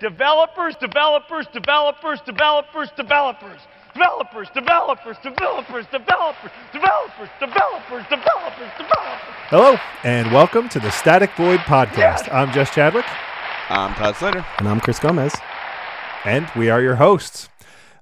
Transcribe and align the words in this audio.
Developers, 0.00 0.76
developers, 0.76 1.46
developers, 1.52 2.22
developers, 2.22 2.88
developers. 2.96 3.60
Developers, 3.92 4.48
developers, 4.54 5.16
developers, 5.22 5.84
developers, 5.92 6.56
developers, 6.72 7.28
developers, 7.38 8.04
developers, 8.08 8.70
developers. 8.78 9.36
Hello, 9.50 9.76
and 10.02 10.32
welcome 10.32 10.70
to 10.70 10.80
the 10.80 10.90
Static 10.90 11.30
Void 11.36 11.60
Podcast. 11.60 12.32
I'm 12.32 12.50
Jess 12.50 12.70
Chadwick, 12.74 13.04
I'm 13.68 13.92
Todd 13.92 14.16
Slater. 14.16 14.46
And 14.56 14.66
I'm 14.66 14.80
Chris 14.80 14.98
Gomez. 14.98 15.34
and 16.24 16.50
we 16.56 16.70
are 16.70 16.80
your 16.80 16.96
hosts. 16.96 17.49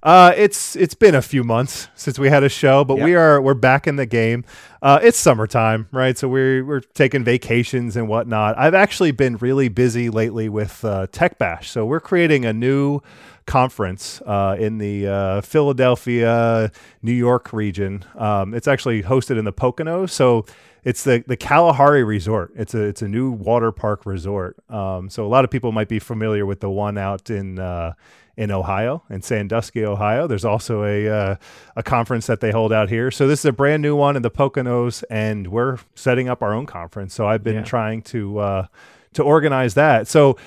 Uh, 0.09 0.33
it's 0.39 0.75
it's 0.75 0.95
been 0.95 1.15
a 1.15 1.21
few 1.21 1.45
months 1.45 1.89
since 1.95 2.19
we 2.19 2.31
had 2.31 2.43
a 2.43 2.49
show, 2.49 2.83
but 2.83 2.99
we 2.99 3.15
are 3.15 3.43
we're 3.43 3.53
back 3.53 3.87
in 3.87 3.97
the 3.97 4.07
game. 4.07 4.43
Uh, 4.81 4.99
it's 5.03 5.19
summertime, 5.19 5.87
right? 5.93 6.17
So 6.17 6.31
we're 6.31 6.65
we're 6.65 6.81
taking 6.81 7.25
vacations 7.25 7.95
and 7.95 8.09
whatnot. 8.09 8.57
I've 8.57 8.73
actually 8.73 9.11
been 9.11 9.37
really 9.37 9.69
busy 9.69 10.09
lately 10.09 10.49
with 10.49 10.83
uh, 10.83 11.09
Tech 11.13 11.37
Bash, 11.37 11.69
so 11.69 11.85
we're 11.85 12.01
creating 12.01 12.47
a 12.47 12.55
new 12.55 13.01
conference 13.45 14.23
uh, 14.25 14.57
in 14.59 14.79
the 14.79 15.07
uh, 15.07 15.41
Philadelphia, 15.43 16.73
New 17.03 17.13
York 17.13 17.53
region. 17.53 18.03
Um, 18.17 18.55
it's 18.55 18.67
actually 18.67 19.03
hosted 19.03 19.39
in 19.39 19.45
the 19.45 19.53
Poconos, 19.53 20.09
so 20.09 20.47
it's 20.85 21.05
the 21.05 21.23
the 21.27 21.37
Kalahari 21.37 22.03
Resort. 22.03 22.53
It's 22.57 22.73
a 22.73 22.81
it's 22.81 23.03
a 23.03 23.09
new 23.09 23.31
water 23.31 23.73
park 23.73 24.07
resort. 24.07 24.57
Um, 24.71 25.11
so 25.11 25.27
a 25.27 25.29
lot 25.29 25.45
of 25.45 25.51
people 25.51 25.71
might 25.71 25.89
be 25.89 25.99
familiar 25.99 26.47
with 26.47 26.61
the 26.61 26.71
one 26.71 26.97
out 26.97 27.29
in 27.29 27.59
uh, 27.59 27.93
in 28.39 28.51
Ohio, 28.53 29.03
in 29.11 29.21
Sandusky, 29.21 29.85
Ohio. 29.85 30.27
There's 30.29 30.45
also 30.45 30.85
a 30.85 31.09
uh, 31.09 31.37
a 31.77 31.83
conference 31.83 32.27
that 32.29 32.41
they 32.41 32.53
hold 32.53 32.73
out 32.73 32.89
here. 32.89 33.11
So 33.11 33.27
this 33.27 33.41
is 33.41 33.45
a 33.45 33.53
brand 33.53 33.83
new 33.83 33.97
one 33.97 34.15
in 34.17 34.23
the 34.23 34.31
Poconos, 34.31 35.03
and 35.11 35.49
we're 35.49 35.79
setting 35.95 36.29
up 36.29 36.41
our 36.43 36.55
own 36.55 36.65
conference. 36.65 37.13
So 37.15 37.27
I've 37.27 37.43
been 37.43 37.57
Yeah. 37.57 37.63
trying 37.65 38.03
to 38.03 38.39
uh, 38.39 38.67
to 39.15 39.23
organize 39.25 39.75
that. 39.75 40.07
So 40.07 40.39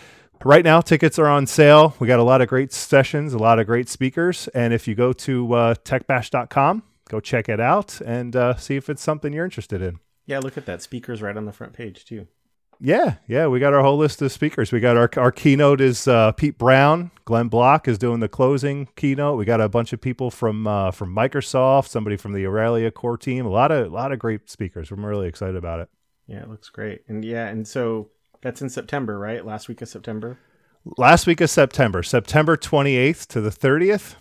right 0.44 0.64
now 0.64 0.80
tickets 0.82 1.20
are 1.20 1.28
on 1.28 1.46
sale. 1.46 1.94
We 2.00 2.08
got 2.08 2.20
a 2.20 2.24
lot 2.24 2.42
of 2.42 2.48
great 2.48 2.72
sessions, 2.72 3.34
a 3.34 3.38
lot 3.38 3.60
of 3.60 3.68
great 3.68 3.90
speakers, 3.90 4.48
and 4.56 4.74
if 4.74 4.88
you 4.88 4.96
go 4.96 5.12
to 5.14 5.54
uh, 5.54 5.76
techbash.com, 5.84 6.84
go 7.10 7.20
check 7.20 7.50
it 7.50 7.60
out 7.60 8.00
and 8.06 8.36
uh, 8.36 8.56
see 8.56 8.78
if 8.78 8.90
it's 8.90 9.02
something 9.04 9.34
you're 9.34 9.46
interested 9.46 9.82
in. 9.82 10.00
Yeah, 10.26 10.40
look 10.40 10.58
at 10.58 10.66
that. 10.66 10.82
Speakers 10.82 11.22
right 11.22 11.36
on 11.36 11.46
the 11.46 11.52
front 11.52 11.74
page, 11.74 12.06
too. 12.06 12.28
Yeah, 12.84 13.16
yeah, 13.28 13.46
we 13.46 13.60
got 13.60 13.74
our 13.74 13.84
whole 13.84 13.98
list 13.98 14.24
of 14.24 14.32
speakers. 14.32 14.72
We 14.72 14.80
got 14.80 14.98
our 14.98 15.10
our 15.16 15.32
keynote 15.32 15.82
is 15.82 16.08
uh, 16.08 16.32
Pete 16.32 16.58
Brown. 16.58 17.12
Glenn 17.26 17.48
Block 17.48 17.88
is 17.88 18.00
doing 18.00 18.22
the 18.22 18.28
closing 18.28 18.88
keynote. 18.96 19.38
We 19.38 19.46
got 19.46 19.62
a 19.62 19.70
bunch 19.70 19.94
of 19.94 20.02
people 20.02 20.32
from 20.32 20.66
uh, 20.66 20.90
from 20.90 21.16
Microsoft, 21.16 21.90
somebody 21.90 22.18
from 22.18 22.34
the 22.34 22.44
Aurelia 22.48 22.90
core 22.90 23.20
team. 23.20 23.46
A 23.46 23.50
lot 23.50 23.72
of 23.72 23.86
a 23.86 23.96
lot 23.96 24.12
of 24.12 24.18
great 24.18 24.50
speakers. 24.50 24.90
I'm 24.90 25.06
really 25.06 25.28
excited 25.28 25.56
about 25.56 25.80
it. 25.80 25.90
Yeah, 26.26 26.42
it 26.42 26.50
looks 26.50 26.70
great. 26.70 27.04
And 27.08 27.24
yeah, 27.24 27.48
and 27.50 27.68
so 27.68 28.10
that's 28.42 28.64
in 28.64 28.70
September, 28.70 29.20
right? 29.20 29.46
Last 29.46 29.68
week 29.68 29.84
of 29.84 29.88
September. 29.88 30.40
Last 30.98 31.28
week 31.28 31.40
of 31.42 31.52
September, 31.52 32.02
September 32.02 32.58
28th 32.58 33.28
to 33.28 33.42
the 33.42 33.52
30th, 33.52 34.16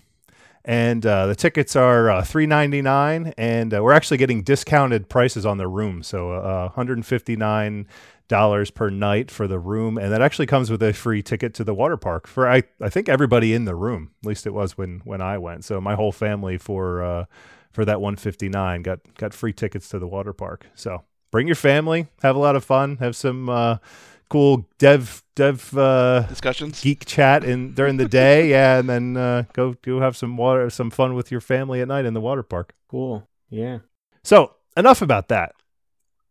and 0.63 1.07
uh, 1.07 1.27
the 1.27 1.35
tickets 1.35 1.75
are 1.75 2.11
uh, 2.11 2.21
3.99, 2.21 3.33
and 3.39 3.73
uh, 3.73 3.83
we're 3.83 3.95
actually 3.95 4.19
getting 4.19 4.43
discounted 4.43 5.09
prices 5.09 5.47
on 5.47 5.57
the 5.57 5.67
room, 5.67 6.03
so 6.03 6.33
uh, 6.33 6.65
159 6.65 7.87
dollars 8.31 8.71
per 8.71 8.89
night 8.89 9.29
for 9.31 9.49
the 9.49 9.59
room, 9.59 9.99
and 9.99 10.13
that 10.13 10.23
actually 10.23 10.47
comes 10.47 10.71
with 10.71 10.83
a 10.83 10.93
free 10.93 11.21
ticket 11.21 11.53
to 11.55 11.65
the 11.65 11.75
water 11.75 11.97
park 11.97 12.29
for 12.29 12.49
I, 12.49 12.63
I 12.81 12.89
think 12.89 13.09
everybody 13.09 13.53
in 13.53 13.65
the 13.65 13.75
room. 13.75 14.13
At 14.23 14.29
least 14.29 14.47
it 14.47 14.55
was 14.55 14.79
when 14.79 15.01
when 15.05 15.21
I 15.21 15.37
went. 15.37 15.65
So 15.65 15.81
my 15.81 15.97
whole 15.97 16.13
family 16.13 16.57
for 16.57 17.03
uh, 17.03 17.25
for 17.73 17.85
that 17.85 18.01
159 18.01 18.83
got 18.83 19.01
got 19.19 19.35
free 19.35 19.53
tickets 19.53 19.89
to 19.91 19.99
the 19.99 20.07
water 20.07 20.33
park. 20.33 20.67
So 20.77 21.03
bring 21.33 21.49
your 21.49 21.57
family, 21.57 22.07
have 22.23 22.37
a 22.37 22.39
lot 22.39 22.55
of 22.55 22.65
fun, 22.65 22.99
have 22.99 23.17
some 23.17 23.49
uh, 23.49 23.79
cool 24.31 24.69
dev 24.79 25.25
dev 25.35 25.77
uh, 25.77 26.23
Discussions? 26.29 26.81
geek 26.81 27.05
chat 27.05 27.43
in 27.43 27.75
during 27.75 27.97
the 27.97 28.09
day, 28.09 28.49
yeah, 28.55 28.79
and 28.79 28.89
then 28.89 29.17
uh, 29.17 29.43
go 29.53 29.75
go 29.83 30.01
have 30.01 30.17
some 30.17 30.37
water 30.37 30.71
some 30.71 30.91
fun 30.91 31.15
with 31.15 31.33
your 31.33 31.41
family 31.41 31.81
at 31.81 31.89
night 31.89 32.07
in 32.07 32.15
the 32.15 32.21
water 32.21 32.45
park. 32.45 32.75
Cool. 32.89 33.29
Yeah. 33.51 33.81
So 34.23 34.55
enough 34.77 35.03
about 35.03 35.27
that. 35.29 35.55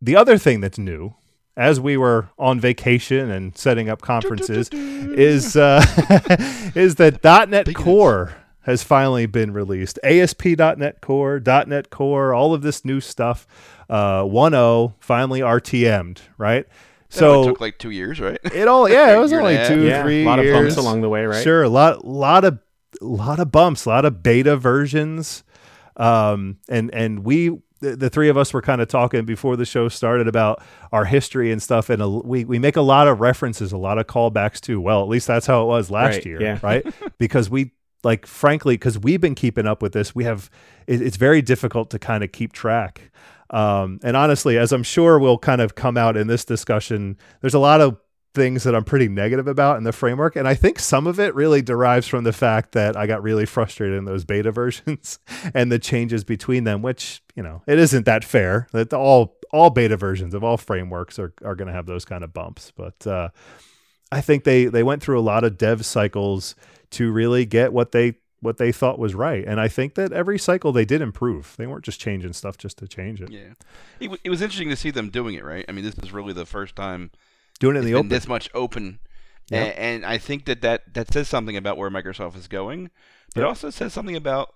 The 0.01 0.15
other 0.15 0.37
thing 0.37 0.61
that's 0.61 0.79
new, 0.79 1.15
as 1.59 1.77
we 1.77 1.97
were 1.97 2.29
on 2.39 2.57
vacation 2.57 3.29
and 3.29 3.55
setting 3.57 3.89
up 3.89 4.01
conferences, 4.01 4.69
is 4.71 5.57
uh, 5.57 5.83
is 6.73 6.95
that 6.95 7.21
.NET 7.21 7.65
Big. 7.65 7.75
Core 7.75 8.33
has 8.61 8.81
finally 8.81 9.25
been 9.25 9.51
released. 9.51 9.99
ASP.NET 10.01 11.01
Core, 11.01 11.41
.NET 11.45 11.89
Core, 11.89 12.33
all 12.33 12.53
of 12.53 12.61
this 12.61 12.85
new 12.85 13.01
stuff. 13.01 13.45
Uh, 13.89 14.21
1.0 14.23 14.93
finally 14.99 15.41
RTM'd, 15.41 16.21
right? 16.37 16.65
That 17.11 17.25
only 17.25 17.43
So 17.43 17.49
took 17.51 17.59
like 17.59 17.77
two 17.77 17.89
years, 17.89 18.21
right? 18.21 18.39
it 18.53 18.67
all 18.69 18.87
yeah, 18.87 19.13
it 19.15 19.19
was 19.19 19.31
Year 19.31 19.41
only 19.41 19.57
two, 19.67 19.85
yeah. 19.85 20.01
three 20.03 20.23
a 20.23 20.25
lot 20.25 20.39
years. 20.41 20.55
of 20.55 20.63
bumps 20.63 20.77
along 20.77 21.01
the 21.01 21.09
way, 21.09 21.25
right? 21.25 21.43
Sure, 21.43 21.63
a 21.63 21.69
lot, 21.69 22.05
lot 22.05 22.45
of, 22.45 22.59
lot 23.01 23.39
of 23.39 23.51
bumps, 23.51 23.85
a 23.85 23.89
lot 23.89 24.05
of 24.05 24.23
beta 24.23 24.55
versions, 24.55 25.43
um, 25.97 26.59
and 26.69 26.93
and 26.93 27.25
we, 27.25 27.59
the, 27.79 27.95
the 27.95 28.09
three 28.09 28.29
of 28.29 28.37
us, 28.37 28.53
were 28.53 28.61
kind 28.61 28.81
of 28.81 28.87
talking 28.87 29.25
before 29.25 29.55
the 29.55 29.65
show 29.65 29.89
started 29.89 30.27
about 30.27 30.61
our 30.91 31.05
history 31.05 31.51
and 31.51 31.61
stuff, 31.61 31.89
and 31.89 32.01
a, 32.01 32.09
we 32.09 32.45
we 32.45 32.59
make 32.59 32.75
a 32.75 32.81
lot 32.81 33.07
of 33.07 33.19
references, 33.19 33.71
a 33.71 33.77
lot 33.77 33.97
of 33.97 34.07
callbacks 34.07 34.59
to. 34.61 34.79
Well, 34.79 35.01
at 35.01 35.07
least 35.09 35.27
that's 35.27 35.45
how 35.45 35.63
it 35.63 35.65
was 35.65 35.89
last 35.89 36.15
Right, 36.15 36.25
year, 36.25 36.41
yeah. 36.41 36.59
right? 36.61 36.85
because 37.17 37.49
we 37.49 37.71
like, 38.03 38.25
frankly, 38.25 38.75
because 38.75 38.97
we've 38.97 39.21
been 39.21 39.35
keeping 39.35 39.67
up 39.67 39.81
with 39.81 39.93
this, 39.93 40.15
we 40.15 40.23
have. 40.23 40.49
It, 40.87 41.01
it's 41.01 41.17
very 41.17 41.41
difficult 41.41 41.89
to 41.91 41.99
kind 41.99 42.23
of 42.23 42.31
keep 42.31 42.53
track. 42.53 43.11
Um, 43.51 43.99
and 44.03 44.15
honestly, 44.15 44.57
as 44.57 44.71
I'm 44.71 44.83
sure 44.83 45.17
will 45.17 45.39
kind 45.39 45.59
of 45.59 45.75
come 45.75 45.97
out 45.97 46.15
in 46.15 46.27
this 46.27 46.45
discussion, 46.45 47.17
there's 47.41 47.55
a 47.55 47.59
lot 47.59 47.81
of 47.81 47.97
things 48.33 48.63
that 48.63 48.75
I'm 48.75 48.83
pretty 48.83 49.07
negative 49.07 49.47
about 49.47 49.77
in 49.77 49.83
the 49.83 49.91
framework. 49.91 50.35
And 50.35 50.47
I 50.47 50.53
think 50.53 50.79
some 50.79 51.07
of 51.07 51.19
it 51.19 51.33
really 51.33 51.61
derives 51.61 52.07
from 52.07 52.23
the 52.23 52.33
fact 52.33 52.73
that 52.73 52.95
I 52.95 53.07
got 53.07 53.23
really 53.23 53.45
frustrated 53.45 53.97
in 53.97 54.05
those 54.05 54.23
beta 54.23 54.51
versions 54.53 55.19
and 55.53 55.71
the 55.71 55.79
changes 55.79 56.23
between 56.23 56.63
them, 56.63 56.81
which, 56.81 57.21
you 57.35 57.43
know, 57.43 57.61
it 57.67 57.79
isn't 57.79 58.05
that 58.05 58.23
fair 58.23 58.67
that 58.71 58.93
all 58.93 59.35
all 59.51 59.71
beta 59.71 59.97
versions 59.97 60.35
of 60.35 60.43
all 60.43 60.57
frameworks 60.57 61.17
are, 61.17 61.33
are 61.43 61.55
going 61.55 61.67
to 61.67 61.73
have 61.73 61.87
those 61.87 62.05
kind 62.05 62.23
of 62.23 62.33
bumps. 62.33 62.71
But 62.75 63.07
uh, 63.07 63.29
I 64.11 64.21
think 64.21 64.43
they 64.43 64.65
they 64.65 64.83
went 64.83 65.01
through 65.01 65.19
a 65.19 65.21
lot 65.21 65.43
of 65.43 65.57
dev 65.57 65.85
cycles 65.85 66.55
to 66.91 67.11
really 67.11 67.45
get 67.45 67.73
what 67.73 67.91
they 67.91 68.15
what 68.41 68.57
they 68.57 68.71
thought 68.71 68.99
was 68.99 69.15
right. 69.15 69.43
And 69.45 69.59
I 69.59 69.67
think 69.67 69.95
that 69.95 70.13
every 70.13 70.39
cycle 70.39 70.71
they 70.71 70.85
did 70.85 71.01
improve. 71.01 71.55
They 71.57 71.67
weren't 71.67 71.83
just 71.83 71.99
changing 71.99 72.33
stuff 72.33 72.57
just 72.57 72.77
to 72.77 72.87
change 72.87 73.21
it. 73.21 73.31
Yeah. 73.31 73.53
It, 73.99 74.05
w- 74.05 74.19
it 74.23 74.29
was 74.29 74.41
interesting 74.41 74.69
to 74.69 74.75
see 74.75 74.91
them 74.91 75.09
doing 75.09 75.35
it, 75.35 75.43
right? 75.43 75.65
I 75.67 75.71
mean, 75.73 75.83
this 75.83 75.95
is 75.95 76.13
really 76.13 76.33
the 76.33 76.45
first 76.45 76.75
time 76.75 77.11
Doing 77.59 77.75
it 77.75 77.79
in 77.79 77.85
the 77.85 77.93
open. 77.95 78.09
this 78.09 78.27
much 78.27 78.49
open. 78.53 78.99
Yep. 79.49 79.67
A- 79.75 79.79
And, 79.79 80.05
I 80.05 80.17
think 80.17 80.45
that, 80.45 80.61
that 80.61 80.93
that 80.93 81.11
says 81.13 81.27
something 81.27 81.57
about 81.57 81.77
where 81.77 81.89
Microsoft 81.89 82.35
is 82.37 82.47
going, 82.47 82.89
but 83.33 83.41
Yep. 83.41 83.47
also 83.47 83.67
also 83.67 83.77
says 83.77 83.93
something 83.93 84.15
about, 84.15 84.53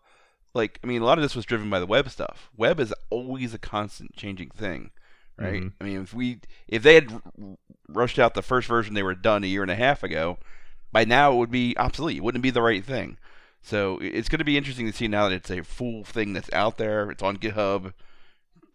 like, 0.54 0.80
I 0.84 0.88
mean, 0.88 1.02
a 1.02 1.06
lot 1.06 1.18
of 1.18 1.24
this 1.24 1.36
was 1.36 1.46
driven 1.46 1.70
by 1.70 1.80
the 1.80 1.86
web 1.88 2.10
stuff. 2.10 2.50
Web 2.56 2.80
is 2.80 2.94
always 3.10 3.54
a 3.54 3.58
constant 3.60 4.16
changing 4.16 4.50
thing, 4.52 4.92
right? 5.38 5.64
Mhm. 5.64 5.74
I 5.82 5.84
mean, 5.84 6.02
if 6.04 6.14
we 6.14 6.40
if 6.68 6.84
they 6.84 6.94
had 6.96 7.22
rushed 7.90 8.20
out 8.20 8.34
the 8.36 8.42
first 8.42 8.68
version 8.68 8.94
they 8.94 9.04
were 9.04 9.16
done 9.16 9.44
a 9.44 9.48
year 9.48 9.64
and 9.64 9.72
a 9.72 9.76
half 9.76 10.04
ago, 10.04 10.38
by 10.92 11.04
now 11.06 11.34
it 11.34 11.38
would 11.38 11.52
be 11.52 11.76
obsolete. 11.78 12.18
It 12.18 12.24
wouldn't 12.24 12.44
be 12.44 12.52
the 12.52 12.62
right 12.62 12.84
thing. 12.86 13.18
So 13.64 13.98
it's 14.02 14.30
going 14.30 14.40
to 14.40 14.46
be 14.46 14.58
interesting 14.58 14.86
to 14.86 14.94
see 14.96 15.08
now 15.08 15.28
that 15.30 15.36
it's 15.36 15.50
a 15.50 15.64
full 15.64 16.04
thing 16.04 16.34
that's 16.34 16.52
out 16.54 16.78
there. 16.78 17.10
It's 17.10 17.24
on 17.24 17.38
GitHub. 17.38 17.94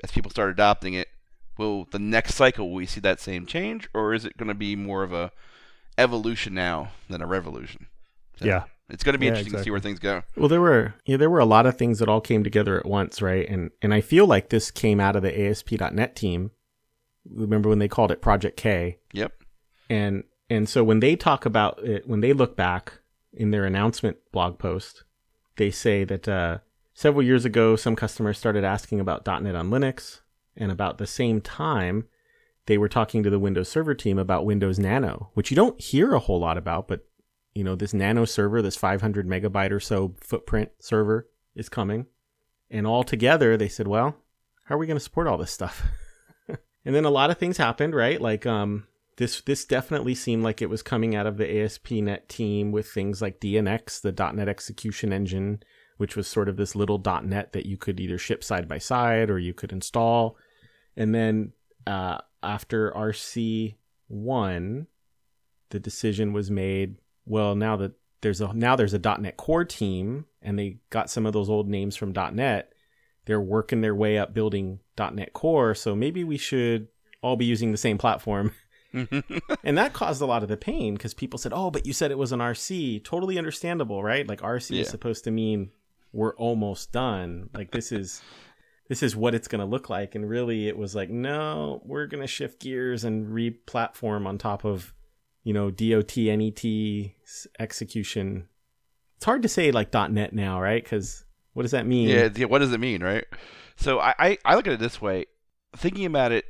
As 0.02 0.10
people 0.10 0.30
start 0.30 0.50
adopting 0.50 0.94
it, 0.94 1.08
will 1.58 1.86
the 1.90 1.98
next 1.98 2.34
cycle 2.34 2.68
will 2.68 2.74
we 2.76 2.86
see 2.86 3.00
that 3.00 3.20
same 3.20 3.44
change, 3.46 3.88
or 3.92 4.14
is 4.14 4.24
it 4.24 4.36
going 4.36 4.48
to 4.48 4.54
be 4.54 4.76
more 4.76 5.02
of 5.02 5.12
a 5.12 5.32
evolution 5.96 6.54
now 6.54 6.90
than 7.08 7.20
a 7.22 7.26
revolution? 7.26 7.86
So 8.36 8.46
Yeah. 8.46 8.64
it's 8.88 9.02
going 9.04 9.14
to 9.14 9.18
be 9.18 9.26
Yeah, 9.26 9.30
interesting 9.32 9.54
to 9.58 9.62
see 9.64 9.70
where 9.70 9.80
things 9.80 9.98
go. 9.98 10.22
Well, 10.36 10.48
there 10.48 10.60
were 10.60 10.94
yeah, 11.04 11.16
there 11.16 11.30
were 11.30 11.40
a 11.40 11.44
lot 11.44 11.66
of 11.66 11.76
things 11.76 11.98
that 11.98 12.08
all 12.08 12.20
came 12.20 12.44
together 12.44 12.78
at 12.78 12.86
once, 12.86 13.20
right? 13.20 13.48
And 13.48 13.70
and 13.82 13.92
I 13.92 14.00
feel 14.00 14.26
like 14.26 14.48
this 14.48 14.70
came 14.70 15.00
out 15.00 15.16
of 15.16 15.22
the 15.22 15.38
ASP.NET 15.48 16.14
team. 16.16 16.52
Remember 17.28 17.68
when 17.68 17.78
they 17.80 17.88
called 17.88 18.10
it 18.12 18.22
Project 18.22 18.56
K? 18.56 18.98
Yep. 19.12 19.32
And 19.90 20.24
and 20.48 20.68
so 20.68 20.82
when 20.84 21.00
they 21.00 21.16
talk 21.16 21.44
about 21.44 21.82
it, 21.84 22.08
when 22.08 22.20
they 22.20 22.32
look 22.32 22.56
back 22.56 22.94
in 23.34 23.50
their 23.50 23.64
announcement 23.66 24.16
blog 24.32 24.58
post, 24.58 25.04
they 25.56 25.70
say 25.70 26.04
that 26.04 26.26
uh, 26.26 26.58
several 26.94 27.22
years 27.22 27.44
ago, 27.44 27.76
some 27.76 27.94
customers 27.96 28.38
started 28.38 28.64
asking 28.64 29.00
about 29.00 29.26
.NET 29.26 29.54
on 29.54 29.68
Linux, 29.70 30.20
and 30.58 30.70
about 30.70 30.98
the 30.98 31.06
same 31.06 31.40
time, 31.40 32.06
they 32.66 32.76
were 32.76 32.88
talking 32.88 33.22
to 33.22 33.30
the 33.30 33.38
Windows 33.38 33.68
Server 33.68 33.94
team 33.94 34.18
about 34.18 34.44
Windows 34.44 34.78
Nano, 34.78 35.30
which 35.34 35.50
you 35.50 35.54
don't 35.54 35.80
hear 35.80 36.12
a 36.12 36.18
whole 36.18 36.40
lot 36.40 36.58
about, 36.58 36.86
but 36.88 37.06
you 37.54 37.64
know 37.64 37.74
this 37.74 37.94
Nano 37.94 38.24
server, 38.24 38.60
this 38.60 38.76
500 38.76 39.26
megabyte 39.26 39.70
or 39.70 39.80
so 39.80 40.14
footprint 40.20 40.70
server, 40.78 41.26
is 41.54 41.68
coming, 41.68 42.06
and 42.70 42.86
all 42.86 43.04
together 43.04 43.56
they 43.56 43.68
said, 43.68 43.88
well, 43.88 44.16
how 44.64 44.74
are 44.74 44.78
we 44.78 44.86
going 44.86 44.98
to 44.98 45.02
support 45.02 45.26
all 45.26 45.38
this 45.38 45.50
stuff? 45.50 45.82
and 46.48 46.94
then 46.94 47.04
a 47.04 47.10
lot 47.10 47.30
of 47.30 47.38
things 47.38 47.56
happened, 47.56 47.94
right? 47.94 48.20
Like 48.20 48.44
um, 48.44 48.86
this 49.16 49.40
this 49.40 49.64
definitely 49.64 50.14
seemed 50.14 50.44
like 50.44 50.60
it 50.60 50.70
was 50.70 50.82
coming 50.82 51.16
out 51.16 51.26
of 51.26 51.38
the 51.38 51.62
ASP.NET 51.62 52.28
team 52.28 52.70
with 52.70 52.88
things 52.88 53.22
like 53.22 53.40
DNX, 53.40 54.00
the 54.02 54.12
.NET 54.32 54.48
execution 54.48 55.12
engine, 55.12 55.62
which 55.96 56.16
was 56.16 56.28
sort 56.28 56.48
of 56.48 56.56
this 56.56 56.76
little 56.76 57.02
.NET 57.24 57.52
that 57.54 57.66
you 57.66 57.76
could 57.76 57.98
either 57.98 58.18
ship 58.18 58.44
side 58.44 58.68
by 58.68 58.78
side 58.78 59.30
or 59.30 59.38
you 59.38 59.54
could 59.54 59.72
install. 59.72 60.36
And 60.98 61.14
then 61.14 61.52
uh, 61.86 62.18
after 62.42 62.90
RC 62.90 63.76
one, 64.08 64.88
the 65.70 65.80
decision 65.80 66.34
was 66.34 66.50
made 66.50 66.96
well, 67.24 67.54
now 67.54 67.76
that 67.76 67.92
there's 68.22 68.40
a 68.40 68.52
now 68.52 68.74
there's 68.74 68.94
a 68.94 68.98
.NET 68.98 69.36
Core 69.36 69.64
team, 69.64 70.26
and 70.42 70.58
they 70.58 70.78
got 70.90 71.10
some 71.10 71.24
of 71.26 71.32
those 71.32 71.48
old 71.48 71.68
names 71.68 71.94
from 71.94 72.12
.NET. 72.12 72.72
They're 73.26 73.40
working 73.40 73.82
their 73.82 73.94
way 73.94 74.18
up 74.18 74.32
building 74.34 74.80
.NET 74.98 75.34
Core, 75.34 75.74
so 75.74 75.94
maybe 75.94 76.24
we 76.24 76.38
should 76.38 76.88
all 77.22 77.36
be 77.36 77.44
using 77.44 77.70
the 77.72 77.78
same 77.78 77.98
platform. 77.98 78.52
and 79.62 79.76
that 79.76 79.92
caused 79.92 80.22
a 80.22 80.26
lot 80.26 80.42
of 80.42 80.48
the 80.48 80.56
pain 80.56 80.94
because 80.94 81.12
people 81.12 81.38
said, 81.38 81.52
"Oh, 81.54 81.70
but 81.70 81.84
you 81.84 81.92
said 81.92 82.10
it 82.10 82.18
was 82.18 82.32
an 82.32 82.40
RC." 82.40 83.04
Totally 83.04 83.36
understandable, 83.36 84.02
right? 84.02 84.26
Like 84.26 84.40
RC 84.40 84.76
Yeah. 84.76 84.80
is 84.82 84.88
supposed 84.88 85.24
to 85.24 85.30
mean 85.30 85.70
we're 86.12 86.34
almost 86.36 86.90
done. 86.90 87.50
Like 87.52 87.70
this 87.70 87.92
is 87.92 88.22
this 88.88 89.02
is 89.02 89.14
what 89.14 89.34
it's 89.34 89.48
going 89.48 89.60
to 89.60 89.66
look 89.66 89.88
like 89.88 90.14
and 90.14 90.28
really 90.28 90.68
it 90.68 90.76
was 90.76 90.94
like, 90.94 91.10
"No, 91.10 91.82
we're 91.84 92.06
going 92.06 92.22
to 92.22 92.26
shift 92.26 92.60
gears 92.60 93.04
and 93.04 93.32
re-platform 93.32 94.26
on 94.26 94.38
top 94.38 94.64
of, 94.64 94.92
you 95.44 95.52
know, 95.52 95.70
DOT 95.70 96.16
NET 96.16 96.64
E 96.64 97.14
's 97.24 97.46
execution." 97.58 98.48
It's 99.16 99.24
hard 99.24 99.42
to 99.42 99.48
say 99.48 99.70
like 99.70 99.92
.NET 99.92 100.32
now, 100.32 100.60
right? 100.60 100.84
Cuz 100.84 101.24
what 101.54 101.62
does 101.62 101.72
that 101.72 101.86
mean? 101.86 102.08
Yeah, 102.08 102.28
yeah, 102.34 102.46
what 102.46 102.60
does 102.60 102.72
it 102.72 102.78
mean, 102.78 103.02
right? 103.02 103.24
So 103.76 103.98
I, 104.00 104.14
I, 104.18 104.38
I 104.44 104.54
look 104.54 104.66
at 104.66 104.72
it 104.72 104.80
this 104.80 105.00
way. 105.00 105.26
Thinking 105.76 106.06
about 106.06 106.32
it, 106.32 106.44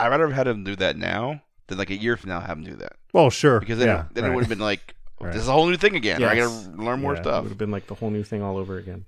I'd 0.00 0.08
rather 0.08 0.26
have 0.26 0.36
had 0.36 0.46
him 0.46 0.64
do 0.64 0.76
that 0.76 0.96
now 0.96 1.42
than 1.66 1.78
like 1.78 1.90
a 1.90 1.96
year 1.96 2.16
from 2.16 2.30
now 2.30 2.40
have 2.40 2.58
him 2.58 2.64
do 2.64 2.76
that. 2.76 2.94
Well, 3.12 3.30
sure. 3.30 3.60
Because 3.60 3.78
then, 3.78 3.88
yeah, 3.88 4.00
it, 4.02 4.14
then 4.14 4.24
right. 4.24 4.32
it 4.32 4.34
would 4.34 4.44
have 4.44 4.48
been 4.48 4.58
like, 4.58 4.94
Right. 5.20 5.32
this 5.32 5.42
is 5.42 5.48
a 5.48 5.52
whole 5.52 5.66
new 5.66 5.78
thing 5.78 5.96
again. 5.96 6.22
I 6.22 6.36
gotta 6.36 6.50
learn 6.76 7.00
more 7.00 7.14
Yeah. 7.14 7.20
It 7.20 7.42
would 7.42 7.48
have 7.48 7.58
been 7.58 7.70
like 7.70 7.86
the 7.86 7.94
whole 7.94 8.10
new 8.10 8.22
thing 8.22 8.42
all 8.42 8.58
over 8.58 8.76
again. 8.76 9.06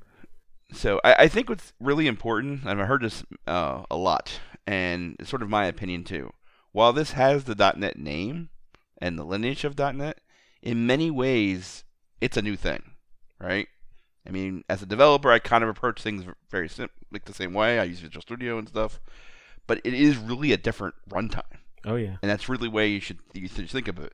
So 0.72 1.00
I, 1.02 1.14
I 1.24 1.28
think 1.28 1.48
what's 1.48 1.72
really 1.80 2.06
important, 2.06 2.62
and 2.64 2.80
I've 2.80 2.86
heard 2.88 3.02
this 3.02 3.24
uh, 3.46 3.84
a 3.90 3.96
lot, 3.96 4.40
and 4.66 5.16
it's 5.18 5.30
sort 5.30 5.42
of 5.42 5.48
my 5.48 5.66
opinion 5.66 6.04
too. 6.04 6.32
While 6.72 6.92
this 6.92 7.12
has 7.12 7.44
the 7.44 7.54
.NET 7.76 7.98
name 7.98 8.50
and 9.00 9.18
the 9.18 9.24
lineage 9.24 9.64
of 9.64 9.78
.NET, 9.78 10.20
in 10.62 10.86
many 10.86 11.10
ways 11.10 11.84
it's 12.20 12.36
a 12.36 12.42
new 12.42 12.56
thing, 12.56 12.82
right? 13.40 13.68
I 14.26 14.30
mean, 14.30 14.64
as 14.68 14.82
a 14.82 14.86
developer, 14.86 15.30
I 15.30 15.38
kind 15.38 15.64
of 15.64 15.70
approach 15.70 16.02
things 16.02 16.24
very 16.50 16.68
sim- 16.68 16.90
like 17.10 17.24
the 17.24 17.32
same 17.32 17.54
way. 17.54 17.78
I 17.78 17.84
use 17.84 18.00
Visual 18.00 18.20
Studio 18.20 18.58
and 18.58 18.68
stuff, 18.68 19.00
but 19.66 19.80
it 19.84 19.94
is 19.94 20.18
really 20.18 20.52
a 20.52 20.56
different 20.58 20.94
runtime 21.08 21.42
Oh 21.84 21.94
yeah. 21.96 22.16
and 22.20 22.30
that's 22.30 22.48
really 22.48 22.68
the 22.68 22.74
way 22.74 22.88
you 22.88 23.00
should 23.00 23.18
you 23.32 23.48
should 23.48 23.70
think 23.70 23.88
of 23.88 23.98
it. 23.98 24.12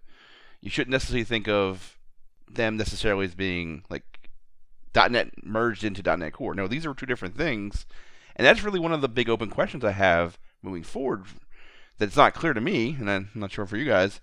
You 0.61 0.71
shouldn't 0.71 0.93
necessarily 0.93 1.25
think 1.25 1.49
of 1.49 1.99
them 2.49 2.77
necessarily 2.77 3.25
as 3.25 3.35
being 3.35 3.83
like 3.91 4.14
.NET 4.95 5.45
merged 5.45 5.85
into 5.85 6.03
.NET 6.17 6.33
Core. 6.33 6.55
No, 6.55 6.67
these 6.69 6.87
are 6.87 6.95
two 6.95 7.07
different 7.07 7.37
things, 7.37 7.87
and 8.37 8.47
that's 8.47 8.63
really 8.63 8.81
one 8.81 8.93
of 8.93 9.01
the 9.01 9.09
big 9.09 9.29
open 9.29 9.51
questions 9.51 9.85
I 9.85 9.93
have 9.93 10.39
moving 10.63 10.83
forward. 10.83 11.25
That's 11.99 12.17
not 12.17 12.35
clear 12.35 12.55
to 12.55 12.61
me, 12.61 12.97
and 12.99 13.11
I'm 13.11 13.31
not 13.35 13.53
sure 13.53 13.67
for 13.67 13.77
you 13.77 13.85
guys. 13.85 14.21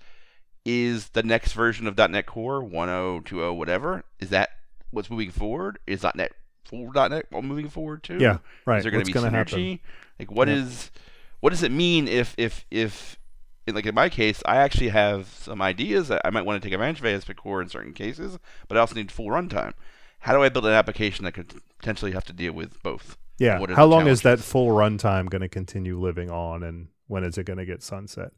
Is 0.63 1.09
the 1.09 1.23
next 1.23 1.53
version 1.53 1.87
of 1.87 1.97
.NET 1.97 2.25
Core 2.25 2.61
1.0, 2.61 3.23
2.0, 3.23 3.55
whatever? 3.55 4.03
Is 4.19 4.29
that 4.29 4.49
what's 4.91 5.09
moving 5.09 5.31
forward? 5.31 5.79
Is 5.87 6.03
.NET 6.15 6.33
full 6.65 6.91
.NET 6.91 7.25
moving 7.31 7.69
forward 7.69 8.03
too? 8.03 8.17
Yeah, 8.19 8.37
right. 8.65 8.77
Is 8.77 8.83
there 8.83 8.91
going 8.91 9.03
to 9.03 9.11
be 9.11 9.17
synergy? 9.17 9.31
happen? 9.71 9.79
Like, 10.19 10.31
what 10.31 10.47
Yeah. 10.47 10.55
is, 10.55 10.91
what 11.39 11.49
does 11.49 11.63
it 11.63 11.71
mean 11.71 12.07
if 12.07 12.35
if 12.37 12.65
if, 12.69 13.17
in, 13.65 13.73
like 13.73 13.85
in 13.87 13.95
my 13.95 14.09
case, 14.09 14.43
I 14.45 14.57
actually 14.57 14.89
have 14.89 15.27
some 15.27 15.61
ideas 15.61 16.09
that 16.09 16.21
I 16.23 16.29
might 16.29 16.45
want 16.45 16.61
to 16.61 16.65
take 16.67 16.73
advantage 16.73 16.99
of 16.99 17.05
ASP 17.07 17.35
Core 17.35 17.61
in 17.61 17.69
certain 17.69 17.93
cases, 17.93 18.37
but 18.67 18.77
I 18.77 18.81
also 18.81 18.95
need 18.95 19.11
full 19.11 19.27
runtime. 19.27 19.73
How 20.21 20.33
do 20.33 20.43
I 20.43 20.49
build 20.49 20.65
an 20.65 20.73
application 20.73 21.25
that 21.25 21.33
could 21.33 21.53
potentially 21.79 22.11
have 22.11 22.25
to 22.25 22.33
deal 22.33 22.53
with 22.53 22.81
both? 22.83 23.17
Yeah. 23.37 23.59
How 23.73 23.85
long 23.85 24.07
is 24.07 24.21
that 24.21 24.39
full 24.39 24.67
runtime 24.67 25.29
going 25.29 25.41
to 25.41 25.49
continue 25.49 25.99
living 25.99 26.29
on, 26.29 26.61
and 26.61 26.87
when 27.07 27.23
is 27.23 27.37
it 27.37 27.45
going 27.45 27.57
to 27.57 27.65
get 27.65 27.81
sunset? 27.81 28.31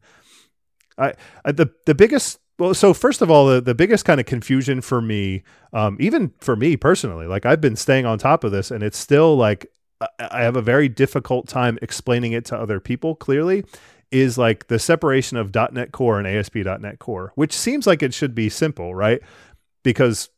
I, 0.96 1.12
I 1.44 1.52
the 1.52 1.70
the 1.84 1.94
biggest 1.94 2.38
well, 2.58 2.72
so 2.72 2.94
first 2.94 3.20
of 3.20 3.30
all, 3.30 3.46
the, 3.46 3.60
the 3.60 3.74
biggest 3.74 4.04
kind 4.04 4.20
of 4.20 4.26
confusion 4.26 4.80
for 4.80 5.00
me, 5.00 5.42
um, 5.72 5.96
even 6.00 6.32
for 6.38 6.56
me 6.56 6.76
personally, 6.76 7.26
like 7.26 7.44
I've 7.44 7.60
been 7.60 7.76
staying 7.76 8.06
on 8.06 8.18
top 8.18 8.44
of 8.44 8.52
this, 8.52 8.70
and 8.70 8.82
it's 8.82 8.98
still 8.98 9.36
like 9.36 9.66
I, 10.00 10.08
I 10.18 10.42
have 10.42 10.56
a 10.56 10.62
very 10.62 10.88
difficult 10.88 11.48
time 11.48 11.78
explaining 11.82 12.32
it 12.32 12.46
to 12.46 12.56
other 12.56 12.80
people 12.80 13.14
clearly. 13.14 13.64
Is 14.10 14.38
like 14.38 14.68
the 14.68 14.78
separation 14.78 15.36
of 15.36 15.52
.NET 15.52 15.90
Core 15.90 16.20
and 16.20 16.28
ASP.NET 16.28 17.00
Core, 17.00 17.32
which 17.34 17.52
seems 17.52 17.84
like 17.84 18.00
it 18.00 18.14
should 18.14 18.32
be 18.32 18.48
simple, 18.48 18.94
right? 18.94 19.20
Because 19.82 20.28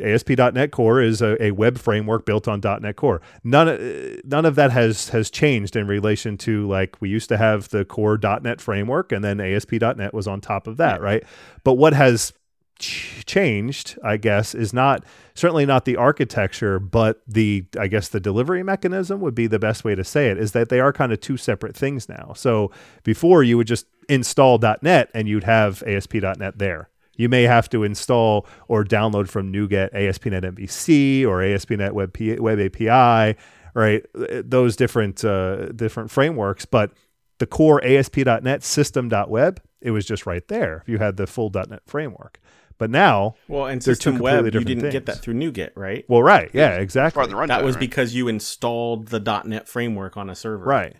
ASP.NET 0.00 0.70
Core 0.70 1.00
is 1.00 1.22
a, 1.22 1.42
a 1.42 1.50
web 1.52 1.78
framework 1.78 2.26
built 2.26 2.48
on 2.48 2.60
.NET 2.60 2.96
Core. 2.96 3.20
None 3.44 3.68
of, 3.68 3.80
none 4.24 4.44
of 4.44 4.54
that 4.56 4.70
has 4.70 5.08
has 5.10 5.30
changed 5.30 5.76
in 5.76 5.86
relation 5.86 6.36
to 6.38 6.66
like 6.68 6.96
we 7.00 7.08
used 7.08 7.28
to 7.28 7.36
have 7.36 7.68
the 7.70 7.84
core 7.84 8.18
.NET 8.18 8.60
framework 8.60 9.12
and 9.12 9.24
then 9.24 9.40
ASP.NET 9.40 10.12
was 10.14 10.26
on 10.26 10.40
top 10.40 10.66
of 10.66 10.76
that, 10.76 11.00
right? 11.00 11.24
But 11.64 11.74
what 11.74 11.92
has 11.92 12.32
ch- 12.78 13.24
changed, 13.26 13.98
I 14.02 14.16
guess, 14.16 14.54
is 14.54 14.72
not 14.72 15.04
certainly 15.34 15.66
not 15.66 15.84
the 15.84 15.96
architecture, 15.96 16.78
but 16.78 17.22
the 17.26 17.66
I 17.78 17.88
guess 17.88 18.08
the 18.08 18.20
delivery 18.20 18.62
mechanism 18.62 19.20
would 19.20 19.34
be 19.34 19.46
the 19.46 19.58
best 19.58 19.84
way 19.84 19.94
to 19.94 20.04
say 20.04 20.28
it. 20.28 20.38
Is 20.38 20.52
that 20.52 20.68
they 20.68 20.80
are 20.80 20.92
kind 20.92 21.12
of 21.12 21.20
two 21.20 21.36
separate 21.36 21.76
things 21.76 22.08
now. 22.08 22.32
So 22.36 22.70
before 23.02 23.42
you 23.42 23.56
would 23.56 23.66
just 23.66 23.86
install 24.08 24.58
.NET 24.58 25.10
and 25.14 25.28
you'd 25.28 25.44
have 25.44 25.82
ASP.NET 25.86 26.58
there. 26.58 26.88
You 27.18 27.28
may 27.28 27.42
have 27.42 27.68
to 27.70 27.82
install 27.84 28.46
or 28.68 28.84
download 28.84 29.28
from 29.28 29.52
NuGet 29.52 29.92
ASP.NET 29.92 30.44
MVC 30.44 31.26
or 31.26 31.42
ASP.NET 31.42 31.94
Web, 31.94 32.14
P- 32.14 32.38
Web 32.38 32.58
API, 32.58 33.36
right? 33.74 34.06
Those 34.14 34.76
different 34.76 35.22
uh, 35.24 35.66
different 35.72 36.10
frameworks, 36.10 36.64
but 36.64 36.92
the 37.38 37.46
core 37.46 37.84
ASP.NET 37.84 38.62
system.web, 38.62 39.60
it 39.80 39.90
was 39.90 40.06
just 40.06 40.26
right 40.26 40.46
there 40.48 40.78
if 40.78 40.88
you 40.88 40.98
had 40.98 41.16
the 41.16 41.26
full 41.26 41.50
.NET 41.50 41.82
framework. 41.86 42.40
But 42.78 42.90
now, 42.90 43.34
Well, 43.48 43.66
and 43.66 43.82
They're 43.82 43.94
two 43.94 44.12
System 44.12 44.18
Web, 44.18 44.44
you 44.54 44.60
didn't 44.60 44.90
get 44.90 45.06
that 45.06 45.18
through 45.18 45.34
NuGet, 45.34 45.70
right? 45.74 46.04
well, 46.08 46.22
right, 46.22 46.48
yeah, 46.54 46.76
exactly, 46.76 47.18
part 47.18 47.24
of 47.24 47.30
the 47.30 47.36
runtime. 47.36 47.48
That 47.48 47.64
was 47.64 47.74
right? 47.74 47.80
because 47.80 48.14
you 48.14 48.28
installed 48.28 49.08
the 49.08 49.42
.NET 49.44 49.68
framework 49.68 50.16
on 50.16 50.30
a 50.30 50.36
server. 50.36 50.64
right. 50.64 50.94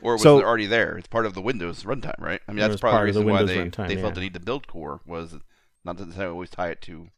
or 0.00 0.12
was 0.12 0.22
so- 0.22 0.38
it 0.38 0.44
already 0.44 0.66
there? 0.66 0.96
It's 0.96 1.08
part 1.08 1.26
of 1.26 1.34
the 1.34 1.42
Windows 1.42 1.82
runtime, 1.82 2.20
right? 2.20 2.40
I 2.46 2.52
mean, 2.52 2.60
that's 2.60 2.80
probably 2.80 2.98
part 2.98 3.12
the 3.14 3.18
of 3.20 3.26
the 3.26 3.32
reason 3.32 3.46
why 3.46 3.52
they, 3.52 3.70
runtime, 3.70 3.88
they 3.88 3.96
felt 3.96 4.10
yeah. 4.10 4.14
the 4.14 4.20
need 4.20 4.34
to 4.34 4.40
build 4.40 4.68
Core 4.68 5.00
was 5.06 5.34
not 5.84 5.98
to 5.98 6.04
necessarily 6.04 6.32
always 6.32 6.50
tie 6.50 6.68
it 6.68 6.80
to 6.82 7.08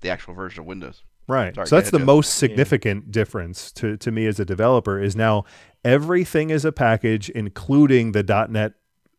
the 0.00 0.10
actual 0.10 0.34
version 0.34 0.60
of 0.60 0.66
Windows. 0.66 1.02
Right. 1.26 1.54
Sorry, 1.54 1.66
so 1.66 1.76
that's 1.76 1.90
the 1.90 1.98
ahead, 1.98 2.06
Jess. 2.06 2.14
most 2.14 2.34
significant 2.36 3.10
difference 3.12 3.70
to, 3.72 3.96
to 3.98 4.10
me 4.10 4.26
as 4.26 4.40
a 4.40 4.46
developer 4.46 5.00
is 5.00 5.14
now 5.14 5.44
everything 5.84 6.50
is 6.50 6.64
a 6.64 6.72
package, 6.72 7.28
including 7.30 8.12
the 8.12 8.22
.NET 8.48 8.72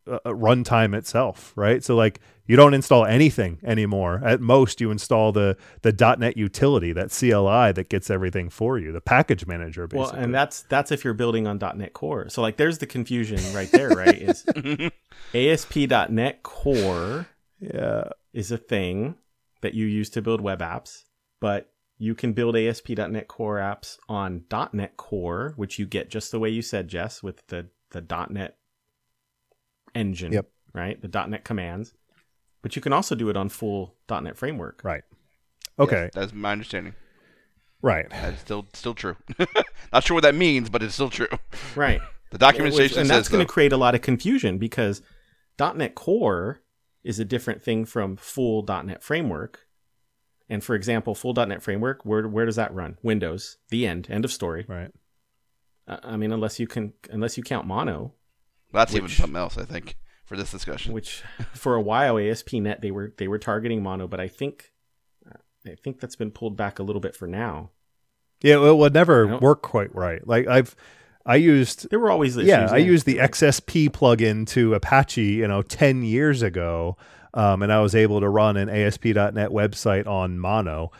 uh, 0.07 0.17
uh, 0.25 0.29
runtime 0.31 0.97
itself. 0.97 1.53
Right. 1.55 1.83
So 1.83 1.95
like 1.95 2.19
you 2.47 2.55
don't 2.55 2.73
install 2.73 3.05
anything 3.05 3.59
anymore. 3.63 4.21
At 4.25 4.41
most, 4.41 4.81
you 4.81 4.89
install 4.89 5.31
the 5.31 5.55
the 5.83 6.15
.NET 6.17 6.35
utility, 6.35 6.93
that 6.93 7.11
CLI 7.11 7.73
that 7.73 7.89
gets 7.89 8.09
everything 8.09 8.49
for 8.49 8.79
you, 8.79 8.91
the 8.91 9.01
package 9.01 9.45
manager. 9.45 9.85
Basically. 9.85 10.17
Well, 10.17 10.23
and 10.23 10.33
that's 10.33 10.63
that's 10.63 10.91
if 10.91 11.03
you're 11.03 11.13
building 11.13 11.45
on 11.45 11.59
.NET 11.59 11.93
Core. 11.93 12.27
So 12.29 12.41
like, 12.41 12.57
there's 12.57 12.79
the 12.79 12.87
confusion 12.87 13.39
right 13.53 13.71
there, 13.71 13.89
right? 13.89 14.19
Is 14.19 14.45
ASP.NET 15.35 16.41
Core 16.41 17.27
yeah. 17.59 18.09
Is 18.39 18.51
a 18.51 18.57
thing 18.57 19.15
that 19.61 19.73
you 19.73 19.85
use 19.85 20.09
to 20.11 20.21
build 20.21 20.39
web 20.39 20.61
apps, 20.61 21.03
but 21.41 21.71
you 21.97 22.15
can 22.15 22.31
build 22.31 22.55
ASP.NET 22.55 23.27
Core 23.27 23.57
apps 23.57 23.97
on 24.07 24.45
.NET 24.71 24.95
Core, 24.95 25.53
which 25.57 25.77
you 25.77 25.85
get 25.85 26.09
just 26.09 26.31
the 26.31 26.39
way 26.39 26.49
you 26.49 26.61
said, 26.61 26.87
Jess, 26.87 27.21
with 27.21 27.45
the 27.47 27.67
the 27.91 28.01
.NET 28.29 28.55
engine, 29.93 30.31
Yep. 30.31 30.45
right? 30.73 31.01
The 31.01 31.27
.NET 31.27 31.43
commands. 31.43 31.93
But 32.61 32.75
you 32.75 32.81
can 32.81 32.93
also 32.93 33.15
do 33.15 33.29
it 33.29 33.35
on 33.35 33.49
full 33.49 33.95
.NET 34.09 34.37
framework. 34.37 34.81
Right. 34.83 35.03
Okay. 35.77 36.03
Yes, 36.03 36.11
that's 36.13 36.33
my 36.33 36.51
understanding. 36.53 36.93
Right. 37.81 38.07
That's 38.09 38.39
still 38.39 38.67
still 38.73 38.93
true. 38.93 39.17
not 39.93 40.03
sure 40.03 40.15
what 40.15 40.23
that 40.23 40.35
means, 40.35 40.69
but 40.69 40.81
it's 40.83 40.93
still 40.93 41.09
true. 41.09 41.27
Right. 41.75 42.01
The 42.31 42.37
documentation 42.37 42.99
and 42.99 43.07
says 43.07 43.17
that's 43.17 43.27
going 43.29 43.43
to 43.43 43.51
create 43.51 43.71
a 43.73 43.77
lot 43.77 43.95
of 43.95 44.03
confusion 44.03 44.59
because 44.59 45.01
.NET 45.59 45.95
Core 45.95 46.61
is 47.09 47.19
a 47.19 47.25
different 47.25 47.63
thing 47.63 47.85
from 47.85 48.15
full 48.15 48.63
.NET 48.63 49.01
Framework. 49.03 49.65
And 50.47 50.63
for 50.63 50.75
example, 50.75 51.15
full 51.15 51.33
.NET 51.33 51.63
Framework, 51.63 52.05
where 52.05 52.27
where 52.27 52.45
does 52.45 52.55
that 52.55 52.73
run? 52.73 52.97
Windows. 53.01 53.57
The 53.69 53.87
end. 53.87 54.07
End 54.11 54.25
of 54.25 54.31
story. 54.31 54.65
Right. 54.67 54.91
Uh, 55.87 55.97
I 56.03 56.17
mean, 56.17 56.31
unless 56.31 56.59
you 56.59 56.67
can, 56.67 56.93
unless 57.09 57.35
you 57.35 57.43
count 57.43 57.65
Mono, 57.65 58.13
That's 58.71 58.93
even 58.93 59.09
something 59.09 59.35
else, 59.35 59.57
I 59.57 59.65
think, 59.65 59.95
for 60.23 60.37
this 60.37 60.51
discussion. 60.51 60.93
which 60.93 61.23
for 61.53 61.73
a 61.73 61.81
while 61.81 62.19
ASP.NET 62.19 62.81
they 62.81 62.91
were 62.91 63.13
they 63.17 63.27
were 63.27 63.39
targeting 63.39 63.81
Mono, 63.81 64.07
but 64.07 64.19
I 64.19 64.27
think 64.27 64.71
I 65.65 65.75
think 65.83 65.99
that's 65.99 66.15
been 66.15 66.31
pulled 66.31 66.55
back 66.55 66.77
a 66.77 66.83
little 66.83 67.01
bit 67.01 67.15
for 67.15 67.27
now. 67.27 67.71
Yeah. 68.41 68.63
It 68.67 68.77
would 68.77 68.93
never 68.93 69.37
work 69.39 69.63
quite 69.63 69.93
right. 69.95 70.25
Like 70.25 70.47
I've, 70.47 70.75
I 71.25 71.35
used 71.35 71.89
There 71.89 71.99
were 71.99 72.09
always 72.11 72.37
issues. 72.37 72.47
yeah, 72.47 72.69
I 72.71 72.77
used 72.77 73.05
the 73.05 73.17
XSP 73.17 73.89
plugin 73.89 74.47
to 74.49 74.73
Apache, 74.73 75.21
you 75.23 75.47
know, 75.47 75.61
10 75.61 76.03
years 76.03 76.41
ago. 76.41 76.97
Um, 77.33 77.61
and 77.61 77.71
I 77.71 77.79
was 77.81 77.93
able 77.93 78.19
to 78.21 78.27
run 78.29 78.57
an 78.57 78.69
ASP.NET 78.69 79.49
website 79.51 80.07
on 80.07 80.39
Mono. 80.39 80.91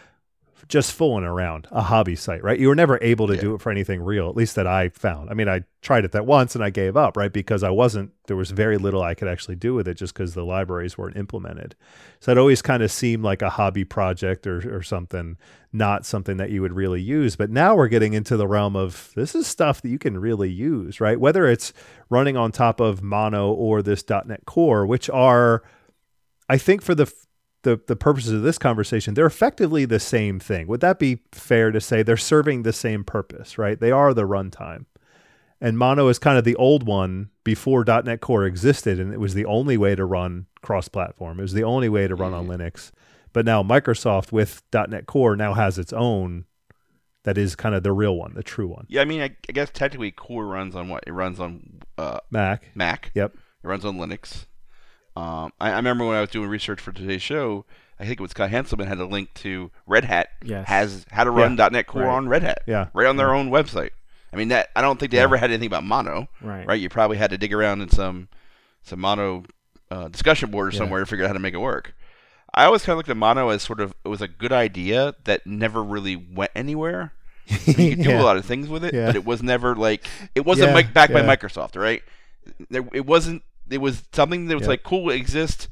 Just 0.70 0.94
fooling 0.94 1.24
around, 1.24 1.68
a 1.72 1.82
hobby 1.82 2.16
site, 2.16 2.44
right? 2.44 2.60
You 2.60 2.68
were 2.68 2.76
never 2.76 3.00
able 3.02 3.26
to 3.26 3.36
do 3.36 3.56
it 3.56 3.62
for 3.62 3.72
anything 3.72 4.04
real, 4.04 4.30
at 4.30 4.36
least 4.36 4.56
that 4.56 4.68
I 4.68 4.90
found. 4.90 5.32
I 5.32 5.34
mean, 5.34 5.50
I 5.50 5.64
tried 5.82 6.06
it 6.06 6.12
that 6.12 6.28
once 6.28 6.54
and 6.54 6.64
I 6.64 6.70
gave 6.70 6.96
up, 6.96 7.18
right? 7.18 7.34
Because 7.34 7.64
I 7.64 7.72
wasn't, 7.72 8.12
there 8.28 8.38
was 8.38 8.52
very 8.52 8.78
little 8.78 9.02
I 9.02 9.16
could 9.16 9.28
actually 9.28 9.56
do 9.56 9.74
with 9.74 9.88
it 9.88 9.96
just 9.96 10.14
because 10.14 10.36
the 10.36 10.46
libraries 10.46 10.96
weren't 10.96 11.18
implemented. 11.18 11.76
So 12.20 12.32
it 12.32 12.38
always 12.38 12.62
kind 12.62 12.84
of 12.84 12.92
seemed 12.92 13.24
like 13.24 13.42
a 13.42 13.50
hobby 13.50 13.84
project 13.84 14.46
or, 14.46 14.78
or 14.78 14.84
something, 14.84 15.38
not 15.74 16.06
something 16.06 16.38
that 16.38 16.52
you 16.52 16.62
would 16.62 16.74
really 16.74 17.02
use. 17.02 17.36
But 17.36 17.50
now 17.50 17.76
we're 17.76 17.88
getting 17.88 18.14
into 18.14 18.38
the 18.38 18.48
realm 18.48 18.76
of 18.76 19.12
this 19.16 19.34
is 19.34 19.48
stuff 19.48 19.82
that 19.82 19.90
you 19.90 19.98
can 19.98 20.20
really 20.20 20.52
use, 20.52 21.02
right? 21.02 21.20
Whether 21.20 21.48
it's 21.48 21.74
running 22.12 22.38
on 22.38 22.52
top 22.52 22.80
of 22.80 23.02
Mono 23.02 23.52
or 23.52 23.82
this 23.82 24.04
.NET 24.08 24.46
Core, 24.46 24.86
which 24.86 25.10
are, 25.10 25.64
I 26.48 26.60
think 26.60 26.84
for 26.84 26.94
the 26.94 27.12
the 27.64 27.80
the 27.88 27.96
purposes 27.96 28.34
of 28.34 28.42
this 28.42 28.58
conversation, 28.58 29.14
they're 29.14 29.26
effectively 29.26 29.86
the 29.86 30.00
same 30.00 30.40
thing. 30.40 30.68
Would 30.68 30.82
that 30.82 31.00
be 31.00 31.20
fair 31.32 31.72
to 31.72 31.82
say 31.82 32.04
they're 32.04 32.18
serving 32.18 32.64
the 32.64 32.74
same 32.74 33.04
purpose, 33.04 33.58
right? 33.58 33.80
They 33.80 33.92
are 33.92 34.14
the 34.14 34.28
runtime. 34.28 34.86
And 35.62 35.78
Mono 35.78 36.08
is 36.08 36.20
kind 36.20 36.38
of 36.38 36.46
the 36.46 36.56
old 36.56 36.84
one 36.84 37.32
before 37.44 37.84
.NET 37.84 38.22
Core 38.22 38.46
existed, 38.46 38.98
and 38.98 39.14
it 39.14 39.20
was 39.20 39.34
the 39.34 39.44
only 39.46 39.76
way 39.76 39.94
to 39.94 40.06
run 40.06 40.46
cross-platform. 40.62 41.38
It 41.38 41.42
was 41.42 41.54
the 41.54 41.66
only 41.66 41.90
way 41.90 42.08
to 42.08 42.16
run 42.16 42.34
on 42.34 42.48
Linux. 42.48 42.92
But 43.34 43.46
now 43.46 43.62
Microsoft 43.62 44.32
with 44.32 44.64
.NET 44.74 45.06
Core 45.06 45.36
now 45.36 45.54
has 45.54 45.78
its 45.78 45.92
own 45.92 46.46
that 47.24 47.38
is 47.38 47.56
kind 47.56 47.76
of 47.76 47.84
the 47.84 47.92
real 47.92 48.16
one, 48.16 48.34
the 48.34 48.44
true 48.44 48.68
one. 48.68 48.86
Yeah, 48.88 49.02
I 49.02 49.06
mean, 49.06 49.22
I, 49.22 49.36
I 49.48 49.52
guess 49.52 49.70
technically 49.72 50.12
Core 50.12 50.46
runs 50.46 50.76
on 50.76 50.88
what? 50.88 51.04
It 51.06 51.12
runs 51.12 51.40
on 51.40 51.82
uh, 51.98 52.20
Mac. 52.32 52.70
Mac. 52.76 53.12
Yep. 53.14 53.36
It 53.36 53.68
runs 53.68 53.84
on 53.84 53.98
Linux. 53.98 54.46
Um, 55.16 55.52
I, 55.60 55.72
I 55.72 55.76
remember 55.76 56.06
when 56.06 56.16
I 56.16 56.22
was 56.22 56.30
doing 56.30 56.50
research 56.50 56.80
for 56.80 56.92
today's 56.92 57.22
show, 57.22 57.66
I 58.00 58.04
think 58.06 58.20
it 58.20 58.22
was 58.22 58.32
Scott 58.32 58.52
Hanselman 58.52 58.88
had 58.88 59.00
a 59.00 59.06
link 59.06 59.34
to 59.36 59.72
Red 59.86 60.06
Hat 60.06 60.30
Yes. 60.44 60.68
has 60.68 61.06
how 61.12 61.24
to 61.26 61.32
run 61.32 61.56
.NET 61.56 61.88
Core 61.88 62.04
Right. 62.04 62.16
on 62.16 62.30
Red 62.30 62.44
Hat. 62.44 62.60
Yeah. 62.66 62.88
Right 62.94 63.08
on 63.08 63.18
their 63.18 63.34
own 63.34 63.50
website. 63.50 63.90
I 64.32 64.36
mean 64.38 64.48
that 64.50 64.70
I 64.76 64.82
don't 64.82 65.00
think 65.00 65.12
they 65.12 65.18
Yeah. 65.18 65.24
ever 65.24 65.38
had 65.38 65.50
anything 65.52 65.68
about 65.68 65.84
Mono. 65.84 66.28
Right. 66.42 66.66
Right. 66.66 66.80
You 66.80 66.88
probably 66.90 67.18
had 67.18 67.32
to 67.32 67.38
dig 67.38 67.54
around 67.54 67.82
in 67.82 67.90
some 67.90 68.30
some 68.84 69.00
Mono 69.02 69.44
uh, 69.92 70.08
discussion 70.08 70.52
board 70.52 70.68
or 70.70 70.72
Yeah. 70.72 70.78
somewhere 70.78 71.00
to 71.02 71.06
figure 71.06 71.26
out 71.26 71.30
how 71.30 71.34
to 71.34 71.40
make 71.40 71.54
it 71.54 71.58
work. 71.60 71.94
I 72.54 72.66
always 72.66 72.84
kind 72.84 72.94
of 72.94 72.98
looked 72.98 73.10
at 73.10 73.18
Mono 73.18 73.50
as 73.50 73.62
sort 73.64 73.80
of 73.82 73.94
it 74.06 74.08
was 74.08 74.22
a 74.22 74.28
good 74.28 74.52
idea 74.54 75.16
that 75.26 75.46
never 75.46 75.84
really 75.84 76.16
went 76.16 76.52
anywhere. 76.56 77.12
I 77.50 77.74
mean, 77.76 77.88
you 77.90 77.96
could 77.98 78.04
do 78.06 78.10
Yeah. 78.12 78.22
a 78.22 78.24
lot 78.24 78.38
of 78.38 78.46
things 78.46 78.70
with 78.70 78.84
it, 78.86 78.94
Yeah. 78.94 79.08
but 79.08 79.16
it 79.16 79.26
was 79.26 79.44
never 79.44 79.76
like 79.76 80.06
it 80.36 80.46
wasn't 80.46 80.70
Yeah, 80.76 80.84
backed 80.94 81.12
by. 81.12 81.22
Microsoft, 81.24 81.76
right? 81.76 82.04
There, 82.70 82.88
it 82.94 83.06
wasn't. 83.06 83.44
It 83.70 83.80
was 83.80 84.04
something 84.14 84.46
that 84.48 84.56
was 84.56 84.64
Yeah. 84.64 84.70
like 84.70 84.84
cool, 84.84 85.10
it 85.10 85.16
exists, 85.16 85.68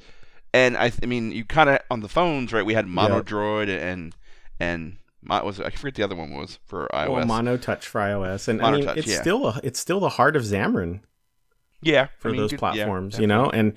and 0.54 0.78
I, 0.78 0.92
I 1.02 1.06
mean, 1.06 1.32
you 1.32 1.46
kind 1.46 1.70
of 1.70 1.80
on 1.92 2.02
the 2.02 2.08
phones, 2.10 2.54
right? 2.54 2.66
We 2.66 2.74
had 2.74 2.88
Mono 2.88 3.18
Yeah. 3.18 3.22
Droid 3.22 3.70
and 3.70 4.16
and 4.60 4.98
Mo- 5.22 5.44
was 5.44 5.60
I 5.60 5.70
forget 5.72 5.96
the 5.96 6.04
other 6.04 6.16
one 6.16 6.34
was 6.34 6.60
for 6.66 6.88
iOS. 6.94 7.10
Well, 7.10 7.26
Mono 7.26 7.58
Touch 7.58 7.88
for 7.88 8.00
iOS, 8.02 8.48
and 8.48 8.62
I 8.62 8.72
mean, 8.72 8.86
Touch, 8.86 8.98
it's 8.98 9.08
yeah. 9.08 9.22
still 9.22 9.48
a, 9.48 9.60
it's 9.64 9.80
still 9.80 10.00
the 10.00 10.10
heart 10.10 10.36
of 10.36 10.44
Xamarin 10.44 11.02
yeah, 11.82 12.08
for 12.20 12.30
I 12.30 12.32
mean, 12.32 12.42
those 12.42 12.52
good- 12.52 12.56
yeah, 12.58 12.60
platforms, 12.60 13.20
you 13.20 13.28
know, 13.28 13.50
and 13.50 13.74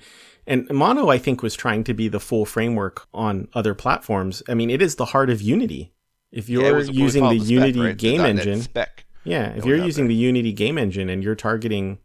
and 0.47 0.67
Mono 0.71 1.09
I 1.09 1.17
think 1.19 1.43
was 1.43 1.55
trying 1.55 1.83
to 1.85 1.93
be 1.93 2.07
the 2.07 2.19
full 2.19 2.45
framework 2.45 3.07
on 3.13 3.47
other 3.53 3.73
platforms. 3.75 4.41
I 4.49 4.53
mean, 4.55 4.69
it 4.69 4.81
is 4.81 4.95
the 4.95 5.05
heart 5.05 5.29
of 5.29 5.41
Unity. 5.41 5.93
If 6.31 6.47
you're 6.49 6.73
was 6.75 6.89
using 6.89 7.23
called 7.23 7.35
the 7.35 7.39
spec, 7.39 7.49
Unity 7.51 7.79
right? 7.81 7.97
Game 7.97 8.21
engine, 8.21 8.61
spec. 8.61 9.05
yeah, 9.25 9.49
if 9.49 9.65
you're 9.65 9.77
using 9.77 10.05
there. 10.05 10.09
the 10.09 10.15
Unity 10.15 10.53
game 10.53 10.77
engine 10.77 11.09
and 11.09 11.23
you're 11.23 11.35
targeting, 11.35 11.99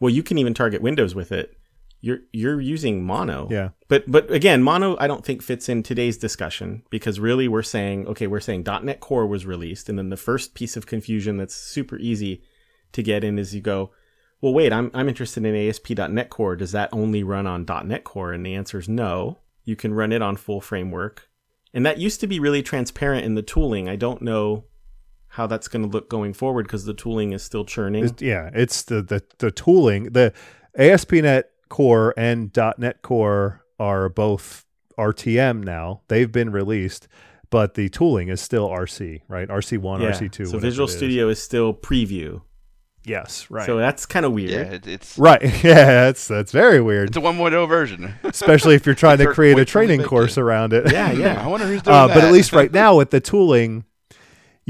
well, 0.00 0.10
you 0.10 0.22
can 0.22 0.38
even 0.38 0.54
target 0.54 0.82
Windows 0.82 1.14
with 1.14 1.30
it. 1.30 1.56
You're 2.00 2.20
you're 2.32 2.60
using 2.60 3.04
Mono. 3.04 3.46
Yeah. 3.50 3.70
But 3.88 4.10
but 4.10 4.30
again, 4.32 4.62
Mono 4.62 4.96
I 4.98 5.06
don't 5.06 5.24
think 5.24 5.42
fits 5.42 5.68
in 5.68 5.82
today's 5.82 6.16
discussion 6.16 6.82
because 6.88 7.20
really 7.20 7.46
we're 7.46 7.62
saying 7.62 8.06
okay, 8.08 8.26
we're 8.26 8.40
saying 8.40 8.64
.NET 8.66 9.00
Core 9.00 9.26
was 9.26 9.44
released, 9.44 9.90
and 9.90 9.98
then 9.98 10.08
the 10.08 10.16
first 10.16 10.54
piece 10.54 10.78
of 10.78 10.86
confusion 10.86 11.36
that's 11.36 11.54
super 11.54 11.98
easy 11.98 12.42
to 12.92 13.02
get 13.02 13.22
in 13.22 13.38
is 13.38 13.54
you 13.54 13.60
go, 13.60 13.90
well, 14.40 14.54
wait, 14.54 14.72
I'm 14.72 14.90
I'm 14.94 15.10
interested 15.10 15.44
in 15.44 15.54
ASP.NET 15.54 16.30
Core. 16.30 16.56
Does 16.56 16.72
that 16.72 16.88
only 16.90 17.22
run 17.22 17.46
on 17.46 17.66
.NET 17.84 18.04
Core? 18.04 18.32
And 18.32 18.44
the 18.46 18.54
answer 18.54 18.78
is 18.78 18.88
no. 18.88 19.40
You 19.64 19.76
can 19.76 19.92
run 19.92 20.10
it 20.10 20.22
on 20.22 20.36
full 20.36 20.62
framework, 20.62 21.28
and 21.74 21.84
that 21.84 21.98
used 21.98 22.20
to 22.20 22.26
be 22.26 22.40
really 22.40 22.62
transparent 22.62 23.26
in 23.26 23.34
the 23.34 23.42
tooling. 23.42 23.90
I 23.90 23.96
don't 23.96 24.22
know 24.22 24.64
how 25.30 25.46
that's 25.46 25.68
going 25.68 25.82
to 25.82 25.88
look 25.88 26.08
going 26.10 26.32
forward 26.32 26.64
because 26.64 26.84
the 26.84 26.94
tooling 26.94 27.32
is 27.32 27.42
still 27.42 27.64
churning. 27.64 28.04
It's- 28.04 28.20
yeah, 28.22 28.50
it's 28.52 28.82
the, 28.82 29.00
the 29.02 29.22
the 29.38 29.50
tooling. 29.50 30.04
The 30.12 30.32
ASP.NET 30.76 31.50
Core 31.68 32.14
and 32.16 32.50
.NET 32.78 33.02
Core 33.02 33.64
are 33.78 34.08
both 34.08 34.64
RTM 34.98 35.62
now. 35.64 36.02
They've 36.08 36.30
been 36.30 36.50
released, 36.50 37.06
but 37.50 37.74
the 37.74 37.88
tooling 37.88 38.28
is 38.28 38.40
still 38.40 38.68
RC, 38.68 39.22
right? 39.28 39.48
RC1, 39.48 40.00
yeah. 40.02 40.10
RC2. 40.12 40.48
So 40.50 40.58
Visual 40.58 40.86
it 40.88 40.90
is. 40.90 40.96
Studio 40.96 41.28
is 41.28 41.42
still 41.42 41.72
preview. 41.74 42.42
Yes, 43.02 43.50
right. 43.50 43.64
So 43.64 43.78
that's 43.78 44.04
kind 44.04 44.26
of 44.26 44.32
weird. 44.32 44.50
Yeah, 44.50 44.58
it, 44.74 44.86
it's 44.86 45.18
right. 45.18 45.40
Yeah, 45.64 45.86
that's 45.86 46.28
that's 46.28 46.52
very 46.52 46.82
weird, 46.82 47.08
it's 47.08 47.16
a 47.16 47.20
1.0 47.20 47.66
version. 47.68 48.12
especially 48.24 48.74
if 48.74 48.84
you're 48.84 48.94
trying 48.94 49.18
to 49.18 49.26
create 49.32 49.52
a 49.52 49.56
wait 49.56 49.68
till 49.68 49.80
they 49.80 49.86
training 49.86 50.06
course 50.06 50.36
around 50.36 50.72
it. 50.74 50.92
Yeah, 50.92 51.10
yeah. 51.12 51.28
I 51.28 51.32
yeah. 51.34 51.46
wonder 51.46 51.66
who's 51.66 51.80
doing 51.82 51.96
Uh, 51.96 52.08
that. 52.08 52.14
but 52.14 52.24
at 52.24 52.32
least 52.32 52.52
right 52.52 52.70
now 52.84 52.96
with 52.98 53.10
the 53.10 53.20
tooling, 53.20 53.84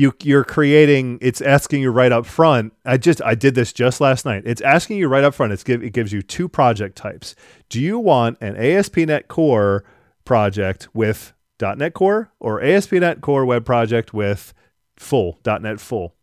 you 0.00 0.14
you're 0.22 0.44
creating. 0.44 1.18
It's 1.20 1.40
asking 1.40 1.82
you 1.82 1.90
right 1.90 2.10
up 2.10 2.26
front. 2.26 2.72
I 2.84 2.96
just 2.96 3.22
I 3.22 3.34
did 3.34 3.54
this 3.54 3.72
just 3.72 4.00
last 4.00 4.24
night. 4.24 4.42
It's 4.46 4.62
asking 4.62 4.96
you 4.96 5.08
right 5.08 5.22
up 5.22 5.34
front. 5.34 5.52
It's 5.52 5.62
give 5.62 5.82
it 5.82 5.92
gives 5.92 6.12
you 6.12 6.22
two 6.22 6.48
project 6.48 6.96
types. 6.96 7.36
Do 7.68 7.80
you 7.80 7.98
want 7.98 8.38
an 8.40 8.56
ASP.NET 8.56 9.28
Core 9.28 9.84
project 10.24 10.88
with 10.94 11.34
.NET 11.60 11.94
Core 11.94 12.32
or 12.40 12.62
ASP.NET 12.62 13.20
Core 13.20 13.44
web 13.44 13.64
project 13.64 14.14
with 14.14 14.54
full 14.96 15.38
.NET 15.44 15.78
Full? 15.78 16.14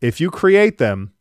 If 0.00 0.20
you 0.20 0.30
create 0.30 0.78
them, 0.78 1.12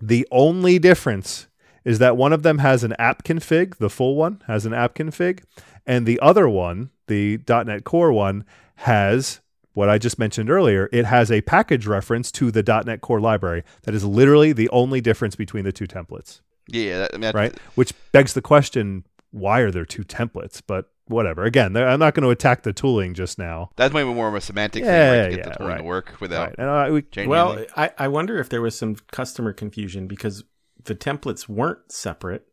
the 0.00 0.26
only 0.30 0.78
difference 0.78 1.46
is 1.84 1.98
that 1.98 2.16
one 2.16 2.32
of 2.32 2.42
them 2.42 2.58
has 2.58 2.84
an 2.84 2.94
app 2.98 3.22
config, 3.22 3.76
the 3.76 3.90
full 3.90 4.14
one 4.16 4.42
has 4.46 4.66
an 4.66 4.72
app 4.72 4.94
config, 4.94 5.42
and 5.86 6.06
the 6.06 6.20
other 6.20 6.48
one, 6.48 6.90
the 7.06 7.38
.NET 7.48 7.84
Core 7.84 8.12
one, 8.12 8.44
has 8.76 9.40
what 9.74 9.88
I 9.88 9.98
just 9.98 10.18
mentioned 10.18 10.50
earlier. 10.50 10.88
It 10.92 11.04
has 11.04 11.30
a 11.30 11.40
package 11.42 11.86
reference 11.86 12.30
to 12.32 12.50
the 12.50 12.62
.NET 12.86 13.00
Core 13.00 13.20
library. 13.20 13.62
That 13.82 13.94
is 13.94 14.04
literally 14.04 14.52
the 14.52 14.68
only 14.70 15.00
difference 15.00 15.36
between 15.36 15.64
the 15.64 15.72
two 15.72 15.86
templates, 15.86 16.40
yeah, 16.68 16.98
that, 16.98 17.10
I 17.12 17.16
mean, 17.16 17.20
that's- 17.22 17.34
right? 17.34 17.58
Which 17.74 17.92
begs 18.12 18.34
the 18.34 18.42
question: 18.42 19.04
Why 19.30 19.60
are 19.60 19.70
there 19.70 19.84
two 19.84 20.02
templates? 20.04 20.60
But 20.66 20.90
whatever. 21.06 21.42
Again, 21.42 21.76
I'm 21.76 21.98
not 21.98 22.14
going 22.14 22.22
to 22.22 22.30
attack 22.30 22.62
the 22.62 22.72
tooling 22.72 23.14
just 23.14 23.36
now. 23.36 23.70
That's 23.74 23.92
maybe 23.92 24.14
more 24.14 24.28
of 24.28 24.34
a 24.36 24.40
semantic 24.40 24.84
Yeah, 24.84 25.10
thing, 25.10 25.20
right? 25.20 25.24
To 25.24 25.30
get 25.30 25.38
yeah, 25.38 25.50
the 25.52 25.58
tooling 25.58 25.72
right. 25.72 25.78
to 25.78 25.84
work 25.84 26.14
without 26.20 26.46
Right. 26.50 26.54
And 26.56 26.70
I, 26.70 26.90
we, 26.92 27.02
changing 27.02 27.30
Well, 27.30 27.52
anything. 27.54 27.68
I, 27.76 27.90
I 27.98 28.06
wonder 28.06 28.38
if 28.38 28.48
there 28.48 28.62
was 28.62 28.78
some 28.78 28.94
customer 29.10 29.52
confusion 29.52 30.06
because 30.06 30.44
the 30.84 30.94
templates 30.94 31.48
weren't 31.48 31.90
separate. 31.90 32.46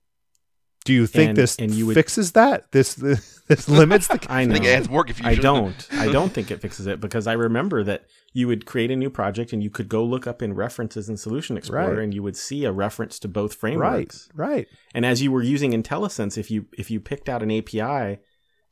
Do 0.87 0.93
you 0.93 1.05
think 1.07 1.29
And- 1.29 1.37
this 1.37 1.55
and 1.57 1.71
you 1.71 1.85
would- 1.87 1.93
fixes 1.93 2.31
that? 2.31 2.71
This 2.71 2.93
this, 3.07 3.39
this 3.47 3.69
limits 3.69 4.07
the 4.07 4.19
I 4.29 4.41
I 4.41 4.45
know. 4.45 4.53
think 4.53 4.65
it 4.65 4.69
adds 4.69 4.89
more 4.89 5.03
I 5.03 5.11
confusion. 5.11 5.43
don't. 5.43 5.87
I 5.91 6.11
don't 6.11 6.33
think 6.33 6.49
it 6.51 6.61
fixes 6.61 6.87
it 6.87 6.99
because 6.99 7.27
I 7.27 7.33
remember 7.33 7.83
that 7.83 8.05
you 8.33 8.47
would 8.47 8.65
create 8.65 8.91
a 8.91 8.95
new 8.95 9.09
project 9.09 9.53
and 9.53 9.63
you 9.63 9.69
could 9.69 9.89
go 9.89 10.03
look 10.03 10.27
up 10.27 10.41
in 10.41 10.53
references 10.53 11.09
in 11.09 11.17
Solution 11.17 11.57
Explorer 11.57 11.95
Right. 11.95 11.99
and 12.03 12.13
you 12.13 12.21
would 12.23 12.35
see 12.37 12.65
a 12.65 12.71
reference 12.71 13.19
to 13.19 13.27
both 13.27 13.53
frameworks. 13.53 14.29
right. 14.33 14.49
Right. 14.49 14.67
And 14.93 15.05
as 15.05 15.21
you 15.21 15.31
were 15.31 15.43
using 15.43 15.71
IntelliSense, 15.71 16.37
if 16.37 16.49
you 16.51 16.65
if 16.77 16.89
you 16.91 16.99
picked 16.99 17.29
out 17.29 17.41
an 17.43 17.51
API 17.51 18.19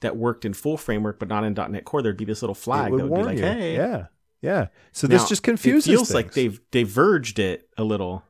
that 0.01 0.17
worked 0.17 0.43
in 0.45 0.53
full 0.53 0.77
framework 0.77 1.19
but 1.19 1.29
not 1.29 1.43
in 1.43 1.53
.NET 1.53 1.85
Core, 1.85 2.01
there'd 2.01 2.17
be 2.17 2.25
this 2.25 2.41
little 2.41 2.53
flag 2.55 2.91
would 2.91 2.99
that 3.01 3.07
would 3.07 3.17
be 3.19 3.23
like, 3.23 3.37
you. 3.37 3.43
"Hey." 3.43 3.75
Yeah, 3.75 4.05
yeah. 4.41 4.67
So 4.91 5.07
Now, 5.07 5.17
this 5.17 5.27
just 5.29 5.41
confuses. 5.43 5.87
It 5.87 5.91
feels 5.91 6.13
like 6.13 6.25
things. 6.33 6.35
they've 6.35 6.59
diverged 6.71 7.39
it 7.39 7.69
a 7.77 7.83
little. 7.83 8.23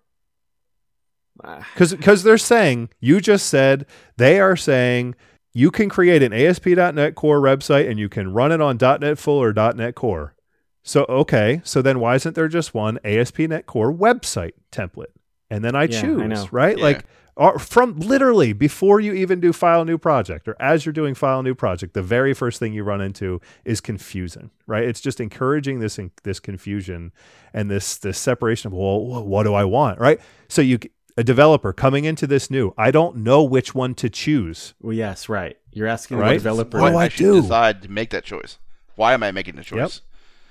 Because 1.74 1.94
because 1.94 2.24
they're 2.24 2.38
saying 2.38 2.90
you 3.00 3.20
just 3.20 3.48
said 3.48 3.86
they 4.18 4.40
are 4.40 4.56
saying 4.56 5.16
you 5.54 5.72
can 5.72 5.90
create 5.90 6.22
an 6.24 6.34
ASP.NET 6.34 7.16
Core 7.16 7.42
website 7.42 7.90
and 7.90 8.00
you 8.00 8.10
can 8.10 8.34
run 8.34 8.52
it 8.52 8.62
on 8.62 8.78
.NET 8.78 9.18
Full 9.18 9.42
or 9.42 9.54
.NET 9.54 9.96
Core. 9.96 10.36
So 10.84 11.06
okay, 11.10 11.62
so 11.64 11.82
then 11.82 12.00
why 12.00 12.16
isn't 12.16 12.36
there 12.36 12.48
just 12.48 12.74
one 12.74 13.00
ASP.NET 13.04 13.66
Core 13.66 13.94
website 13.94 14.52
template? 14.72 15.14
And 15.50 15.64
then 15.64 15.76
I 15.76 15.84
Yeah, 15.84 16.02
choose, 16.02 16.30
know. 16.30 16.50
right? 16.52 16.78
Yeah. 16.78 16.84
Like 16.84 17.06
or 17.38 17.60
from 17.60 18.00
literally 18.00 18.54
before 18.54 19.00
you 19.02 19.14
even 19.14 19.42
do 19.42 19.52
file 19.52 19.84
new 19.84 19.98
project 19.98 20.48
or 20.48 20.56
as 20.62 20.86
you're 20.86 20.94
doing 20.94 21.14
file 21.16 21.44
new 21.44 21.54
project, 21.56 21.94
the 21.94 22.02
very 22.02 22.34
first 22.34 22.60
thing 22.60 22.74
you 22.74 22.84
run 22.84 23.02
into 23.02 23.42
is 23.66 23.82
confusion, 23.82 24.52
right? 24.68 24.84
It's 24.86 25.02
just 25.02 25.20
encouraging 25.20 25.80
this 25.80 26.00
this 26.24 26.40
confusion 26.40 27.12
and 27.54 27.70
this 27.70 27.98
this 27.98 28.18
separation 28.18 28.68
of 28.68 28.74
well, 28.74 29.26
what 29.26 29.44
do 29.44 29.54
I 29.54 29.66
want, 29.66 30.00
right? 30.00 30.20
So 30.48 30.62
you 30.62 30.80
a 31.18 31.24
developer 31.24 31.72
coming 31.74 32.06
into 32.06 32.28
this 32.28 32.50
new, 32.52 32.74
I 32.78 32.92
don't 32.92 33.18
know 33.18 33.44
which 33.44 33.74
one 33.74 33.96
to 33.96 34.10
choose. 34.10 34.74
well, 34.82 34.94
yes, 34.94 35.30
right. 35.30 35.58
You're 35.72 35.88
asking 35.88 36.18
Right? 36.18 36.30
the 36.34 36.36
developer. 36.36 36.80
What 36.80 36.90
do 36.90 36.96
Why 36.96 37.02
I 37.04 37.06
I 37.06 37.10
should 37.10 37.18
do? 37.24 37.42
decide 37.42 37.82
to 37.84 37.90
make 37.92 38.10
that 38.12 38.24
choice? 38.24 38.58
Why 38.96 39.14
am 39.14 39.24
I 39.24 39.32
making 39.32 39.56
the 39.56 39.64
choice? 39.64 40.02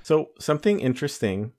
So 0.02 0.30
something 0.38 0.80
interesting, 0.80 1.52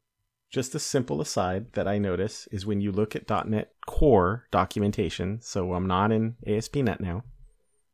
just 0.51 0.75
a 0.75 0.79
simple 0.79 1.19
aside 1.21 1.73
that 1.73 1.87
I 1.87 1.97
notice 1.97 2.47
is 2.51 2.65
when 2.65 2.79
you 2.81 2.91
look 2.91 3.15
at 3.15 3.27
.NET 3.47 3.71
Core 3.87 4.45
documentation. 4.51 5.39
So 5.41 5.73
I'm 5.73 5.87
not 5.87 6.11
in 6.11 6.35
ASP.NET 6.45 7.01
now, 7.01 7.23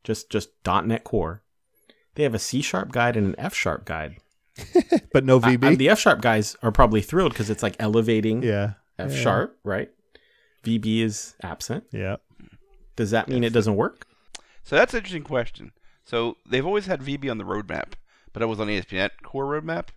just 0.04 0.30
just 0.30 0.50
.NET 0.66 1.04
Core. 1.04 1.42
They 2.14 2.22
have 2.24 2.34
a 2.34 2.38
C 2.38 2.60
sharp 2.60 2.92
guide 2.92 3.16
and 3.16 3.26
an 3.26 3.34
F 3.38 3.54
sharp 3.54 3.86
guide. 3.86 4.16
but 5.14 5.24
no 5.24 5.40
VB. 5.40 5.64
I- 5.64 5.74
the 5.76 5.88
F 5.88 5.98
sharp 5.98 6.20
guys 6.20 6.56
are 6.62 6.70
probably 6.72 7.00
thrilled 7.00 7.32
because 7.32 7.48
it's 7.48 7.62
like 7.62 7.76
elevating 7.78 8.42
yeah, 8.42 8.74
F 8.98 9.12
Yeah. 9.12 9.16
sharp, 9.22 9.58
right? 9.64 9.90
VB 10.64 11.00
is 11.02 11.34
absent. 11.42 11.84
yeah. 11.92 12.16
Does 12.94 13.10
that 13.10 13.26
mean 13.28 13.42
it 13.42 13.52
doesn't 13.54 13.74
work? 13.76 14.06
So 14.64 14.76
that's 14.76 14.92
an 14.92 14.98
interesting 14.98 15.24
question. 15.24 15.72
So 16.04 16.36
they've 16.48 16.64
always 16.66 16.86
had 16.86 17.00
VB 17.00 17.30
on 17.30 17.38
the 17.38 17.44
roadmap, 17.44 17.92
but 18.32 18.42
it 18.42 18.46
was 18.46 18.60
on 18.60 18.66
the 18.66 18.76
ASP.NET 18.76 19.22
Core 19.22 19.46
roadmap. 19.46 19.88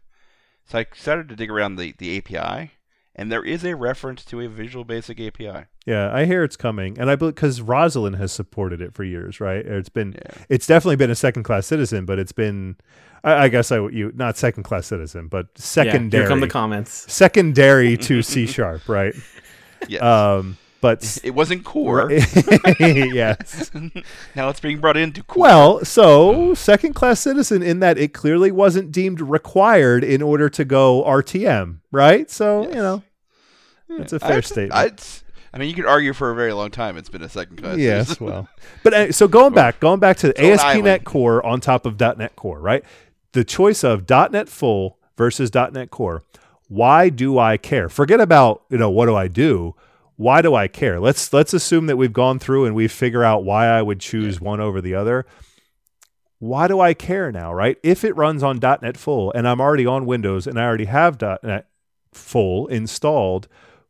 So 0.65 0.79
I 0.79 0.85
started 0.95 1.27
to 1.29 1.35
dig 1.35 1.51
around 1.51 1.75
the, 1.75 1.93
the 1.97 2.17
API, 2.17 2.71
and 3.15 3.31
there 3.31 3.43
is 3.43 3.63
a 3.65 3.75
reference 3.75 4.23
to 4.25 4.39
a 4.41 4.47
Visual 4.47 4.85
Basic 4.85 5.19
API. 5.19 5.65
Yeah, 5.85 6.09
I 6.11 6.25
hear 6.25 6.43
it's 6.43 6.55
coming, 6.55 6.97
and 6.97 7.11
I 7.11 7.15
believe 7.15 7.35
because 7.35 7.61
Roslyn 7.61 8.13
has 8.15 8.31
supported 8.31 8.81
it 8.81 8.93
for 8.95 9.03
years, 9.03 9.39
right? 9.39 9.63
It's 9.65 9.89
been, 9.89 10.13
Yeah. 10.13 10.43
it's 10.49 10.65
definitely 10.65 10.95
been 10.95 11.11
a 11.11 11.15
second 11.15 11.43
class 11.43 11.67
citizen, 11.67 12.05
but 12.05 12.17
it's 12.17 12.31
been, 12.31 12.77
I, 13.23 13.43
I 13.43 13.47
guess 13.49 13.71
I 13.71 13.79
would- 13.79 13.93
you 13.93 14.11
not 14.15 14.37
second 14.37 14.63
class 14.63 14.87
citizen, 14.87 15.27
but 15.27 15.47
Yeah, 15.57 15.61
secondary, 15.63 16.23
here 16.23 16.29
come 16.29 16.39
the 16.39 16.47
comments. 16.47 17.11
secondary 17.13 17.97
to 17.97 18.21
C 18.23 18.47
sharp, 18.47 18.87
right? 18.89 19.13
Yes. 19.87 20.01
Um, 20.01 20.57
but 20.85 21.19
it 21.23 21.31
wasn't 21.31 21.63
Core. 21.63 22.11
yes. 22.79 23.71
now 24.35 24.49
it's 24.49 24.59
being 24.59 24.79
brought 24.79 24.97
into 24.97 25.23
Core. 25.23 25.41
Well, 25.41 25.85
so 25.85 26.53
second 26.53 26.93
class 26.93 27.19
citizen 27.19 27.63
in 27.63 27.79
that 27.79 27.97
it 27.97 28.13
clearly 28.13 28.51
wasn't 28.51 28.91
deemed 28.91 29.19
required 29.19 30.03
in 30.03 30.21
order 30.21 30.47
to 30.49 30.63
go 30.63 31.03
RTM, 31.03 31.79
right? 31.91 32.29
So 32.29 32.67
you 32.67 32.75
know, 32.75 33.03
it's 33.89 34.13
a 34.13 34.19
fair 34.19 34.37
I, 34.37 34.41
statement. 34.41 34.73
I'd, 34.73 35.01
I 35.53 35.57
mean, 35.57 35.69
you 35.69 35.75
could 35.75 35.87
argue 35.87 36.13
for 36.13 36.29
a 36.29 36.35
very 36.35 36.53
long 36.53 36.69
time 36.69 36.97
it's 36.97 37.09
been 37.09 37.23
a 37.23 37.29
second 37.29 37.57
class. 37.57 37.77
yes, 37.77 38.19
well, 38.19 38.47
but 38.83 38.93
uh, 38.93 39.11
so 39.11 39.27
going 39.27 39.53
back, 39.53 39.79
going 39.79 39.99
back 39.99 40.17
to 40.17 40.39
ASP.NET. 40.39 41.03
Core 41.03 41.43
on 41.43 41.61
top 41.61 41.87
of 41.87 41.99
.NET 41.99 42.35
Core, 42.35 42.59
right? 42.59 42.83
The 43.31 43.43
choice 43.43 43.83
of 43.83 44.07
.NET 44.07 44.49
Full 44.49 44.99
versus 45.17 45.51
.NET 45.53 45.89
Core. 45.89 46.23
Why 46.67 47.09
do 47.09 47.37
I 47.37 47.57
care? 47.57 47.89
Forget 47.89 48.19
about 48.19 48.63
you 48.69 48.77
know 48.77 48.89
what 48.89 49.05
do 49.05 49.15
I 49.15 49.27
do. 49.27 49.75
Why 50.17 50.41
do 50.41 50.55
I 50.55 50.67
care? 50.67 50.99
Let's 50.99 51.33
let's 51.33 51.53
assume 51.53 51.87
that 51.87 51.97
we've 51.97 52.13
gone 52.13 52.39
through 52.39 52.65
and 52.65 52.75
we 52.75 52.87
figure 52.87 53.23
out 53.23 53.43
why 53.43 53.67
I 53.67 53.81
would 53.81 53.99
choose 53.99 54.39
one 54.39 54.59
over 54.59 54.81
the 54.81 54.95
other. 54.95 55.25
Why 56.39 56.67
do 56.67 56.79
I 56.79 56.93
care 56.93 57.31
now, 57.31 57.53
right? 57.53 57.77
If 57.83 58.03
it 58.03 58.15
runs 58.15 58.43
on 58.43 58.59
.NET 58.59 58.97
Full 58.97 59.31
and 59.33 59.47
I'm 59.47 59.61
already 59.61 59.85
on 59.85 60.05
Windows 60.05 60.47
and 60.47 60.59
I 60.59 60.65
already 60.65 60.85
have 60.85 61.21
.NET 61.21 61.67
Full 62.13 62.67
installed, 62.67 63.47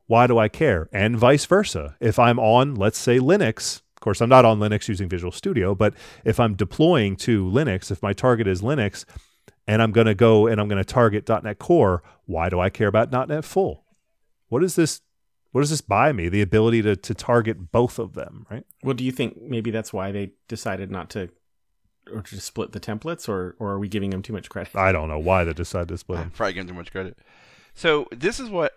why 0.08 0.28
do 0.28 0.38
I 0.38 0.48
care? 0.48 0.90
And 0.92 1.18
vice 1.18 1.46
versa. 1.46 1.96
If 2.00 2.20
I'm 2.20 2.40
on, 2.40 2.76
let's 2.76 2.98
say, 2.98 3.20
Linux, 3.20 3.82
of 3.96 4.02
course, 4.02 4.22
I'm 4.22 4.30
not 4.30 4.46
on 4.46 4.60
Linux 4.60 4.88
using 4.88 5.10
Visual 5.10 5.32
Studio, 5.32 5.76
but 5.76 5.94
if 6.24 6.40
I'm 6.40 6.56
deploying 6.56 7.16
to 7.18 7.46
Linux, 7.46 7.92
if 7.92 8.04
my 8.04 8.14
target 8.14 8.48
is 8.48 8.62
Linux, 8.62 9.06
and 9.68 9.82
I'm 9.82 9.92
going 9.92 10.08
to 10.08 10.16
go 10.16 10.48
and 10.48 10.60
I'm 10.60 10.68
going 10.68 10.84
to 10.84 10.94
target 10.94 11.28
.NET 11.28 11.60
Core, 11.60 12.04
why 12.26 12.50
do 12.50 12.60
I 12.60 12.70
care 12.70 12.88
about 12.88 13.12
.NET 13.12 13.46
Full? 13.46 13.86
What 14.50 14.64
is 14.64 14.76
this? 14.76 15.02
What 15.52 15.62
does 15.62 15.70
this 15.70 15.82
buy 15.82 16.12
me? 16.12 16.28
The 16.28 16.42
ability 16.42 16.82
to 16.82 16.96
to 16.96 17.14
target 17.14 17.72
both 17.72 17.98
of 17.98 18.14
them, 18.14 18.46
right? 18.50 18.66
Well, 18.84 18.94
do 18.94 19.04
you 19.04 19.12
think 19.12 19.42
maybe 19.42 19.72
that's 19.72 19.94
why 19.94 20.12
they 20.12 20.34
decided 20.48 20.92
not 20.92 21.10
to 21.12 21.30
or 22.14 22.22
to 22.22 22.40
split 22.42 22.72
the 22.74 22.80
templates, 22.80 23.30
or 23.30 23.56
or 23.60 23.72
are 23.72 23.80
we 23.80 23.88
giving 23.88 24.10
them 24.10 24.22
too 24.22 24.34
much 24.34 24.50
credit? 24.50 24.76
I 24.76 24.92
don't 24.92 25.08
know 25.08 25.20
why 25.20 25.44
they 25.44 25.54
decided 25.54 25.88
to 25.90 25.98
split 25.98 26.20
I'm 26.20 26.26
them. 26.26 26.32
probably 26.32 26.54
giving 26.54 26.68
too 26.68 26.74
much 26.74 26.92
credit. 26.92 27.18
So 27.74 28.08
this 28.12 28.40
is 28.40 28.50
what 28.50 28.74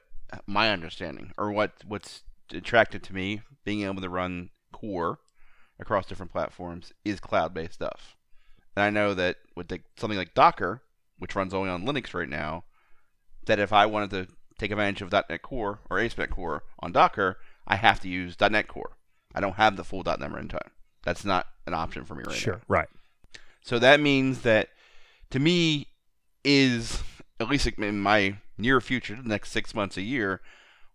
my 0.46 0.70
understanding, 0.70 1.32
or 1.36 1.50
what 1.50 1.72
what's 1.86 2.22
attracted 2.52 3.02
to 3.04 3.14
me, 3.14 3.42
being 3.64 3.82
able 3.82 4.00
to 4.00 4.08
run 4.08 4.50
Core 4.72 5.18
across 5.80 6.06
different 6.06 6.32
platforms, 6.32 6.92
is 7.04 7.20
cloud-based 7.20 7.74
stuff. 7.74 8.16
And 8.78 8.84
I 8.84 8.90
know 8.90 9.12
that 9.14 9.38
with 9.56 9.66
the, 9.66 9.80
something 9.96 10.16
like 10.16 10.34
Docker, 10.34 10.82
which 11.18 11.34
runs 11.34 11.52
only 11.52 11.68
on 11.68 11.84
Linux 11.84 12.14
right 12.14 12.28
now, 12.28 12.62
that 13.46 13.58
if 13.58 13.72
I 13.72 13.86
wanted 13.86 14.10
to 14.10 14.28
take 14.56 14.70
advantage 14.70 15.02
of 15.02 15.10
.NET 15.10 15.42
Core 15.42 15.80
or 15.90 15.98
ASP.NET 15.98 16.30
Core 16.30 16.62
on 16.78 16.92
Docker, 16.92 17.38
I 17.66 17.74
have 17.74 17.98
to 18.02 18.08
use 18.08 18.36
.NET 18.40 18.68
Core. 18.68 18.92
I 19.34 19.40
don't 19.40 19.56
have 19.56 19.76
the 19.76 19.82
full 19.82 20.04
.NET 20.04 20.20
runtime. 20.20 20.68
That's 21.02 21.24
not 21.24 21.48
an 21.66 21.74
option 21.74 22.04
for 22.04 22.14
me 22.14 22.22
right 22.22 22.34
now. 22.34 22.38
Sure, 22.38 22.60
right. 22.68 22.86
So 23.62 23.80
that 23.80 23.98
means 23.98 24.42
that 24.42 24.68
to 25.30 25.40
me 25.40 25.88
is 26.44 27.02
at 27.40 27.48
least 27.48 27.66
in 27.66 27.98
my 27.98 28.36
near 28.58 28.80
future, 28.80 29.16
the 29.20 29.28
next 29.28 29.50
six 29.50 29.74
months, 29.74 29.96
a 29.96 30.02
year, 30.02 30.40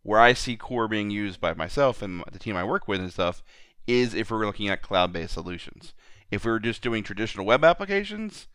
where 0.03 0.21
I 0.21 0.31
see 0.31 0.55
core 0.55 0.88
being 0.88 1.12
used 1.12 1.41
by 1.41 1.53
myself 1.53 2.01
and 2.01 2.23
the 2.31 2.39
team 2.39 2.55
I 2.55 2.63
work 2.63 2.88
with 2.88 3.01
and 3.01 3.12
stuff, 3.12 3.43
is 3.88 4.13
if 4.13 4.31
we're 4.31 4.45
looking 4.45 4.69
at 4.69 4.81
cloud-based 4.81 5.34
solutions. 5.34 5.93
If 6.34 6.46
we 6.46 6.52
were 6.52 6.60
just 6.60 6.82
doing 6.82 7.04
traditional 7.04 7.46
web 7.46 7.63
applications, 7.63 8.48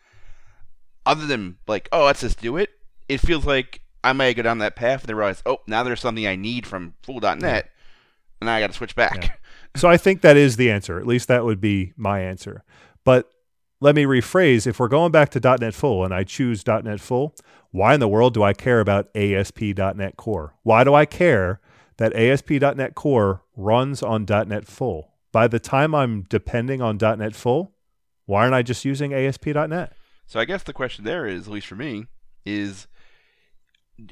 other 1.06 1.26
than 1.26 1.58
like, 1.66 1.88
oh, 1.92 2.04
let's 2.06 2.20
just 2.20 2.40
do 2.40 2.56
it, 2.56 2.70
it 3.08 3.18
feels 3.18 3.46
like 3.46 3.80
I 4.04 4.12
may 4.12 4.34
go 4.34 4.42
down 4.42 4.58
that 4.58 4.76
path 4.76 5.00
and 5.02 5.08
then 5.08 5.16
realize, 5.16 5.42
oh, 5.46 5.58
now 5.66 5.82
there's 5.82 6.00
something 6.00 6.26
I 6.26 6.36
need 6.36 6.66
from 6.66 6.94
full.net, 7.02 7.70
and 8.40 8.50
I 8.50 8.60
got 8.60 8.68
to 8.68 8.72
switch 8.72 8.94
back. 8.94 9.24
Yeah. 9.24 9.30
So 9.76 9.88
I 9.88 9.96
think 9.96 10.22
that 10.22 10.36
is 10.36 10.56
the 10.56 10.70
answer. 10.70 10.98
At 10.98 11.06
least 11.06 11.28
that 11.28 11.44
would 11.44 11.60
be 11.60 11.92
my 11.96 12.20
answer. 12.20 12.64
But 13.04 13.30
let 13.80 13.94
me 13.94 14.04
rephrase 14.04 14.66
if 14.66 14.80
we're 14.80 14.88
going 14.88 15.12
back 15.12 15.30
to 15.30 15.40
.NET 15.40 15.74
Full 15.74 16.04
and 16.04 16.12
I 16.12 16.24
choose 16.24 16.66
.NET 16.66 17.00
Full, 17.00 17.34
why 17.70 17.94
in 17.94 18.00
the 18.00 18.08
world 18.08 18.34
do 18.34 18.42
I 18.42 18.52
care 18.52 18.80
about 18.80 19.08
ASP.NET 19.14 20.16
Core? 20.16 20.54
Why 20.62 20.84
do 20.84 20.94
I 20.94 21.04
care 21.04 21.60
that 21.98 22.14
ASP.NET 22.14 22.94
Core 22.94 23.42
runs 23.56 24.02
on 24.02 24.26
.NET 24.28 24.66
Full? 24.66 25.12
By 25.38 25.46
the 25.46 25.60
time 25.60 25.94
I'm 25.94 26.22
depending 26.22 26.82
on 26.82 26.98
.NET 27.00 27.36
Full, 27.36 27.72
why 28.26 28.42
aren't 28.42 28.54
I 28.54 28.62
just 28.62 28.84
using 28.84 29.14
ASP.NET? 29.14 29.92
So 30.26 30.40
I 30.40 30.44
guess 30.44 30.64
the 30.64 30.72
question 30.72 31.04
there 31.04 31.28
is, 31.28 31.46
at 31.46 31.52
least 31.52 31.68
for 31.68 31.76
me, 31.76 32.06
is 32.44 32.88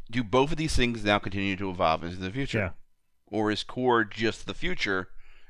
do 0.09 0.23
both 0.23 0.53
of 0.53 0.57
these 0.57 0.77
things 0.77 1.03
now 1.03 1.19
continue 1.19 1.57
to 1.57 1.69
evolve 1.69 2.05
into 2.05 2.19
the 2.19 2.31
future? 2.31 2.59
Yeah. 2.59 2.71
Or 3.27 3.51
is 3.51 3.65
core 3.65 4.05
just 4.05 4.47
the 4.47 4.55
future 4.55 5.09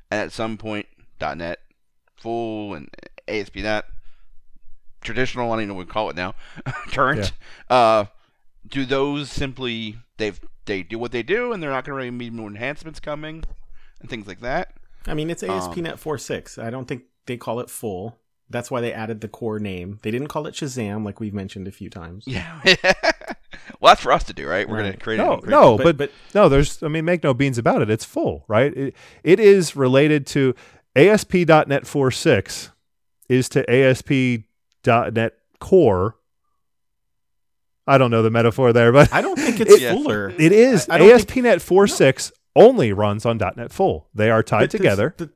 and 0.09 0.19
at 0.19 0.31
some 0.31 0.57
point 0.57 0.87
.NET 1.21 1.59
full 2.15 2.73
and 2.73 2.89
ASP.NET 3.27 3.85
traditional, 5.01 5.51
I 5.51 5.57
don't 5.57 5.59
even 5.59 5.67
know 5.69 5.75
what 5.75 5.85
we 5.85 5.93
call 5.93 6.09
it 6.09 6.15
now, 6.15 6.33
current, 6.87 7.33
uh, 7.69 8.05
do 8.67 8.83
those 8.83 9.29
simply 9.31 9.97
they've 10.17 10.39
they 10.65 10.81
do 10.81 10.97
what 10.97 11.11
they 11.11 11.21
do 11.21 11.53
and 11.53 11.61
they're 11.61 11.69
not 11.69 11.85
going 11.85 11.93
to 11.93 11.97
really 11.97 12.09
be 12.09 12.31
more 12.31 12.49
enhancements 12.49 12.99
coming 12.99 13.43
and 14.01 14.09
things 14.09 14.25
like 14.25 14.39
that? 14.39 14.73
I 15.07 15.13
mean, 15.13 15.29
it's 15.29 15.43
Um, 15.43 15.49
ASP.NET 15.51 15.95
4.6. 15.97 16.61
I 16.61 16.69
don't 16.69 16.87
think 16.87 17.03
they 17.25 17.37
call 17.37 17.59
it 17.59 17.69
full. 17.69 18.17
That's 18.49 18.71
why 18.71 18.79
they 18.81 18.93
added 18.93 19.21
the 19.21 19.27
core 19.27 19.59
name. 19.59 19.99
They 20.03 20.11
didn't 20.11 20.29
call 20.29 20.47
it 20.47 20.53
Shazam, 20.53 21.03
like 21.03 21.19
we've 21.19 21.33
mentioned 21.33 21.67
a 21.67 21.71
few 21.71 21.89
times. 21.89 22.23
Yeah. 22.27 22.61
well, 23.81 23.91
that's 23.91 24.01
for 24.01 24.11
us 24.13 24.23
to 24.25 24.33
do, 24.33 24.47
right? 24.47 24.67
We're 24.67 24.77
going 24.77 24.85
to 24.85 24.91
Right. 24.91 24.99
create 25.01 25.17
No, 25.17 25.33
it. 25.33 25.45
no, 25.47 25.75
But- 25.77 25.83
but, 25.83 25.97
but- 25.97 26.11
no, 26.33 26.47
there's 26.47 26.81
I 26.81 26.87
mean 26.87 27.03
make 27.05 27.23
no 27.23 27.33
beans 27.33 27.57
about 27.57 27.81
it. 27.81 27.89
It's 27.89 28.05
full, 28.05 28.45
right? 28.47 28.75
It, 28.75 28.95
it 29.23 29.39
is 29.41 29.75
related 29.75 30.25
to 30.27 30.55
ASP.NET 30.95 31.83
4.6 31.83 32.69
is 33.29 33.49
to 33.49 33.69
ASP.NET 33.69 35.33
Core. 35.59 36.15
I 37.85 37.97
don't 37.97 38.11
know 38.11 38.21
the 38.23 38.29
metaphor 38.31 38.73
there, 38.73 38.91
but 38.91 39.11
I 39.13 39.21
don't 39.21 39.37
think 39.37 39.59
it's 39.59 39.79
Yes. 39.81 39.93
fuller. 39.93 40.29
it 40.37 40.51
is 40.51 40.87
I- 40.89 40.95
I 40.95 40.97
don't 40.99 41.11
ASP.NET 41.11 41.59
4.6 41.59 42.31
only 42.57 42.91
runs 42.91 43.25
on 43.25 43.37
.NET 43.37 43.71
Full. 43.71 44.09
They 44.13 44.29
are 44.29 44.43
tied 44.43 44.63
But 44.63 44.71
together. 44.71 45.13
But, 45.17 45.29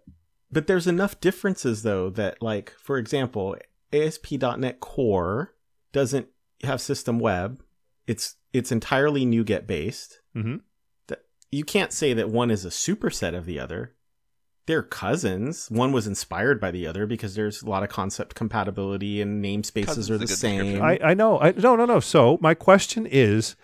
but 0.52 0.68
there's 0.68 0.88
enough 0.88 1.20
differences 1.20 1.84
though 1.84 2.10
that 2.12 2.42
like 2.42 2.74
for 2.78 2.98
example, 2.98 3.56
ASP.NET 3.94 4.80
Core 4.80 5.54
doesn't 5.92 6.28
have 6.64 6.82
system 6.82 7.20
web. 7.20 7.62
It's 8.08 8.36
it's 8.54 8.72
entirely 8.72 9.26
NuGet 9.26 9.68
based. 9.68 10.20
hmm 10.34 10.58
That 11.08 11.24
you 11.52 11.64
can't 11.64 11.94
say 11.94 12.14
that 12.14 12.30
one 12.30 12.52
is 12.52 12.66
a 12.66 12.70
superset 12.70 13.36
of 13.36 13.46
the 13.46 13.60
other. 13.60 13.96
They're 14.68 14.84
cousins. 14.84 15.70
One 15.72 15.92
was 15.92 16.06
inspired 16.06 16.62
by 16.62 16.72
the 16.72 16.86
other 16.86 17.08
because 17.08 17.36
there's 17.36 17.64
a 17.64 17.70
lot 17.70 17.84
of 17.84 17.90
concept 17.90 18.36
compatibility 18.36 19.20
and 19.22 19.44
namespaces 19.44 19.86
Cousins 19.86 20.10
are 20.12 20.18
the 20.18 20.28
same. 20.28 20.82
I, 20.82 21.00
I 21.04 21.14
know. 21.14 21.40
I 21.40 21.52
no 21.52 21.76
no 21.76 21.86
no. 21.86 22.00
So 22.00 22.38
my 22.42 22.54
question 22.54 23.06
is, 23.06 23.56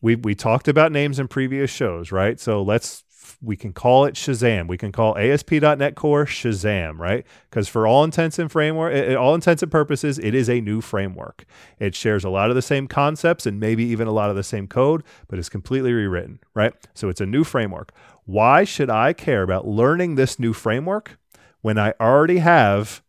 we 0.00 0.16
we 0.16 0.34
talked 0.34 0.68
about 0.68 0.92
names 0.92 1.18
in 1.18 1.28
previous 1.28 1.70
shows, 1.70 2.12
right? 2.12 2.38
So 2.40 2.62
let's 2.62 3.04
we 3.42 3.56
can 3.56 3.72
call 3.72 4.04
it 4.04 4.14
Shazam. 4.14 4.68
We 4.68 4.76
can 4.76 4.92
call 4.92 5.16
ASP.NET 5.16 5.94
Core 5.94 6.26
Shazam, 6.26 6.98
right? 6.98 7.24
Because 7.48 7.68
for 7.68 7.86
all 7.86 8.04
intents 8.04 8.38
and 8.38 8.50
framework, 8.50 8.92
eh, 8.92 9.12
eh, 9.12 9.14
all 9.14 9.34
intents 9.34 9.62
and 9.62 9.72
purposes, 9.72 10.18
it 10.18 10.34
is 10.34 10.48
a 10.50 10.60
new 10.60 10.80
framework. 10.80 11.44
It 11.78 11.94
shares 11.94 12.24
a 12.24 12.30
lot 12.30 12.50
of 12.50 12.56
the 12.56 12.62
same 12.62 12.86
concepts 12.86 13.46
and 13.46 13.58
maybe 13.58 13.84
even 13.84 14.06
a 14.06 14.12
lot 14.12 14.30
of 14.30 14.36
the 14.36 14.42
same 14.42 14.66
code, 14.66 15.02
but 15.28 15.38
it's 15.38 15.48
completely 15.48 15.92
rewritten, 15.92 16.40
right? 16.54 16.74
So 16.94 17.08
it's 17.08 17.20
a 17.20 17.26
new 17.26 17.44
framework. 17.44 17.92
Why 18.24 18.64
should 18.64 18.90
I 18.90 19.12
care 19.12 19.42
about 19.42 19.66
learning 19.66 20.14
this 20.14 20.38
new 20.38 20.52
framework 20.52 21.18
when 21.62 21.78
I 21.78 21.94
already 22.00 22.38
have 22.38 23.02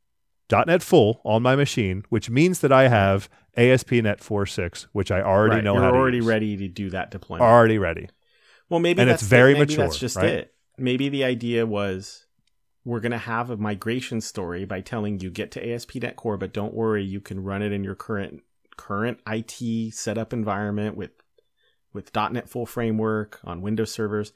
.NET 0.50 0.84
Full 0.84 1.22
on 1.24 1.42
my 1.42 1.56
machine, 1.56 2.04
which 2.10 2.30
means 2.30 2.60
that 2.60 2.72
I 2.72 2.88
have 2.88 3.30
ASP.NET 3.58 4.20
4.6, 4.20 4.88
which 4.94 5.12
I 5.12 5.22
already 5.22 5.56
Right, 5.56 5.64
know 5.64 5.74
You're 5.76 5.84
how 5.84 5.92
to 5.92 5.98
already 5.98 6.18
use. 6.18 6.26
ready 6.26 6.58
to 6.58 6.68
do 6.68 6.90
that 6.92 7.12
deployment. 7.12 7.50
Already 7.50 7.78
ready. 7.78 8.10
Well, 8.70 8.80
maybe 8.80 9.02
And 9.02 9.10
that's 9.10 9.22
it's 9.22 9.30
very 9.30 9.54
maybe 9.54 9.72
mature, 9.74 9.86
That's 9.86 10.00
just 10.00 10.16
right? 10.16 10.26
it. 10.30 10.54
Maybe 10.78 11.10
the 11.10 11.24
idea 11.26 11.66
was 11.66 12.26
we're 12.86 13.02
going 13.02 13.12
to 13.12 13.18
have 13.18 13.50
a 13.50 13.58
migration 13.58 14.22
story 14.22 14.66
by 14.66 14.82
telling 14.82 15.20
you 15.20 15.30
get 15.30 15.52
to 15.52 15.70
ASP.NET 15.74 16.16
Core, 16.16 16.38
but 16.38 16.54
don't 16.54 16.74
worry, 16.74 17.04
you 17.04 17.20
can 17.20 17.44
run 17.44 17.62
it 17.62 17.72
in 17.72 17.84
your 17.84 17.96
current 17.96 18.42
current 18.78 19.20
IT 19.28 19.94
setup 19.94 20.34
environment 20.34 20.96
with 20.96 21.12
with 21.94 22.16
.NET 22.16 22.50
full 22.50 22.66
framework 22.66 23.40
on 23.44 23.62
Windows 23.62 23.92
servers. 23.92 24.32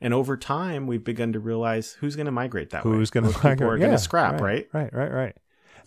And 0.00 0.12
over 0.12 0.36
time, 0.36 0.86
we've 0.86 1.04
begun 1.04 1.32
to 1.32 1.38
realize 1.40 1.92
who's 1.92 2.16
going 2.16 2.26
to 2.26 2.32
migrate 2.32 2.70
that 2.70 2.84
way. 2.84 2.90
Who's 2.90 3.10
going 3.10 3.24
to 3.24 3.30
Most 3.30 3.42
people 3.42 3.70
are 3.70 3.78
going 3.78 3.92
to 3.92 3.98
scrap, 3.98 4.40
right? 4.40 4.68
right? 4.72 4.92
Right, 4.92 4.92
right, 4.92 5.12
right. 5.12 5.36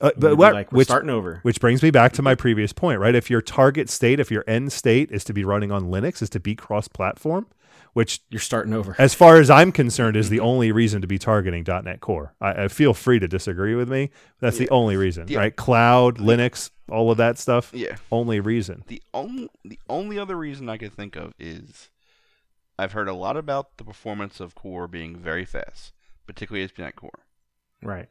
Uh, 0.01 0.12
But 0.15 0.19
but 0.19 0.35
what, 0.38 0.53
like 0.53 0.71
we're 0.71 0.77
which, 0.77 0.88
starting 0.88 1.09
over. 1.09 1.39
which 1.43 1.59
brings 1.59 1.83
me 1.83 1.91
back 1.91 2.13
to 2.13 2.21
my 2.21 2.35
previous 2.35 2.71
point, 2.73 2.99
right? 2.99 3.15
If 3.15 3.29
your 3.29 3.41
target 3.41 3.89
state, 3.89 4.19
if 4.19 4.31
your 4.31 4.43
end 4.47 4.71
state 4.71 5.12
is 5.12 5.23
to 5.25 5.33
be 5.33 5.43
running 5.43 5.71
on 5.71 5.85
Linux, 5.91 6.21
is 6.21 6.29
to 6.31 6.39
be 6.39 6.55
cross-platform, 6.55 7.47
which, 7.93 8.21
You're 8.29 8.39
starting 8.39 8.73
over. 8.73 8.95
as 8.97 9.13
far 9.13 9.38
as 9.38 9.49
I'm 9.49 9.71
concerned, 9.71 10.15
is 10.15 10.29
the 10.29 10.39
only 10.39 10.71
reason 10.71 11.01
to 11.01 11.07
be 11.07 11.17
targeting 11.17 11.65
.NET 11.67 11.99
Core. 12.01 12.33
I, 12.39 12.63
I 12.65 12.67
feel 12.69 12.93
free 12.93 13.19
to 13.19 13.27
disagree 13.27 13.75
with 13.75 13.89
me. 13.89 14.09
That's 14.39 14.57
the 14.57 14.69
only 14.69 14.95
reason, 14.95 15.27
Yeah. 15.27 15.39
right? 15.39 15.55
Cloud, 15.55 16.17
Linux, 16.17 16.69
all 16.89 17.12
of 17.12 17.17
that 17.17 17.38
stuff. 17.38 17.71
Yeah. 17.73 17.97
Only 18.12 18.39
reason. 18.39 18.83
The 18.88 19.01
only 19.13 19.49
the 19.65 19.79
only 19.89 20.17
other 20.17 20.35
reason 20.38 20.69
I 20.69 20.77
could 20.77 20.93
think 20.93 21.15
of 21.15 21.33
is 21.39 21.89
I've 22.77 22.93
heard 22.93 23.07
a 23.09 23.13
lot 23.13 23.35
about 23.35 23.77
the 23.77 23.83
performance 23.83 24.39
of 24.39 24.55
Core 24.55 24.88
being 24.88 25.15
very 25.17 25.43
fast, 25.45 25.91
particularly 26.25 26.63
ASP.NET 26.63 26.95
Core. 26.95 27.19
Right. 27.83 28.07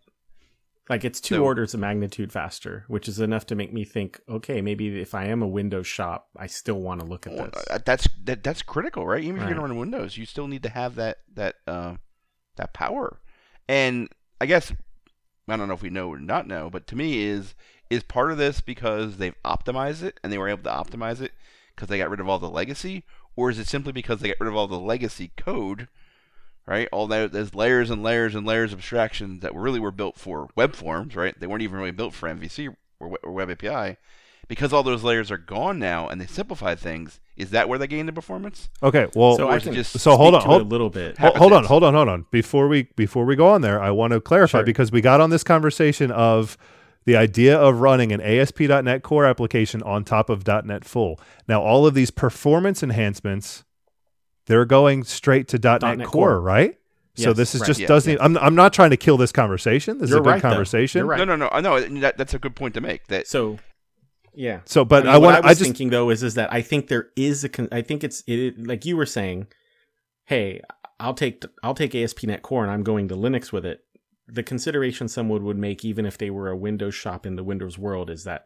Like 0.88 1.04
it's 1.04 1.20
two 1.20 1.36
So- 1.36 1.44
orders 1.44 1.74
of 1.74 1.80
magnitude 1.80 2.32
faster, 2.32 2.84
which 2.88 3.08
is 3.08 3.20
enough 3.20 3.44
to 3.46 3.54
make 3.54 3.72
me 3.72 3.84
think, 3.84 4.20
okay, 4.28 4.62
maybe 4.62 5.00
if 5.00 5.14
I 5.14 5.26
am 5.26 5.42
a 5.42 5.46
Windows 5.46 5.86
shop, 5.86 6.28
I 6.36 6.46
still 6.46 6.80
want 6.80 7.00
to 7.00 7.06
look 7.06 7.26
at 7.26 7.34
Well, 7.34 7.50
this. 7.52 7.64
uh, 7.70 7.78
that's 7.84 8.08
that, 8.24 8.42
that's 8.42 8.62
critical, 8.62 9.06
right? 9.06 9.22
Even 9.22 9.36
if 9.36 9.48
you're 9.48 9.54
gonna 9.58 9.68
run 9.68 9.76
Windows, 9.78 10.16
you 10.16 10.24
still 10.26 10.48
need 10.48 10.62
to 10.62 10.70
have 10.70 10.94
that 10.94 11.18
that 11.34 11.56
uh, 11.66 11.96
that 12.56 12.72
power. 12.72 13.20
And 13.68 14.08
I 14.40 14.46
guess 14.46 14.72
I 15.46 15.56
don't 15.56 15.68
know 15.68 15.74
if 15.74 15.82
we 15.82 15.90
know 15.90 16.08
or 16.08 16.18
not 16.18 16.46
know, 16.46 16.70
but 16.70 16.86
to 16.88 16.96
me 16.96 17.22
is 17.22 17.54
is 17.90 18.02
part 18.02 18.30
of 18.32 18.38
this 18.38 18.60
because 18.60 19.16
they've 19.16 19.34
optimized 19.44 20.02
it 20.02 20.18
and 20.22 20.30
they 20.32 20.38
were 20.38 20.48
able 20.48 20.62
to 20.62 20.70
optimize 20.70 21.20
it 21.20 21.32
because 21.74 21.88
they 21.88 21.98
got 21.98 22.10
rid 22.10 22.20
of 22.20 22.28
all 22.28 22.38
the 22.38 22.48
legacy, 22.50 23.04
or 23.36 23.50
is 23.50 23.58
it 23.58 23.66
simply 23.68 23.92
because 23.92 24.20
they 24.20 24.28
got 24.28 24.40
rid 24.40 24.48
of 24.48 24.56
all 24.56 24.66
the 24.68 24.78
legacy 24.78 25.32
code? 25.36 25.88
Right, 26.68 26.86
all 26.92 27.06
that 27.06 27.32
there's 27.32 27.54
layers 27.54 27.88
and 27.88 28.02
layers 28.02 28.34
and 28.34 28.46
layers 28.46 28.74
of 28.74 28.80
abstractions 28.80 29.40
that 29.40 29.54
really 29.54 29.80
were 29.80 29.90
built 29.90 30.18
for 30.18 30.48
web 30.54 30.74
forms, 30.74 31.16
right? 31.16 31.34
They 31.40 31.46
weren't 31.46 31.62
even 31.62 31.78
really 31.78 31.92
built 31.92 32.12
for 32.12 32.28
MVC 32.28 32.74
or, 33.00 33.16
or 33.22 33.32
Web 33.32 33.50
API 33.50 33.96
because 34.48 34.70
all 34.74 34.82
those 34.82 35.02
layers 35.02 35.30
are 35.30 35.38
gone 35.38 35.78
now 35.78 36.08
and 36.08 36.20
they 36.20 36.26
simplify 36.26 36.74
things, 36.74 37.20
is 37.38 37.50
that 37.52 37.70
where 37.70 37.78
they 37.78 37.86
gain 37.86 38.04
the 38.04 38.12
performance? 38.12 38.68
Okay, 38.82 39.06
well, 39.14 39.34
so 39.38 39.48
I 39.48 39.60
can 39.60 39.72
just- 39.72 39.98
so 39.98 40.14
hold 40.18 40.34
on, 40.34 40.42
hold- 40.42 40.60
a 40.60 40.64
little 40.66 40.90
bit. 40.90 41.16
Hol- 41.16 41.32
hold 41.36 41.52
on, 41.54 41.64
hold 41.64 41.84
on, 41.84 41.94
hold 41.94 42.08
on. 42.10 42.26
Before 42.30 42.68
we 42.68 42.88
before 42.96 43.24
we 43.24 43.34
go 43.34 43.48
on 43.48 43.62
there, 43.62 43.80
I 43.80 43.90
want 43.90 44.12
to 44.12 44.20
clarify 44.20 44.58
Sure. 44.58 44.64
because 44.66 44.92
we 44.92 45.00
got 45.00 45.22
on 45.22 45.30
this 45.30 45.42
conversation 45.44 46.10
of 46.10 46.58
the 47.06 47.16
idea 47.16 47.56
of 47.58 47.80
running 47.80 48.12
an 48.12 48.20
ASP.NET 48.20 49.02
Core 49.02 49.24
application 49.24 49.82
on 49.84 50.04
top 50.04 50.28
of 50.28 50.46
.NET 50.46 50.84
Full. 50.84 51.18
Now, 51.48 51.62
all 51.62 51.86
of 51.86 51.94
these 51.94 52.10
performance 52.10 52.82
enhancements, 52.82 53.64
they're 54.48 54.64
going 54.64 55.04
straight 55.04 55.48
to 55.48 55.58
.NET, 55.58 55.82
.NET 55.82 56.06
Core, 56.06 56.30
Core. 56.30 56.40
right? 56.40 56.78
so 57.14 57.32
this 57.32 57.54
is 57.54 57.60
right. 57.60 57.66
just 57.66 57.80
Yeah, 57.80 57.86
doesn't. 57.86 58.10
yeah. 58.10 58.24
Even, 58.24 58.36
I'm 58.36 58.44
I'm 58.44 58.54
not 58.54 58.72
trying 58.72 58.90
to 58.90 58.96
kill 58.96 59.16
this 59.16 59.30
conversation. 59.30 59.98
This 59.98 60.10
You're 60.10 60.18
is 60.18 60.20
a 60.20 60.24
good 60.24 60.30
right, 60.30 60.42
conversation. 60.42 61.00
You're 61.00 61.06
right. 61.06 61.18
No, 61.18 61.24
no, 61.24 61.36
no. 61.36 61.48
I 61.50 61.60
know 61.60 61.80
that, 62.00 62.16
that's 62.16 62.34
a 62.34 62.38
good 62.38 62.56
point 62.56 62.74
to 62.74 62.80
make. 62.80 63.06
That 63.08 63.28
So, 63.28 63.58
yeah. 64.34 64.60
So, 64.64 64.84
but 64.84 65.06
I, 65.06 65.10
I, 65.10 65.12
mean, 65.14 65.22
what 65.22 65.34
want. 65.34 65.44
I 65.44 65.48
I 65.48 65.50
was 65.50 65.58
just 65.58 65.68
thinking 65.70 65.90
though 65.90 66.10
is 66.10 66.22
is 66.22 66.34
that 66.34 66.52
I 66.52 66.62
think 66.62 66.88
there 66.88 67.08
is 67.16 67.44
a. 67.44 67.48
Con- 67.48 67.68
I 67.70 67.82
think 67.82 68.02
it's 68.02 68.24
it, 68.26 68.66
like 68.66 68.84
you 68.84 68.96
were 68.96 69.06
saying. 69.06 69.48
Hey, 70.24 70.60
I'll 71.00 71.14
take 71.14 71.42
I'll 71.62 71.74
take 71.74 71.94
ASP.NET 71.94 72.42
Core 72.42 72.62
and 72.62 72.70
I'm 72.70 72.82
going 72.82 73.08
to 73.08 73.16
Linux 73.16 73.52
with 73.52 73.64
it. 73.64 73.84
The 74.26 74.42
consideration 74.42 75.08
someone 75.08 75.42
would 75.44 75.56
make, 75.56 75.86
even 75.86 76.04
if 76.04 76.18
they 76.18 76.28
were 76.28 76.50
a 76.50 76.56
Windows 76.56 76.94
shop 76.94 77.24
in 77.24 77.36
the 77.36 77.44
Windows 77.44 77.78
world, 77.78 78.10
is 78.10 78.24
that 78.24 78.44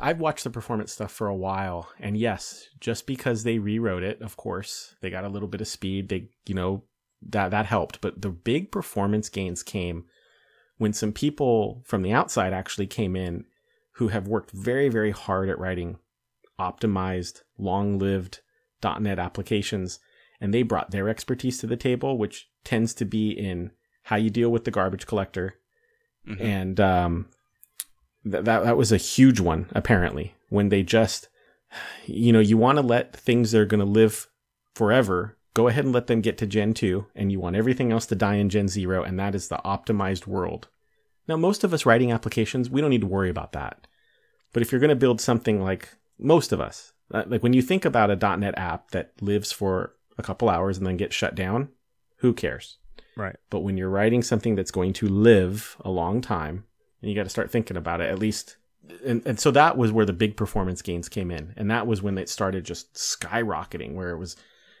I've 0.00 0.20
watched 0.20 0.44
the 0.44 0.50
performance 0.50 0.92
stuff 0.92 1.12
for 1.12 1.26
a 1.26 1.36
while, 1.36 1.90
and 1.98 2.16
yes, 2.16 2.68
just 2.80 3.06
because 3.06 3.42
they 3.42 3.58
rewrote 3.58 4.02
it, 4.02 4.20
of 4.20 4.36
course, 4.36 4.94
they 5.00 5.10
got 5.10 5.24
a 5.24 5.28
little 5.28 5.48
bit 5.48 5.60
of 5.60 5.68
speed. 5.68 6.08
They, 6.08 6.28
you 6.46 6.54
know, 6.54 6.84
that 7.22 7.50
that 7.50 7.66
helped, 7.66 8.00
but 8.00 8.22
the 8.22 8.30
big 8.30 8.70
performance 8.70 9.28
gains 9.28 9.62
came 9.62 10.04
when 10.78 10.92
some 10.92 11.12
people 11.12 11.82
from 11.84 12.02
the 12.02 12.12
outside 12.12 12.52
actually 12.52 12.86
came 12.86 13.16
in 13.16 13.44
who 13.92 14.08
have 14.08 14.28
worked 14.28 14.52
very, 14.52 14.88
very 14.88 15.10
hard 15.10 15.48
at 15.48 15.58
writing 15.58 15.98
optimized, 16.58 17.42
long 17.58 17.98
lived 17.98 18.40
.NET 18.82 19.18
applications. 19.18 19.98
And 20.40 20.54
they 20.54 20.62
brought 20.62 20.92
their 20.92 21.08
expertise 21.08 21.58
to 21.58 21.66
the 21.66 21.76
table, 21.76 22.16
which 22.16 22.48
tends 22.62 22.94
to 22.94 23.04
be 23.04 23.30
in 23.30 23.72
how 24.04 24.16
you 24.16 24.30
deal 24.30 24.50
with 24.50 24.64
the 24.64 24.70
garbage 24.70 25.06
collector. 25.06 25.54
Mhm. 26.28 26.40
And 26.40 26.80
um, 26.80 27.26
that, 28.30 28.44
that 28.44 28.76
was 28.76 28.92
a 28.92 28.96
huge 28.96 29.40
one, 29.40 29.68
apparently, 29.72 30.34
when 30.48 30.68
they 30.68 30.82
just, 30.82 31.28
you 32.06 32.32
know, 32.32 32.40
you 32.40 32.56
want 32.56 32.76
to 32.78 32.82
let 32.82 33.14
things 33.14 33.52
that 33.52 33.60
are 33.60 33.66
going 33.66 33.80
to 33.80 33.86
live 33.86 34.28
forever 34.74 35.36
go 35.54 35.66
ahead 35.68 35.84
and 35.84 35.92
let 35.92 36.06
them 36.06 36.20
get 36.20 36.38
to 36.38 36.46
Gen 36.46 36.72
2, 36.72 37.06
and 37.14 37.32
you 37.32 37.40
want 37.40 37.56
everything 37.56 37.90
else 37.90 38.06
to 38.06 38.14
die 38.14 38.36
in 38.36 38.48
Gen 38.48 38.68
0, 38.68 39.02
and 39.02 39.18
that 39.18 39.34
is 39.34 39.48
the 39.48 39.60
optimized 39.64 40.26
world. 40.26 40.68
Now, 41.26 41.36
most 41.36 41.64
of 41.64 41.74
us 41.74 41.84
writing 41.84 42.12
applications, 42.12 42.70
we 42.70 42.80
don't 42.80 42.90
need 42.90 43.00
to 43.00 43.06
worry 43.06 43.28
about 43.28 43.52
that. 43.52 43.86
But 44.52 44.62
if 44.62 44.70
you're 44.70 44.80
going 44.80 44.88
to 44.90 44.96
build 44.96 45.20
something 45.20 45.60
like 45.60 45.88
most 46.18 46.52
of 46.52 46.60
us, 46.60 46.92
uh, 47.12 47.24
like 47.26 47.42
when 47.42 47.52
you 47.52 47.62
think 47.62 47.84
about 47.84 48.10
a 48.10 48.36
.NET 48.36 48.56
app 48.56 48.92
that 48.92 49.12
lives 49.20 49.52
for 49.52 49.94
a 50.16 50.22
couple 50.22 50.48
hours 50.48 50.78
and 50.78 50.86
then 50.86 50.96
gets 50.96 51.14
shut 51.14 51.34
down, 51.34 51.70
who 52.18 52.32
cares? 52.32 52.78
right. 53.16 53.36
But 53.50 53.60
when 53.60 53.76
you're 53.76 53.90
writing 53.90 54.22
something 54.22 54.54
that's 54.54 54.70
going 54.70 54.92
to 54.94 55.08
live 55.08 55.76
a 55.80 55.90
long 55.90 56.20
time, 56.20 56.64
you 57.00 57.14
got 57.14 57.24
to 57.24 57.30
start 57.30 57.50
thinking 57.50 57.76
about 57.76 58.00
it 58.00 58.10
at 58.10 58.18
least. 58.18 58.56
And, 59.04 59.22
and 59.26 59.38
so 59.38 59.50
that 59.50 59.76
was 59.76 59.92
where 59.92 60.06
the 60.06 60.12
big 60.12 60.36
performance 60.36 60.82
gains 60.82 61.08
came 61.08 61.30
in. 61.30 61.52
And 61.56 61.70
that 61.70 61.86
was 61.86 62.02
when 62.02 62.18
it 62.18 62.28
started 62.28 62.64
just 62.64 62.94
skyrocketing, 62.94 63.94
where 63.94 64.10
it 64.10 64.18
was, 64.18 64.36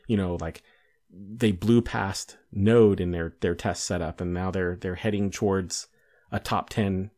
you 0.06 0.16
know, 0.16 0.36
like 0.40 0.62
they 1.10 1.52
blew 1.52 1.82
past 1.82 2.36
Node 2.52 3.00
in 3.00 3.10
their, 3.10 3.34
their 3.40 3.54
test 3.54 3.84
setup. 3.84 4.20
And 4.20 4.32
now 4.32 4.50
they're, 4.50 4.76
they're 4.76 4.94
heading 4.94 5.30
towards 5.30 5.88
a 6.32 6.40
top 6.40 6.70
10 6.70 7.10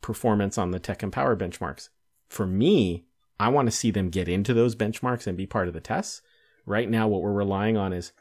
performance 0.00 0.58
on 0.58 0.70
the 0.70 0.80
TechEmpower 0.80 1.36
benchmarks. 1.36 1.88
For 2.28 2.46
me, 2.46 3.04
I 3.38 3.48
want 3.48 3.66
to 3.66 3.76
see 3.76 3.90
them 3.90 4.10
get 4.10 4.28
into 4.28 4.54
those 4.54 4.76
benchmarks 4.76 5.26
and 5.26 5.36
be 5.36 5.46
part 5.46 5.68
of 5.68 5.74
the 5.74 5.80
tests. 5.80 6.22
Right 6.66 6.88
now, 6.88 7.08
what 7.08 7.22
we're 7.22 7.32
relying 7.32 7.76
on 7.76 7.92
is 7.92 8.12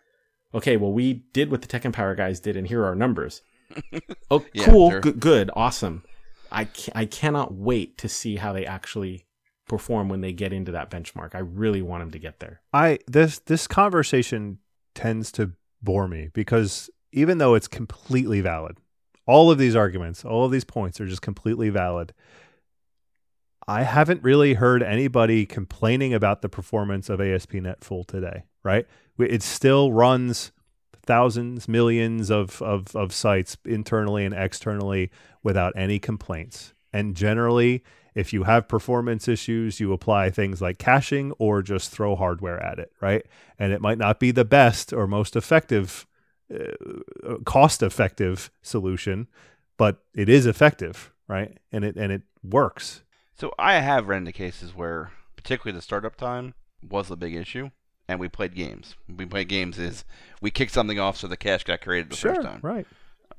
okay, 0.54 0.78
well, 0.78 0.92
we 0.92 1.26
did 1.34 1.52
what 1.52 1.62
the 1.62 1.68
TechEmpower 1.68 2.18
guys 2.18 2.40
did, 2.40 2.58
and 2.58 2.68
here 2.68 2.82
are 2.82 2.88
our 2.88 2.96
numbers. 2.96 3.42
Oh, 4.30 4.40
oh, 4.40 4.46
Yeah, 4.54 4.66
cool, 4.66 5.00
good, 5.02 5.20
good, 5.20 5.52
awesome. 5.56 6.04
I, 6.52 6.68
I 6.94 7.06
cannot 7.06 7.54
wait 7.54 7.98
to 8.00 8.10
see 8.10 8.36
how 8.36 8.54
they 8.54 8.66
actually 8.66 9.26
perform 9.68 10.10
when 10.10 10.22
they 10.22 10.34
get 10.34 10.52
into 10.52 10.72
that 10.74 10.92
benchmark. 10.92 11.34
I 11.34 11.40
really 11.40 11.82
want 11.82 12.02
them 12.02 12.12
to 12.12 12.20
get 12.20 12.40
there. 12.40 12.62
I 12.74 13.00
this 13.08 13.40
this 13.40 13.68
conversation 13.68 14.60
tends 14.94 15.32
to 15.34 15.54
bore 15.82 16.08
me 16.08 16.30
because 16.34 16.90
even 17.14 17.38
though 17.38 17.56
it's 17.56 17.68
completely 17.68 18.42
valid, 18.42 18.78
all 19.26 19.50
of 19.50 19.58
these 19.58 19.76
arguments, 19.76 20.26
all 20.26 20.46
of 20.46 20.52
these 20.52 20.66
points 20.66 21.00
are 21.00 21.08
just 21.08 21.22
completely 21.22 21.70
valid. 21.70 22.14
I 23.68 23.84
haven't 23.84 24.24
really 24.24 24.56
heard 24.56 24.84
anybody 24.84 25.46
complaining 25.46 26.14
about 26.14 26.42
the 26.42 26.50
performance 26.50 27.10
of 27.10 27.22
ASP.NET 27.22 27.84
Full 27.84 28.04
today, 28.04 28.44
right? 28.64 28.86
It 29.20 29.44
still 29.44 29.94
runs 29.94 30.52
thousands, 31.04 31.68
millions 31.68 32.30
of, 32.30 32.62
of, 32.62 32.96
of 32.96 33.14
sites 33.14 33.58
internally 33.66 34.26
and 34.26 34.34
externally 34.34 35.12
without 35.44 35.74
any 35.76 36.00
complaints. 36.00 36.74
And 36.94 37.16
generally, 37.16 37.84
if 38.14 38.34
you 38.34 38.44
have 38.44 38.68
performance 38.68 39.28
issues, 39.28 39.80
you 39.80 39.94
apply 39.94 40.30
things 40.30 40.62
like 40.62 40.78
caching 40.78 41.32
or 41.40 41.62
just 41.62 41.92
throw 41.92 42.16
hardware 42.16 42.62
at 42.62 42.80
it, 42.80 42.92
right? 43.00 43.26
And 43.58 43.72
it 43.72 43.82
might 43.82 43.98
not 43.98 44.20
be 44.20 44.32
the 44.32 44.46
best 44.46 44.92
or 44.92 45.08
most 45.08 45.36
effective, 45.36 46.06
uh, 46.54 47.38
cost 47.46 47.82
effective 47.82 48.52
solution, 48.62 49.28
but 49.78 50.04
it 50.14 50.28
is 50.28 50.46
effective, 50.46 51.12
right? 51.28 51.58
And 51.72 51.86
it 51.86 51.96
and 51.96 52.12
it 52.12 52.24
works. 52.44 53.04
So 53.34 53.54
I 53.58 53.76
have 53.76 54.10
run 54.10 54.20
into 54.20 54.34
cases 54.34 54.76
where, 54.76 55.12
particularly 55.36 55.76
the 55.76 55.82
startup 55.82 56.16
time, 56.16 56.54
was 56.88 57.10
a 57.10 57.16
big 57.16 57.34
issue, 57.34 57.72
and 58.12 58.20
we 58.20 58.28
played 58.28 58.54
games. 58.54 58.96
We 59.16 59.26
played 59.26 59.48
games 59.48 59.80
is 59.80 60.04
we 60.42 60.52
kicked 60.52 60.74
something 60.74 61.00
off 61.00 61.18
so 61.18 61.28
the 61.28 61.38
cache 61.38 61.64
got 61.64 61.82
created 61.82 62.12
the 62.12 62.18
first 62.18 62.42
time. 62.42 62.60
right. 62.62 62.86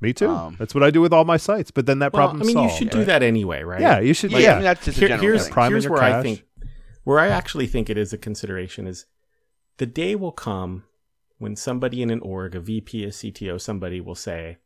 Me 0.01 0.11
too. 0.11 0.27
Um, 0.29 0.55
That's 0.59 0.73
what 0.75 0.83
I 0.83 0.89
do 0.91 0.99
with 0.99 1.13
all 1.13 1.23
my 1.23 1.37
sites. 1.37 1.71
But 1.71 1.85
then 1.85 1.99
that 1.99 2.11
Well, 2.11 2.23
problem 2.27 2.41
I 2.41 2.45
mean, 2.45 2.55
solved. 2.55 2.73
you 2.73 2.77
should 2.79 2.89
do 2.89 3.05
that 3.05 3.23
anyway, 3.23 3.63
right? 3.63 3.79
Yeah, 3.79 3.99
you 3.99 4.13
should. 4.13 4.31
Yeah, 4.31 4.39
Yeah, 4.39 4.51
I 4.51 4.55
mean, 4.55 4.63
that's 4.63 4.83
just 4.85 4.97
a 4.97 4.99
Here- 4.99 5.07
general 5.09 5.27
here's 5.27 5.47
thing. 5.47 5.63
Here's 5.71 5.83
your 5.85 5.93
where 5.93 6.03
I 6.03 6.21
think, 6.21 6.43
where 7.05 7.19
I 7.19 7.27
actually 7.29 7.67
think 7.67 7.89
it 7.89 7.97
is 7.97 8.11
a 8.11 8.17
consideration 8.17 8.85
is 8.85 9.05
the 9.77 9.85
day 9.85 10.15
will 10.15 10.33
come 10.33 10.83
when 11.37 11.55
somebody 11.55 12.01
in 12.01 12.09
an 12.09 12.19
org, 12.19 12.53
a 12.55 12.59
VP, 12.59 13.05
a 13.05 13.09
CTO, 13.11 13.61
somebody 13.61 14.01
will 14.01 14.15
say, 14.15 14.57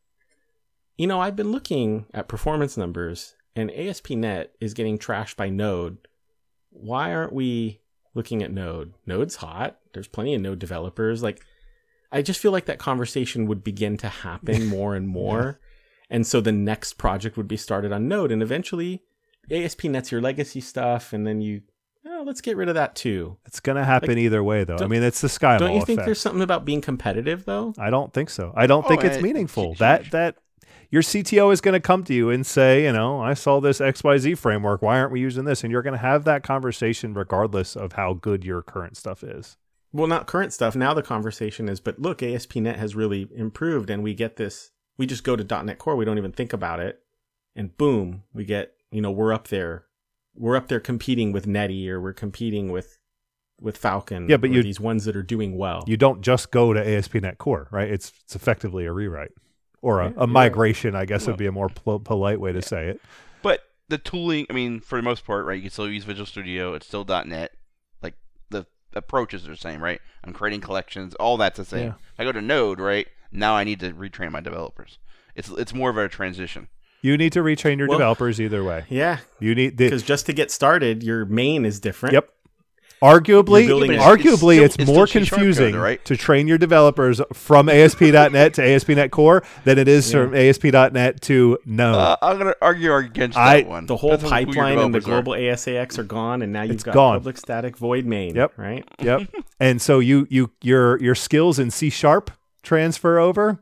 you 0.98 1.06
know, 1.06 1.20
I've 1.20 1.36
been 1.36 1.52
looking 1.52 2.06
at 2.15 2.28
performance 2.28 2.76
numbers 2.78 3.36
and 3.56 3.70
ASP.NET 3.72 4.54
is 4.60 4.74
getting 4.74 4.98
trashed 4.98 5.36
by 5.36 5.50
Node. 5.50 5.98
Why 6.72 7.13
aren't 7.13 7.34
we 7.34 7.82
looking 8.17 8.43
at 8.43 8.51
Node? 8.51 8.93
Node's 9.06 9.38
hot. 9.38 9.77
There's 9.93 10.08
plenty 10.10 10.36
of 10.36 10.41
Node 10.41 10.60
developers. 10.60 11.23
Like, 11.23 11.41
I 12.12 12.21
just 12.21 12.39
feel 12.41 12.51
like 12.51 12.65
that 12.65 12.80
conversation 12.80 13.45
would 13.47 13.63
begin 13.63 13.95
to 13.97 14.10
happen 14.10 14.65
more 14.77 14.95
and 14.95 15.08
more. 15.08 15.60
And 16.10 16.25
so 16.27 16.41
the 16.41 16.51
next 16.51 16.93
project 16.93 17.38
would 17.38 17.47
be 17.47 17.58
started 17.58 17.91
on 17.93 18.08
Node, 18.08 18.32
and 18.32 18.41
eventually 18.41 19.03
ASP.NET's 19.51 20.12
your 20.12 20.21
legacy 20.21 20.60
stuff, 20.62 21.13
and 21.13 21.25
then 21.25 21.41
you 21.41 21.62
oh, 22.10 22.23
let's 22.25 22.39
get 22.41 22.56
rid 22.58 22.69
of 22.69 22.75
that 22.75 22.95
too. 22.95 23.38
It's 23.45 23.60
going 23.60 23.75
to 23.75 23.84
happen 23.84 24.10
Like, 24.10 24.17
either 24.19 24.41
way, 24.43 24.63
though. 24.63 24.77
I 24.77 24.88
mean, 24.88 25.03
it's 25.03 25.19
the 25.21 25.27
sky 25.30 25.58
Don't 25.58 25.73
you 25.73 25.82
think 25.86 25.97
effect. 25.97 26.06
there's 26.06 26.19
something 26.21 26.41
about 26.41 26.63
being 26.65 26.80
competitive 26.82 27.43
though? 27.45 27.73
I 27.77 27.89
don't 27.89 28.13
think 28.13 28.30
so. 28.30 28.53
I 28.56 28.65
don't 28.67 28.86
Oh, 28.86 28.88
think 28.88 29.03
it's 29.03 29.15
and- 29.17 29.23
meaningful. 29.23 29.69
huge. 29.71 29.80
That 29.80 30.12
that 30.12 30.36
your 30.89 31.02
CTO 31.02 31.52
is 31.52 31.62
going 31.62 31.73
to 31.73 31.80
come 31.80 32.04
to 32.06 32.13
you 32.13 32.30
and 32.30 32.45
say, 32.45 32.84
you 32.86 32.93
know, 32.93 33.19
I 33.21 33.34
saw 33.34 33.60
this 33.60 33.80
XYZ 33.80 34.38
framework. 34.38 34.82
Why 34.82 35.00
aren't 35.00 35.12
we 35.12 35.19
using 35.19 35.45
this? 35.45 35.63
And 35.63 35.71
you're 35.71 35.82
going 35.82 35.93
to 35.95 36.00
have 36.02 36.23
that 36.26 36.43
conversation 36.43 37.13
regardless 37.13 37.76
of 37.76 37.93
how 37.93 38.13
good 38.13 38.43
your 38.45 38.62
current 38.62 38.95
stuff 38.97 39.23
is. 39.23 39.58
Well, 39.93 40.08
not 40.08 40.28
current 40.28 40.54
stuff. 40.54 40.76
Now 40.76 40.93
the 40.93 41.02
conversation 41.02 41.69
is, 41.69 41.80
but 41.80 42.00
look, 42.00 42.21
ASP.NET 42.21 42.78
has 42.78 42.95
really 42.95 43.28
improved, 43.36 43.89
and 43.89 44.04
we 44.04 44.13
get 44.13 44.36
this. 44.36 44.71
We 44.97 45.06
just 45.06 45.23
go 45.23 45.36
to 45.36 45.63
.NET 45.63 45.78
Core. 45.80 45.95
We 45.95 46.06
don't 46.06 46.17
even 46.17 46.32
think 46.34 46.54
about 46.54 46.80
it, 46.80 47.00
and 47.56 47.76
boom, 47.78 48.23
we 48.34 48.45
get. 48.45 48.73
You 48.91 49.02
know, 49.02 49.12
we're 49.12 49.34
up 49.34 49.47
there. 49.50 49.86
We're 50.36 50.56
up 50.56 50.67
there 50.67 50.80
competing 50.80 51.32
with 51.32 51.47
Netty, 51.47 51.89
or 51.89 52.00
we're 52.02 52.13
competing 52.13 52.69
with 52.71 52.97
with 53.60 53.78
Falcon. 53.78 54.28
Yeah, 54.30 54.38
but 54.38 54.50
or 54.50 54.54
you- 54.54 54.63
these 54.63 54.80
ones 54.80 55.06
that 55.06 55.15
are 55.15 55.23
doing 55.23 55.58
well. 55.58 55.84
You 55.88 55.97
don't 55.97 56.21
just 56.21 56.52
go 56.52 56.73
to 56.73 56.80
ASP.NET 56.86 57.38
Core, 57.38 57.67
right? 57.71 57.89
It's 57.89 58.12
it's 58.26 58.36
effectively 58.36 58.86
a 58.86 58.91
rewrite 58.91 59.32
or 59.81 60.01
a, 60.01 60.05
Yeah, 60.05 60.09
a 60.09 60.13
you're 60.13 60.19
right. 60.21 60.29
migration, 60.29 60.95
I 60.95 61.05
guess 61.05 61.21
Well- 61.27 61.33
would 61.33 61.39
be 61.39 61.45
a 61.47 61.51
more 61.51 61.69
pol- 61.69 61.99
polite 61.99 62.39
way 62.39 62.51
to 62.51 62.61
say 62.61 62.87
it. 62.87 63.01
But 63.41 63.61
the 63.89 63.97
tooling, 63.97 64.45
I 64.49 64.53
mean, 64.53 64.79
for 64.79 64.97
the 64.97 65.01
most 65.03 65.25
part, 65.25 65.45
right, 65.45 65.55
you 65.55 65.61
can 65.63 65.71
still 65.71 65.89
use 65.89 66.03
Visual 66.03 66.25
Studio. 66.25 66.73
It's 66.73 66.85
still 66.87 67.05
.NET. 67.05 67.51
Like 68.01 68.15
the 68.49 68.65
approaches 68.93 69.45
are 69.47 69.51
the 69.51 69.57
same, 69.57 69.81
right? 69.81 70.01
I'm 70.23 70.33
creating 70.33 70.61
collections. 70.61 71.13
All 71.15 71.37
that's 71.37 71.57
the 71.57 71.65
same. 71.65 71.87
Yeah. 71.87 71.93
I 72.19 72.23
go 72.23 72.31
to 72.31 72.41
Node, 72.41 72.79
right, 72.79 73.07
now 73.31 73.55
I 73.55 73.63
need 73.63 73.79
to 73.81 73.91
retrain 73.93 74.31
my 74.31 74.41
developers. 74.41 74.97
It's 75.35 75.49
it's 75.49 75.73
more 75.73 75.89
of 75.89 75.97
a 75.97 76.09
transition. 76.09 76.67
You 77.03 77.15
need 77.15 77.31
to 77.33 77.41
retrain 77.43 77.77
your 77.77 77.87
Well- 77.87 77.99
developers 77.99 78.41
either 78.41 78.63
way. 78.63 78.85
yeah, 78.89 79.19
You 79.39 79.53
need 79.53 79.77
the, 79.77 79.85
because 79.85 80.01
just 80.01 80.25
to 80.25 80.33
get 80.33 80.49
started, 80.49 81.03
your 81.03 81.25
main 81.25 81.63
is 81.63 81.79
different. 81.79 82.13
Yep. 82.13 82.29
Arguably, 83.01 83.67
You're 83.67 83.99
arguably, 83.99 84.57
It's 84.57 84.75
it's, 84.75 84.83
still- 84.83 84.95
more 84.95 85.03
it's 85.03 85.12
still 85.12 85.21
confusing 85.21 85.73
code, 85.73 85.81
right? 85.81 86.05
to 86.05 86.17
train 86.17 86.47
your 86.47 86.57
developers 86.57 87.21
from 87.31 87.69
ASP.NET 87.69 88.55
to 88.55 88.63
ASP.NET 88.63 89.12
Core 89.12 89.43
than 89.65 89.77
it 89.77 89.88
is 89.88 90.12
from 90.12 90.33
ASP.NET 90.33 91.21
to 91.21 91.60
Node. 91.65 91.93
Uh, 91.95 92.17
I'm 92.23 92.38
gonna 92.39 92.55
argue 92.62 92.95
against 92.95 93.38
I- 93.38 93.62
that 93.62 93.69
one. 93.69 93.86
The 93.86 93.97
whole 93.97 94.12
Depends 94.17 94.31
on 94.31 94.31
who 94.31 94.45
your 94.45 94.45
pipeline 94.47 94.79
and 94.79 94.93
the 94.95 94.99
developers 94.99 95.19
are. 95.19 95.21
Global.asax 95.23 95.97
are 95.99 96.03
gone, 96.03 96.41
and 96.41 96.51
now 96.51 96.63
you've 96.63 96.71
It's 96.71 96.83
got 96.83 96.93
gone. 96.95 97.17
public 97.19 97.38
static 97.38 97.77
void 97.77 98.05
main. 98.05 98.33
Yep. 98.36 98.53
Right. 98.57 98.83
yep. 98.99 99.21
And 99.60 99.81
so 99.81 99.99
you 99.99 100.27
you 100.29 100.51
your 100.62 100.99
your 101.01 101.15
skills 101.15 101.57
in 101.60 101.71
C 101.71 101.89
sharp 101.89 102.29
transfer 102.63 103.17
over. 103.19 103.60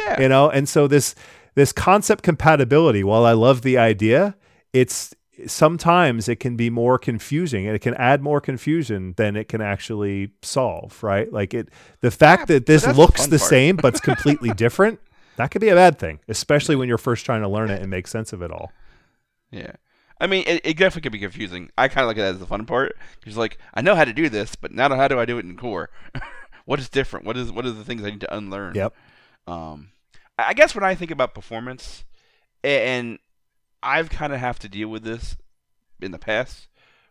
Yeah. 0.00 0.20
You 0.20 0.28
know, 0.28 0.48
and 0.50 0.68
so 0.68 0.86
this 0.86 1.14
this 1.54 1.72
concept 1.72 2.22
compatibility, 2.24 3.04
while 3.04 3.24
I 3.26 3.32
love 3.32 3.62
the 3.62 3.76
idea, 3.78 4.34
it's 4.72 5.14
sometimes 5.46 6.28
it 6.28 6.36
can 6.36 6.56
be 6.56 6.70
more 6.70 6.98
confusing 6.98 7.66
and 7.66 7.74
it 7.74 7.80
can 7.80 7.94
add 7.94 8.22
more 8.22 8.40
confusion 8.40 9.14
than 9.16 9.36
it 9.36 9.48
can 9.48 9.60
actually 9.60 10.30
solve, 10.42 11.02
right? 11.02 11.32
Like 11.32 11.54
it 11.54 11.68
the 12.00 12.10
fact 12.10 12.42
Yeah, 12.42 12.56
that 12.56 12.66
this 12.66 12.82
that's 12.82 12.96
the 12.96 13.00
looks 13.00 13.26
the 13.26 13.38
same 13.38 13.76
but 13.76 13.94
it's 13.94 14.00
completely 14.12 14.50
different, 14.50 15.00
that 15.36 15.50
could 15.50 15.60
be 15.60 15.68
a 15.68 15.74
bad 15.74 15.98
thing, 15.98 16.20
especially 16.28 16.76
when 16.76 16.88
you're 16.88 16.98
first 16.98 17.24
trying 17.24 17.42
to 17.42 17.48
learn 17.48 17.70
it 17.70 17.80
and 17.80 17.90
make 17.90 18.06
sense 18.06 18.32
of 18.32 18.42
it 18.42 18.50
all. 18.50 18.72
Yeah. 19.50 19.72
I 20.20 20.26
mean, 20.26 20.44
it, 20.46 20.60
it 20.64 20.76
definitely 20.76 21.02
could 21.02 21.12
be 21.12 21.18
confusing. 21.18 21.70
I 21.76 21.88
kind 21.88 22.04
of 22.04 22.08
look 22.08 22.18
at 22.18 22.22
that 22.22 22.34
as 22.34 22.38
the 22.38 22.46
fun 22.46 22.66
part. 22.66 22.96
Because, 23.20 23.36
like, 23.36 23.58
I 23.74 23.82
know 23.82 23.94
how 23.94 24.04
to 24.04 24.12
do 24.12 24.28
this, 24.28 24.54
but 24.54 24.72
now 24.72 24.88
how 24.94 25.08
do 25.08 25.18
I 25.18 25.24
do 25.24 25.38
it 25.38 25.44
in 25.44 25.56
core? 25.56 25.90
what 26.64 26.78
is 26.78 26.88
different? 26.88 27.26
What 27.26 27.36
is 27.36 27.50
what 27.50 27.66
are 27.66 27.72
the 27.72 27.84
things 27.84 28.04
I 28.04 28.10
need 28.10 28.20
to 28.20 28.36
unlearn? 28.36 28.74
Yep. 28.74 28.94
Um, 29.46 29.88
I 30.38 30.54
guess 30.54 30.74
when 30.74 30.84
I 30.84 30.94
think 30.94 31.10
about 31.10 31.34
performance, 31.34 32.04
and 32.62 33.18
I've 33.84 34.10
kind 34.10 34.32
of 34.32 34.40
have 34.40 34.58
to 34.60 34.68
deal 34.68 34.88
with 34.88 35.04
this 35.04 35.36
in 36.00 36.10
the 36.10 36.18
past 36.18 36.68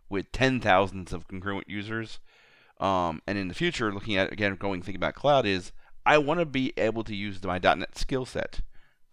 with 0.09 0.31
ten 0.31 0.59
thousands 0.59 1.13
of 1.13 1.27
concurrent 1.27 1.69
users, 1.69 2.19
um, 2.79 3.21
and 3.27 3.37
in 3.37 3.47
the 3.47 3.53
future, 3.53 3.93
looking 3.93 4.17
at 4.17 4.31
again 4.33 4.55
going 4.55 4.81
thinking 4.81 4.95
about 4.99 5.13
cloud 5.15 5.45
is 5.45 5.71
I 6.05 6.17
want 6.17 6.39
to 6.39 6.45
be 6.45 6.73
able 6.77 7.03
to 7.05 7.15
use 7.15 7.41
my 7.43 7.57
.NET 7.59 7.97
skill 7.97 8.25
set 8.25 8.59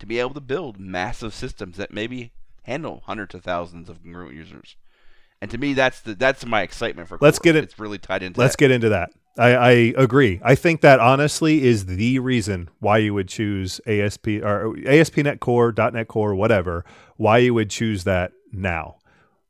to 0.00 0.06
be 0.06 0.18
able 0.18 0.34
to 0.34 0.40
build 0.40 0.80
massive 0.80 1.32
systems 1.34 1.76
that 1.76 1.92
maybe 1.92 2.32
handle 2.64 3.02
hundreds 3.06 3.34
of 3.34 3.44
thousands 3.44 3.88
of 3.88 4.02
concurrent 4.02 4.34
users. 4.34 4.76
And 5.40 5.50
to 5.50 5.58
me, 5.58 5.72
that's 5.74 6.00
the 6.00 6.14
that's 6.14 6.44
my 6.44 6.62
excitement 6.62 7.08
for. 7.08 7.18
Let's 7.20 7.38
core. 7.38 7.44
get 7.52 7.56
it- 7.56 7.64
It's 7.64 7.78
really 7.78 7.98
tied 7.98 8.22
into. 8.22 8.36
That. 8.38 8.42
Let's 8.42 8.56
that. 8.56 8.58
get 8.58 8.70
into 8.70 8.88
that. 8.90 9.10
I, 9.40 9.54
I 9.54 9.70
agree. 9.96 10.38
I 10.42 10.54
think 10.54 10.82
that 10.82 11.00
honestly 11.00 11.64
is 11.64 11.86
the 11.86 12.18
reason 12.18 12.68
why 12.78 12.98
you 12.98 13.14
would 13.14 13.28
choose 13.28 13.80
ASP 13.86 14.28
or 14.42 14.76
ASP.NET 14.86 15.40
Core, 15.40 15.72
.NET 15.76 16.08
Core, 16.08 16.34
whatever. 16.34 16.84
Why 17.16 17.38
you 17.38 17.54
would 17.54 17.70
choose 17.70 18.04
that 18.04 18.32
now. 18.52 18.96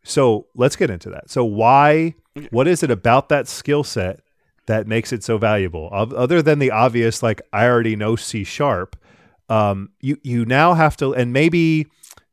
So 0.05 0.47
let's 0.55 0.77
get 0.77 0.91
into 0.91 1.11
that. 1.11 1.29
So 1.29 1.45
why? 1.45 2.15
What 2.51 2.69
is 2.69 2.85
it 2.85 2.91
about 2.91 3.29
that 3.31 3.49
skill 3.49 3.83
set 3.83 4.21
that 4.67 4.87
makes 4.87 5.13
it 5.13 5.25
so 5.25 5.39
valuable? 5.39 5.89
Other 5.93 6.41
than 6.41 6.61
the 6.61 6.71
obvious, 6.71 7.23
like 7.23 7.43
I 7.53 7.67
already 7.67 7.97
know 7.97 8.15
C 8.15 8.45
sharp. 8.45 8.97
Um, 9.49 9.91
you 10.01 10.17
you 10.23 10.45
now 10.45 10.75
have 10.75 10.97
to, 10.99 11.13
and 11.13 11.33
maybe 11.33 11.89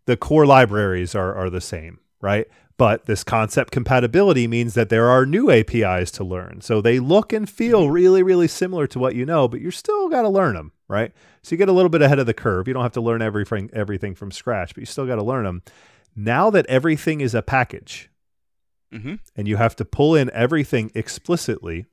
the 0.05 0.15
core 0.15 0.45
libraries 0.45 1.15
are 1.15 1.33
are 1.33 1.49
the 1.49 1.61
same, 1.61 1.99
right? 2.21 2.47
But 2.77 3.05
this 3.07 3.23
concept 3.23 3.71
compatibility 3.71 4.47
means 4.47 4.75
that 4.75 4.89
there 4.89 5.09
are 5.09 5.25
new 5.25 5.49
APIs 5.49 6.11
to 6.11 6.23
learn. 6.23 6.61
So 6.61 6.79
they 6.79 6.99
look 6.99 7.33
and 7.33 7.49
feel 7.49 7.89
really, 7.89 8.21
really 8.21 8.47
similar 8.47 8.85
to 8.87 8.99
what 8.99 9.15
you 9.15 9.25
know, 9.25 9.47
but 9.47 9.61
you're 9.61 9.71
still 9.71 10.09
got 10.09 10.21
to 10.21 10.29
learn 10.29 10.53
them, 10.53 10.71
right? 10.87 11.11
So 11.41 11.53
you 11.53 11.57
get 11.57 11.69
a 11.69 11.73
little 11.73 11.89
bit 11.89 12.03
ahead 12.03 12.19
of 12.19 12.27
the 12.27 12.35
curve. 12.35 12.67
You 12.67 12.75
don't 12.75 12.83
have 12.83 12.91
to 12.93 13.01
learn 13.01 13.23
everything 13.23 13.71
everything 13.73 14.13
from 14.13 14.29
scratch, 14.31 14.75
but 14.75 14.81
you 14.81 14.85
still 14.85 15.07
got 15.07 15.15
to 15.15 15.23
learn 15.23 15.45
them. 15.45 15.63
Now 16.15 16.51
that 16.51 16.67
everything 16.67 17.19
is 17.21 17.33
a 17.35 17.41
package 17.41 18.09
Mm-hmm. 18.93 19.15
and 19.35 19.47
you 19.49 19.57
have 19.57 19.75
to 19.77 19.83
pull 19.85 20.15
in 20.15 20.29
everything 20.33 20.91
explicitly, 20.95 21.85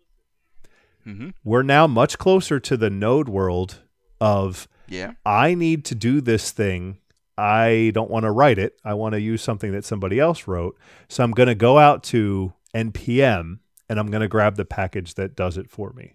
Mm-hmm. 1.06 1.30
we're 1.44 1.62
now 1.62 1.86
much 1.86 2.18
closer 2.18 2.58
to 2.60 2.76
the 2.76 2.88
node 2.90 3.28
world 3.28 3.80
of 4.20 4.68
Yeah. 4.88 5.12
I 5.26 5.54
need 5.54 5.84
to 5.86 5.94
do 5.94 6.20
this 6.20 6.50
thing. 6.50 6.98
I 7.36 7.90
don't 7.94 8.10
want 8.10 8.24
to 8.24 8.30
write 8.30 8.58
it. 8.58 8.78
I 8.84 8.94
want 8.94 9.14
to 9.14 9.20
use 9.20 9.42
something 9.42 9.72
that 9.72 9.84
somebody 9.84 10.20
else 10.20 10.46
wrote. 10.46 10.78
So 11.08 11.24
I'm 11.24 11.32
going 11.32 11.48
to 11.48 11.54
go 11.54 11.78
out 11.78 12.02
to 12.04 12.52
npm 12.74 13.58
and 13.88 14.00
I'm 14.00 14.10
going 14.10 14.22
to 14.22 14.28
grab 14.28 14.56
the 14.56 14.64
package 14.64 15.14
that 15.14 15.36
does 15.36 15.56
it 15.56 15.70
for 15.70 15.92
me. 15.92 16.14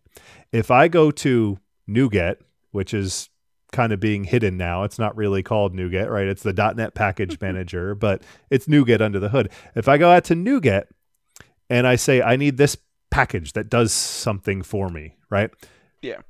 If 0.51 0.71
I 0.71 0.87
go 0.87 1.11
to 1.11 1.59
NuGet, 1.87 2.37
which 2.71 2.93
is 2.93 3.29
kind 3.71 3.93
of 3.93 3.99
being 3.99 4.23
hidden 4.23 4.57
now, 4.57 4.83
it's 4.83 4.97
not 4.97 5.15
really 5.15 5.43
called 5.43 5.75
NuGet, 5.75 6.09
right? 6.09 6.27
It's 6.27 6.43
the 6.43 6.53
.NET 6.53 6.95
package 6.95 7.37
manager, 7.41 7.95
but 7.95 8.23
it's 8.49 8.67
NuGet 8.67 9.01
under 9.01 9.19
the 9.19 9.29
hood. 9.29 9.51
If 9.75 9.87
I 9.87 9.97
go 9.97 10.09
out 10.11 10.23
to 10.25 10.35
NuGet 10.35 10.85
and 11.69 11.85
I 11.85 11.95
say 11.95 12.21
I 12.21 12.35
need 12.35 12.57
this 12.57 12.77
package 13.11 13.53
that 13.53 13.69
does 13.69 13.93
something 13.93 14.61
for 14.61 14.89
me, 14.89 15.15
right? 15.29 15.51
Yeah. 16.01 16.21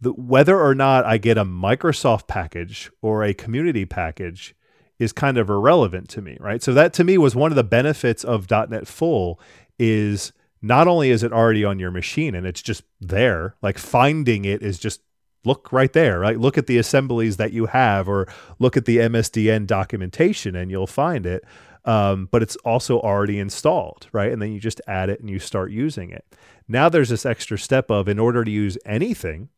The, 0.00 0.10
whether 0.12 0.58
or 0.60 0.74
not 0.74 1.04
I 1.04 1.18
get 1.18 1.38
a 1.38 1.44
Microsoft 1.44 2.26
package 2.26 2.90
or 3.02 3.24
a 3.24 3.34
community 3.34 3.84
package 3.84 4.54
is 4.98 5.12
kind 5.12 5.38
of 5.38 5.48
irrelevant 5.48 6.08
to 6.10 6.22
me, 6.22 6.36
right? 6.40 6.62
So 6.62 6.74
that 6.74 6.92
to 6.94 7.04
me 7.04 7.18
was 7.18 7.36
one 7.36 7.52
of 7.52 7.56
the 7.56 7.64
benefits 7.64 8.24
of 8.24 8.50
.NET 8.50 8.86
Full 8.86 9.40
is 9.78 10.32
not 10.60 10.88
only 10.88 11.10
is 11.10 11.22
it 11.22 11.32
already 11.32 11.64
on 11.64 11.78
your 11.78 11.90
machine 11.90 12.34
and 12.34 12.46
it's 12.46 12.62
just 12.62 12.82
there, 13.00 13.54
like 13.62 13.78
finding 13.78 14.44
it 14.44 14.62
is 14.62 14.78
just 14.78 15.00
look 15.44 15.72
right 15.72 15.92
there, 15.92 16.18
right? 16.18 16.38
Look 16.38 16.58
at 16.58 16.66
the 16.66 16.78
assemblies 16.78 17.36
that 17.36 17.52
you 17.52 17.66
have 17.66 18.08
or 18.08 18.26
look 18.58 18.76
at 18.76 18.84
the 18.84 18.98
MSDN 18.98 19.66
documentation 19.66 20.56
and 20.56 20.70
you'll 20.70 20.86
find 20.88 21.26
it. 21.26 21.44
Um, 21.84 22.28
but 22.30 22.42
it's 22.42 22.56
also 22.56 23.00
already 23.00 23.38
installed, 23.38 24.08
right? 24.12 24.32
And 24.32 24.42
then 24.42 24.52
you 24.52 24.60
just 24.60 24.80
add 24.86 25.08
it 25.08 25.20
and 25.20 25.30
you 25.30 25.38
start 25.38 25.70
using 25.70 26.10
it. 26.10 26.24
Now 26.66 26.88
there's 26.88 27.08
this 27.08 27.24
extra 27.24 27.58
step 27.58 27.90
of 27.90 28.08
in 28.08 28.18
order 28.18 28.44
to 28.44 28.50
use 28.50 28.76
anything, 28.84 29.48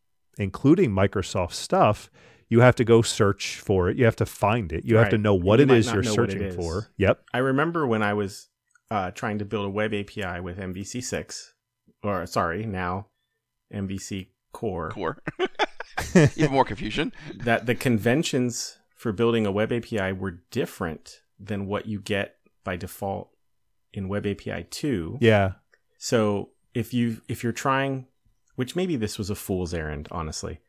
including 0.40 0.90
Microsoft 0.90 1.52
stuff, 1.52 2.10
you 2.48 2.60
have 2.60 2.74
to 2.76 2.84
go 2.84 3.02
search 3.02 3.60
for 3.60 3.88
it. 3.88 3.96
You 3.96 4.04
have 4.06 4.16
to 4.16 4.26
find 4.26 4.72
it. 4.72 4.84
You 4.84 4.96
have 4.96 5.10
to 5.10 5.18
know 5.18 5.34
what 5.34 5.60
You 5.60 5.64
it 5.64 5.68
might 5.68 5.76
is 5.76 5.86
not 5.86 5.94
you're 5.94 6.02
know 6.04 6.14
what 6.14 6.30
it 6.30 6.32
searching 6.32 6.42
is. 6.42 6.56
for. 6.56 6.90
Yep. 6.96 7.22
I 7.32 7.38
remember 7.38 7.86
when 7.86 8.02
I 8.02 8.14
was 8.14 8.48
uh, 8.90 9.12
trying 9.12 9.38
to 9.38 9.44
build 9.44 9.66
a 9.66 9.70
web 9.70 9.94
API 9.94 10.40
with 10.40 10.58
MVC6, 10.58 11.50
or 12.02 12.26
sorry, 12.26 12.66
now 12.66 13.06
MVC 13.72 14.28
Core, 14.52 14.90
Core. 14.90 15.22
Even 16.36 16.50
more 16.50 16.64
confusion. 16.64 17.12
that 17.36 17.66
the 17.66 17.74
conventions 17.76 18.78
for 18.96 19.12
building 19.12 19.46
a 19.46 19.52
web 19.52 19.72
API 19.72 20.12
were 20.12 20.42
different 20.50 21.20
than 21.38 21.66
what 21.66 21.86
you 21.86 22.00
get 22.00 22.36
by 22.64 22.76
default 22.76 23.30
in 23.92 24.08
Web 24.08 24.26
API 24.26 24.64
2. 24.70 25.18
Yeah. 25.20 25.52
So 25.98 26.50
if 26.74 26.92
you 26.92 27.20
if 27.28 27.42
you're 27.44 27.52
trying, 27.52 28.06
which 28.56 28.76
maybe 28.76 28.96
this 28.96 29.18
was 29.18 29.30
a 29.30 29.34
fool's 29.34 29.74
errand, 29.74 30.08
honestly, 30.10 30.60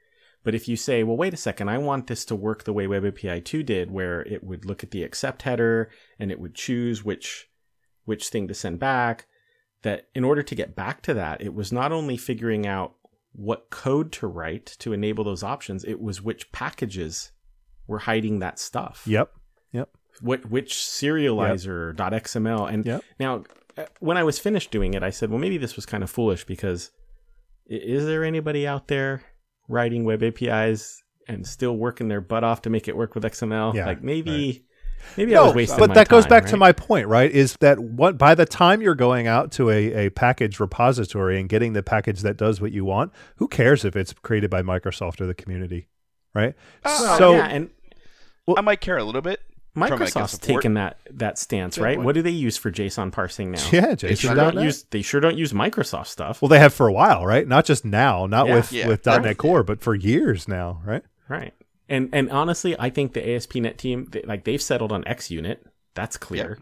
but 0.44 0.56
if 0.56 0.68
you 0.68 0.76
say, 0.76 1.04
well, 1.04 1.18
wait 1.18 1.34
a 1.34 1.38
second, 1.38 1.70
I 1.70 1.78
want 1.78 2.08
this 2.08 2.26
to 2.26 2.36
work 2.36 2.64
the 2.64 2.74
way 2.74 2.88
Web 2.88 3.06
API 3.06 3.42
2 3.42 3.64
did, 3.64 3.92
where 3.92 4.22
it 4.22 4.44
would 4.44 4.66
look 4.66 4.84
at 4.84 4.92
the 4.92 5.04
accept 5.04 5.44
header 5.44 5.92
and 6.18 6.32
it 6.32 6.40
would 6.40 6.56
choose 6.56 7.04
which 7.04 7.48
which 8.06 8.30
thing 8.30 8.48
to 8.48 8.54
send 8.54 8.80
back, 8.80 9.28
that 9.84 10.08
in 10.16 10.24
order 10.24 10.42
to 10.42 10.56
get 10.56 10.76
back 10.76 11.04
to 11.04 11.14
that, 11.14 11.40
it 11.40 11.54
was 11.54 11.72
not 11.72 11.92
only 11.92 12.18
figuring 12.18 12.66
out 12.66 12.96
what 13.34 13.70
code 13.70 14.12
to 14.12 14.26
write 14.26 14.66
to 14.80 14.92
enable 14.92 15.24
those 15.24 15.44
options, 15.44 15.84
it 15.84 16.02
was 16.02 16.22
which 16.22 16.52
packages 16.52 17.32
were 17.88 18.00
hiding 18.00 18.40
that 18.40 18.58
stuff 18.58 19.04
Yep. 19.06 19.32
Yep. 19.72 19.90
What 20.22 20.50
which 20.50 20.74
serializer 20.74 21.96
.xml 21.96 22.72
and 22.74 22.86
Yep. 22.86 23.04
now 23.20 23.44
uh, 23.78 23.86
when 24.00 24.18
I 24.18 24.24
was 24.24 24.40
finished 24.40 24.72
doing 24.72 24.96
it, 24.96 25.04
I 25.04 25.12
said, 25.12 25.30
well, 25.30 25.40
maybe 25.40 25.58
this 25.58 25.76
was 25.76 25.86
kind 25.86 26.04
of 26.04 26.10
foolish 26.10 26.44
because 26.46 26.92
is 27.72 28.06
there 28.06 28.24
anybody 28.24 28.68
out 28.68 28.88
there 28.88 29.24
writing 29.68 30.04
web 30.04 30.22
APIs 30.24 31.02
and 31.28 31.48
still 31.48 31.78
working 31.78 32.10
their 32.10 32.22
butt 32.22 32.44
off 32.44 32.64
to 32.64 32.70
make 32.70 32.88
it 32.88 32.96
work 32.96 33.16
with 33.16 33.24
XML? 33.24 33.74
Yeah, 33.74 33.86
like 33.86 34.04
maybe, 34.04 34.66
maybe 35.16 35.36
I 35.36 35.42
was 35.42 35.56
wasting 35.56 35.80
but 35.80 35.90
my 35.90 35.94
that 35.96 36.10
goes 36.10 36.24
time, 36.24 36.30
back 36.30 36.46
to 36.48 36.58
my 36.58 36.74
point, 36.74 37.08
right? 37.08 37.32
Is 37.32 37.56
that 37.62 37.80
what 37.80 38.18
by 38.18 38.36
the 38.36 38.46
time 38.46 38.82
you're 38.82 38.96
going 38.96 39.28
out 39.28 39.52
to 39.54 39.70
a, 39.70 40.08
a 40.08 40.10
package 40.10 40.60
repository 40.60 41.40
and 41.40 41.48
getting 41.48 41.72
the 41.74 41.84
package 41.84 42.22
that 42.22 42.36
does 42.36 42.60
what 42.60 42.74
you 42.74 42.84
want, 42.84 43.14
who 43.38 43.48
cares 43.48 43.86
if 43.86 43.96
it's 43.96 44.14
created 44.14 44.50
by 44.50 44.62
Microsoft 44.62 45.22
or 45.22 45.26
the 45.26 45.34
community, 45.34 45.88
right? 46.36 46.56
Well, 46.84 47.18
so 47.18 47.34
yeah, 47.34 47.48
and 47.48 47.70
I 48.56 48.62
might 48.62 48.82
care 48.82 48.98
a 48.98 49.04
little 49.04 49.22
bit. 49.22 49.40
From, 49.74 49.82
like, 49.84 49.92
a 49.94 49.96
Microsoft's 49.98 50.38
taken 50.38 50.74
that 50.76 50.98
that 51.12 51.38
stance, 51.38 51.78
Yeah, 51.78 51.84
right? 51.84 51.98
what- 51.98 52.08
What 52.08 52.16
do 52.16 52.22
they 52.22 52.30
use 52.32 52.58
for 52.58 52.72
JSON 52.72 53.12
parsing 53.12 53.52
now? 53.52 53.68
yeah, 53.72 53.96
They 53.96 54.16
sure 54.16 54.36
don't 54.36 54.56
net. 54.56 54.64
use 54.66 54.84
they 54.84 55.02
sure 55.02 55.22
don't 55.22 55.38
use 55.38 55.54
Microsoft 55.54 56.08
stuff. 56.08 56.42
Well, 56.42 56.50
they 56.50 56.60
have 56.60 56.74
for 56.74 56.88
a 56.88 56.94
while, 56.94 57.26
right? 57.26 57.48
Not 57.48 57.66
just 57.66 57.86
now, 57.86 58.26
not 58.26 58.48
Yeah. 58.48 58.56
with 58.56 58.72
Yeah. 58.74 58.88
with 58.88 59.06
Right. 59.08 59.22
.NET 59.22 59.38
Core, 59.38 59.64
but 59.64 59.82
for 59.82 59.96
years 59.96 60.48
now, 60.48 60.82
right? 60.86 61.04
Right. 61.30 61.54
And 61.88 62.10
and 62.14 62.30
honestly, 62.32 62.76
I 62.80 62.90
think 62.90 63.14
the 63.14 63.28
ASP.NET 63.30 63.78
team, 63.78 64.08
they, 64.12 64.22
like 64.24 64.44
they've 64.44 64.62
settled 64.62 64.92
on 64.92 65.04
XUnit. 65.06 65.58
That's 65.94 66.18
clear. 66.18 66.58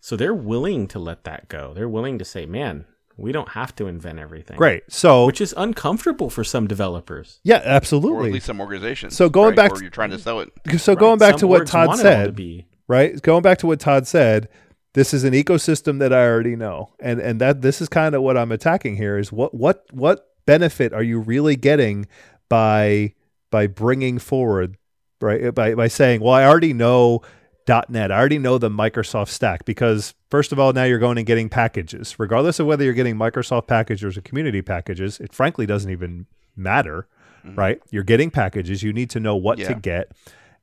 So 0.00 0.16
they're 0.16 0.34
willing 0.34 0.86
to 0.88 0.98
let 0.98 1.24
that 1.24 1.48
go. 1.48 1.72
They're 1.74 1.88
willing 1.88 2.18
to 2.18 2.24
say, 2.24 2.44
"Man, 2.46 2.84
we 3.16 3.32
don't 3.32 3.50
have 3.50 3.74
to 3.76 3.86
invent 3.86 4.18
everything." 4.18 4.56
Great. 4.56 4.84
So 4.88 5.26
Which 5.26 5.40
is 5.40 5.54
uncomfortable 5.56 6.30
for 6.30 6.44
some 6.44 6.66
developers. 6.66 7.40
yeah, 7.44 7.60
absolutely. 7.64 8.18
or 8.24 8.26
at 8.26 8.32
least 8.32 8.46
some 8.46 8.60
organizations. 8.60 9.16
So 9.16 9.28
going 9.28 9.48
right, 9.48 9.56
back 9.56 9.74
to- 9.74 9.80
you're 9.82 9.90
trying 9.90 10.10
to 10.10 10.18
sell 10.18 10.40
it. 10.40 10.50
So 10.78 10.92
Right. 10.92 10.98
going 11.00 11.18
back 11.18 11.36
to 11.36 11.46
what 11.46 11.66
Todd 11.66 11.88
want 11.88 12.00
it 12.00 12.06
all 12.06 12.12
to 12.12 12.24
said, 12.26 12.36
be- 12.36 12.66
right? 12.88 13.20
Going 13.22 13.42
back 13.42 13.58
to 13.58 13.66
what 13.66 13.80
Todd 13.80 14.06
said, 14.06 14.48
this 14.94 15.12
is 15.12 15.24
an 15.24 15.32
ecosystem 15.34 15.98
that 15.98 16.12
I 16.12 16.24
already 16.26 16.54
know, 16.56 16.90
and 17.00 17.18
and 17.20 17.40
that 17.40 17.62
this 17.62 17.80
is 17.80 17.88
kind 17.88 18.14
of 18.14 18.22
what 18.22 18.36
I'm 18.36 18.52
attacking 18.52 18.96
here 18.96 19.18
is 19.18 19.32
what 19.32 19.52
what 19.54 19.84
what 19.92 20.26
benefit 20.46 20.92
are 20.92 21.02
you 21.02 21.18
really 21.18 21.56
getting 21.56 22.06
by 22.48 23.12
by 23.50 23.66
bringing 23.66 24.18
forward 24.18 24.76
right 25.20 25.54
by 25.54 25.74
by 25.74 25.88
saying, 25.88 26.20
well, 26.20 26.34
I 26.34 26.44
already 26.44 26.72
know 26.72 27.22
.NET, 27.66 28.12
I 28.12 28.18
already 28.18 28.38
know 28.38 28.58
the 28.58 28.68
Microsoft 28.68 29.28
stack 29.28 29.64
because 29.64 30.14
first 30.30 30.52
of 30.52 30.58
all, 30.58 30.72
now 30.72 30.84
you're 30.84 30.98
going 30.98 31.18
and 31.18 31.26
getting 31.26 31.48
packages, 31.48 32.18
regardless 32.18 32.58
of 32.58 32.66
whether 32.66 32.84
you're 32.84 32.94
getting 32.94 33.16
Microsoft 33.16 33.66
packages 33.66 34.16
or 34.16 34.20
community 34.20 34.62
packages. 34.62 35.20
It 35.20 35.32
frankly 35.32 35.66
doesn't 35.66 35.90
even 35.90 36.26
matter, 36.56 37.06
mm-hmm. 37.44 37.58
right? 37.58 37.82
You're 37.90 38.04
getting 38.04 38.30
packages. 38.30 38.82
You 38.82 38.92
need 38.92 39.10
to 39.10 39.20
know 39.20 39.36
what 39.36 39.58
to 39.58 39.74
get, 39.74 40.12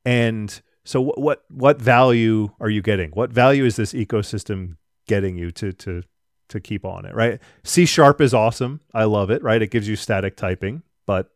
and 0.05 0.61
so 0.83 1.01
what, 1.01 1.17
what 1.19 1.43
what 1.49 1.81
value 1.81 2.49
are 2.59 2.69
you 2.69 2.81
getting? 2.81 3.11
What 3.11 3.31
value 3.31 3.65
is 3.65 3.75
this 3.75 3.93
ecosystem 3.93 4.77
getting 5.07 5.37
you 5.37 5.51
to 5.51 5.71
to 5.73 6.03
to 6.49 6.59
keep 6.59 6.85
on 6.85 7.05
it? 7.05 7.13
Right? 7.13 7.39
C 7.63 7.85
sharp 7.85 8.21
is 8.21 8.33
awesome. 8.33 8.81
I 8.93 9.05
love 9.05 9.29
it. 9.29 9.43
Right? 9.43 9.61
It 9.61 9.71
gives 9.71 9.87
you 9.87 9.95
static 9.95 10.35
typing, 10.35 10.83
but 11.05 11.31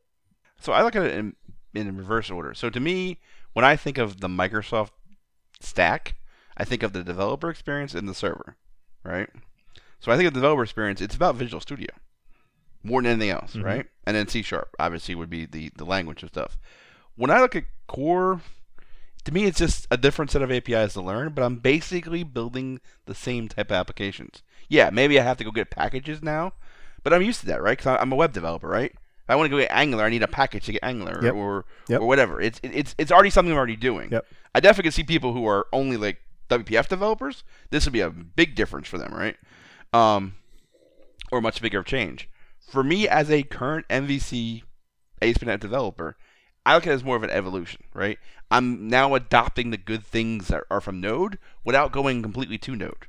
So 0.60 0.74
I 0.74 0.84
look 0.84 0.96
at 0.96 1.04
it 1.04 1.16
in, 1.16 1.36
in 1.74 1.96
reverse 1.96 2.32
order. 2.32 2.54
So 2.54 2.70
to 2.70 2.80
me, 2.80 3.20
when 3.54 3.66
I 3.66 3.76
think 3.76 3.98
of 3.98 4.20
the 4.20 4.28
Microsoft 4.28 4.92
stack, 5.60 6.16
I 6.58 6.64
think 6.64 6.84
of 6.84 6.94
the 6.94 7.04
developer 7.04 7.50
experience 7.50 7.94
and 7.94 8.08
the 8.08 8.14
server, 8.14 8.56
right? 9.04 9.30
So 10.00 10.12
I 10.12 10.18
think 10.18 10.28
of 10.28 10.34
the 10.34 10.40
developer 10.40 10.64
experience, 10.64 11.02
it's 11.02 11.16
about 11.16 11.36
Visual 11.36 11.62
Studio 11.62 11.90
more 12.84 13.02
than 13.02 13.12
anything 13.14 13.32
else, 13.32 13.54
Mhm. 13.56 13.64
right? 13.64 13.86
And 14.06 14.16
then 14.16 14.28
C 14.28 14.42
sharp 14.44 14.76
obviously 14.80 15.16
would 15.16 15.30
be 15.30 15.46
the, 15.48 15.72
the 15.76 15.86
language 15.86 16.22
and 16.22 16.30
stuff. 16.32 16.56
When 17.16 17.32
I 17.32 17.40
look 17.42 17.56
at 17.56 17.64
core, 17.88 18.42
to 19.24 19.34
me 19.34 19.46
it's 19.46 19.58
just 19.58 19.88
a 19.90 19.98
different 19.98 20.30
set 20.30 20.44
of 20.44 20.52
APIs 20.52 20.94
to 20.94 21.02
learn, 21.02 21.30
but 21.34 21.44
I'm 21.44 21.58
basically 21.58 22.22
building 22.24 22.80
the 23.06 23.16
same 23.16 23.48
type 23.48 23.72
of 23.72 23.78
applications. 23.78 24.44
Yeah, 24.70 24.92
maybe 24.92 25.20
I 25.20 25.24
have 25.24 25.38
to 25.38 25.44
go 25.44 25.52
get 25.52 25.72
packages 25.72 26.22
now, 26.22 26.54
but 27.02 27.12
I'm 27.14 27.24
used 27.24 27.40
to 27.40 27.46
that, 27.48 27.62
right? 27.64 27.78
Because 27.78 27.98
I'm 28.00 28.12
a 28.12 28.16
web 28.16 28.34
developer, 28.34 28.68
right? 28.68 28.94
If 29.26 29.30
I 29.32 29.36
want 29.36 29.48
to 29.48 29.50
go 29.50 29.60
get 29.60 29.72
Angular, 29.72 30.04
I 30.04 30.10
need 30.10 30.22
a 30.22 30.28
package 30.28 30.66
to 30.68 30.72
get 30.74 30.84
Angular 30.84 31.20
Yep. 31.24 31.34
or 31.34 31.66
Yep. 31.90 32.02
or 32.02 32.08
whatever. 32.08 32.40
It's 32.40 32.60
it's 32.64 32.94
it's 33.00 33.12
already 33.12 33.32
something 33.32 33.52
I'm 33.52 33.58
already 33.58 33.76
doing. 33.76 34.12
Yep. 34.12 34.26
I 34.54 34.60
definitely 34.60 34.84
can 34.84 34.92
see 34.92 35.04
people 35.04 35.34
who 35.34 35.48
are 35.48 35.66
only 35.74 35.98
like 35.98 36.22
WPF 36.50 36.88
developers. 36.88 37.44
This 37.72 37.86
would 37.86 37.94
be 37.94 38.02
a 38.02 38.10
big 38.12 38.54
difference 38.56 38.88
for 38.88 38.98
them, 39.00 39.12
right? 39.14 39.36
Um, 39.94 40.36
or 41.32 41.42
much 41.42 41.60
bigger 41.62 41.80
of 41.80 41.86
change. 41.86 42.30
For 42.72 42.84
me, 42.84 43.08
as 43.08 43.32
a 43.32 43.42
current 43.44 43.88
MVC 43.90 44.62
ASP.NET 45.22 45.60
developer, 45.60 46.18
I 46.66 46.76
look 46.76 46.86
at 46.86 46.92
it 46.92 46.96
as 46.96 47.04
more 47.04 47.16
of 47.16 47.24
an 47.24 47.30
evolution, 47.32 47.84
right? 47.94 48.20
I'm 48.52 48.88
now 48.88 49.16
adopting 49.16 49.72
the 49.72 49.78
good 49.78 50.06
things 50.06 50.50
that 50.50 50.64
are 50.70 50.82
from 50.82 51.02
Node 51.02 51.40
without 51.64 51.92
going 51.92 52.22
completely 52.22 52.58
to 52.60 52.76
Node. 52.76 53.08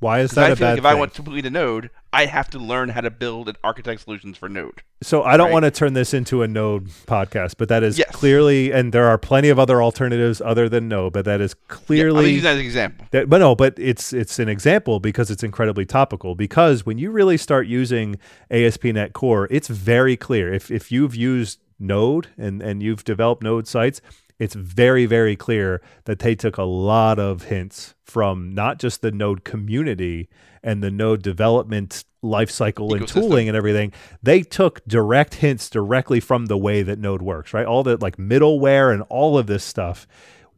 Why 0.00 0.20
is 0.20 0.32
that 0.32 0.46
I 0.46 0.48
a 0.50 0.56
feel 0.56 0.66
bad 0.66 0.70
like 0.72 0.78
if 0.78 0.84
I 0.86 0.94
thing? 0.94 1.08
to 1.10 1.14
completely 1.14 1.48
a 1.48 1.50
Node, 1.50 1.90
I 2.12 2.24
have 2.26 2.50
to 2.50 2.58
learn 2.58 2.88
how 2.88 3.02
to 3.02 3.10
build 3.10 3.48
and 3.48 3.56
architect 3.62 4.00
solutions 4.00 4.36
for 4.36 4.48
Node. 4.48 4.82
so 5.02 5.22
I 5.22 5.36
don't 5.36 5.46
right? 5.46 5.52
want 5.52 5.64
to 5.66 5.70
turn 5.70 5.92
this 5.92 6.12
into 6.12 6.42
a 6.42 6.48
Node 6.48 6.88
podcast, 7.06 7.54
but 7.58 7.68
that 7.68 7.82
is 7.82 7.98
Yes. 7.98 8.10
clearly, 8.10 8.72
and 8.72 8.92
there 8.92 9.06
are 9.06 9.16
plenty 9.18 9.48
of 9.48 9.58
other 9.58 9.80
alternatives 9.82 10.40
other 10.40 10.68
than 10.68 10.88
Node, 10.88 11.12
but 11.12 11.24
that 11.26 11.40
is 11.40 11.54
Yeah, 11.54 11.74
I'm 11.74 11.76
clearly 11.86 12.30
using 12.32 12.42
that 12.44 12.50
as 12.54 12.58
an 12.58 12.64
example. 12.64 13.06
That, 13.12 13.28
but 13.28 13.38
no, 13.38 13.54
but 13.54 13.74
it's 13.78 14.12
it's 14.12 14.38
an 14.38 14.48
example 14.48 14.98
because 15.00 15.30
it's 15.30 15.42
incredibly 15.42 15.84
topical. 15.86 16.34
Because 16.34 16.84
when 16.84 16.98
you 16.98 17.10
really 17.10 17.36
start 17.36 17.66
using 17.66 18.16
ASP.NET 18.50 19.12
Core, 19.12 19.46
it's 19.50 19.68
very 19.68 20.16
clear. 20.16 20.52
If 20.52 20.70
if 20.70 20.90
you've 20.90 21.14
used 21.14 21.60
Node 21.78 22.28
and 22.36 22.60
and 22.62 22.82
you've 22.82 23.04
developed 23.04 23.42
Node 23.42 23.66
sites, 23.68 24.00
it's 24.40 24.54
very 24.54 25.06
very 25.06 25.36
clear 25.36 25.80
that 26.06 26.18
they 26.18 26.34
took 26.34 26.56
a 26.56 26.64
lot 26.64 27.20
of 27.20 27.44
hints 27.44 27.94
from 28.02 28.52
not 28.52 28.80
just 28.80 29.02
the 29.02 29.12
Node 29.12 29.44
community 29.44 30.28
and 30.64 30.82
the 30.82 30.90
Node 30.90 31.22
development 31.22 32.04
lifecycle 32.24 32.94
and 32.96 33.06
tooling 33.06 33.48
and 33.48 33.56
everything. 33.56 33.92
They 34.22 34.42
took 34.42 34.84
direct 34.86 35.34
hints 35.36 35.70
directly 35.70 36.18
from 36.18 36.46
the 36.46 36.58
way 36.58 36.82
that 36.82 36.98
Node 36.98 37.22
works. 37.22 37.54
Right, 37.54 37.64
all 37.64 37.84
the 37.84 37.96
like 37.98 38.16
middleware 38.16 38.92
and 38.92 39.02
all 39.08 39.38
of 39.38 39.46
this 39.46 39.62
stuff 39.62 40.08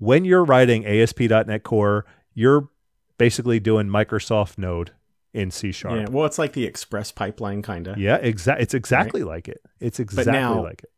when 0.03 0.25
you're 0.25 0.45
writing 0.45 0.85
ASP.NET 0.85 1.63
Core, 1.63 2.05
you're 2.35 2.69
basically 3.19 3.61
doing 3.61 3.87
Microsoft 3.87 4.59
Node 4.59 4.91
in 5.33 5.53
C 5.53 5.71
sharp. 5.71 5.95
Yeah, 5.97 6.07
well, 6.11 6.27
it's 6.27 6.41
like 6.41 6.55
the 6.55 6.65
Express 6.65 7.13
pipeline, 7.13 7.63
kind 7.63 7.87
of. 7.87 7.99
Yeah, 7.99 8.17
exactly. 8.17 8.65
It's 8.65 8.75
exactly 8.75 9.23
like 9.23 9.47
it. 9.47 9.63
It's 9.79 10.01
exactly 10.01 10.33
now- 10.33 10.61
like 10.61 10.83
it. 10.83 10.91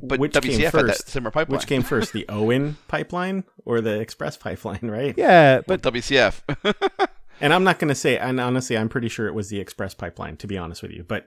But 0.00 0.20
which 0.20 0.32
WCF 0.32 0.42
came 0.42 0.60
had 0.60 0.72
that 0.72 0.80
first? 0.80 1.08
similar 1.08 1.30
pipeline. 1.30 1.58
Which 1.58 1.66
came 1.66 1.82
first, 1.82 2.12
the 2.12 2.24
OWIN 2.28 2.76
pipeline 2.88 3.44
or 3.64 3.80
the 3.80 4.00
Express 4.00 4.36
pipeline, 4.36 4.80
right? 4.90 5.14
Yeah, 5.16 5.60
But 5.66 5.82
but 5.82 5.92
WCF. 5.92 7.08
And 7.40 7.52
I'm 7.52 7.64
not 7.64 7.80
going 7.80 7.88
to 7.88 7.94
say, 7.96 8.16
and 8.18 8.38
honestly, 8.38 8.78
I'm 8.78 8.88
pretty 8.88 9.08
sure 9.08 9.26
it 9.26 9.34
was 9.34 9.48
the 9.48 9.58
Express 9.58 9.94
pipeline, 9.94 10.36
to 10.36 10.46
be 10.46 10.56
honest 10.56 10.80
with 10.80 10.92
you. 10.92 11.02
But, 11.02 11.26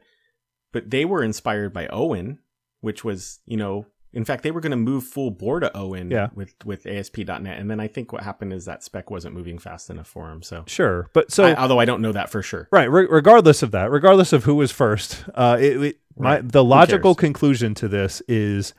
but 0.72 0.90
they 0.90 1.04
were 1.04 1.22
inspired 1.22 1.74
by 1.74 1.88
OWIN, 1.88 2.38
which 2.80 3.04
was, 3.04 3.40
you 3.46 3.58
know, 3.58 3.88
in 4.16 4.26
fact, 4.26 4.42
they 4.44 4.50
were 4.52 4.62
going 4.62 4.72
to 4.72 4.78
move 4.78 5.04
full 5.04 5.30
bore 5.30 5.60
to 5.60 5.70
OWIN 5.78 6.10
Yeah. 6.10 6.30
with 6.34 6.56
with 6.66 6.88
ASP.NET, 6.88 7.46
and 7.60 7.70
then 7.70 7.80
I 7.80 7.88
think 7.88 8.12
what 8.14 8.24
happened 8.24 8.54
is 8.54 8.66
that 8.66 8.84
spec 8.84 9.12
wasn't 9.12 9.36
moving 9.36 9.60
fast 9.60 9.90
enough 9.90 10.08
for 10.08 10.28
them. 10.30 10.42
So, 10.42 10.64
sure. 10.66 11.10
But 11.14 11.32
so 11.32 11.44
I- 11.44 11.56
although 11.56 11.80
I 11.80 11.86
don't 11.86 12.02
know 12.02 12.14
that 12.14 12.30
for 12.30 12.42
sure. 12.42 12.68
right, 12.72 12.90
re- 12.90 13.08
regardless 13.10 13.62
of 13.62 13.72
that, 13.72 13.92
regardless 13.92 14.34
of 14.34 14.46
who 14.46 14.56
was 14.56 14.72
first, 14.72 15.26
uh, 15.36 15.58
it, 15.60 15.84
it- 15.84 16.00
my 16.18 16.40
the 16.42 16.64
logical 16.64 17.14
conclusion 17.14 17.74
to 17.76 17.88
this 17.90 18.22
is 18.28 18.74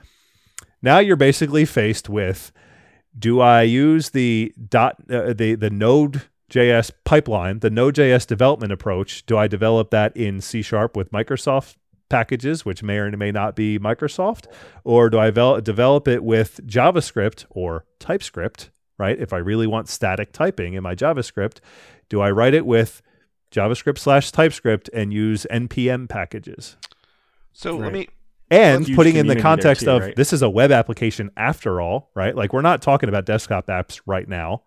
now 0.83 0.99
you're 0.99 1.17
basically 1.17 1.65
faced 1.67 2.09
with: 2.09 2.51
Do 3.19 3.41
I 3.41 3.63
use 3.63 4.11
the 4.11 4.55
dot 4.71 4.97
uh, 5.11 5.35
the 5.35 5.55
the 5.55 5.69
Node 5.71 6.23
JS 6.51 6.93
pipeline, 7.05 7.59
the 7.59 7.69
Node.js 7.71 8.27
development 8.27 8.73
approach? 8.73 9.27
Do 9.27 9.37
I 9.37 9.49
develop 9.49 9.91
that 9.91 10.17
in 10.17 10.41
C 10.41 10.63
sharp 10.63 10.97
with 10.97 11.11
Microsoft 11.13 11.77
packages, 12.09 12.65
which 12.65 12.83
may 12.83 12.99
or 12.99 13.11
may 13.17 13.33
not 13.33 13.57
be 13.57 13.79
Microsoft, 13.79 14.47
or 14.85 15.11
do 15.11 15.19
I 15.19 15.31
vel- 15.31 15.61
develop 15.61 16.07
it 16.09 16.23
with 16.25 16.61
JavaScript 16.67 17.45
or 17.51 17.85
TypeScript? 17.99 18.71
Right, 18.99 19.19
if 19.19 19.35
I 19.35 19.39
really 19.39 19.67
want 19.67 19.89
static 19.91 20.33
typing 20.33 20.73
in 20.73 20.83
my 20.83 20.95
JavaScript, 20.95 21.59
do 22.09 22.23
I 22.23 22.31
write 22.31 22.55
it 22.55 22.65
with 22.65 23.03
JavaScript 23.51 23.99
slash 23.99 24.31
TypeScript 24.33 24.89
and 24.95 25.13
use 25.13 25.47
npm 25.51 26.09
packages? 26.09 26.77
so 27.53 27.77
let 27.77 27.93
me 27.93 28.09
And 28.51 28.87
Huge 28.87 28.97
putting 28.97 29.17
in 29.17 29.27
the 29.27 29.37
context 29.41 29.85
too, 29.85 29.91
of 29.91 30.03
right? 30.03 30.17
this 30.17 30.33
is 30.33 30.41
a 30.43 30.49
web 30.49 30.73
application 30.73 31.31
after 31.37 31.81
all, 31.81 32.11
right? 32.15 32.35
Like 32.35 32.53
we're 32.55 32.63
not 32.63 32.81
talking 32.81 33.09
about 33.11 33.27
desktop 33.27 33.67
apps 33.67 34.01
right 34.07 34.27
now. 34.29 34.63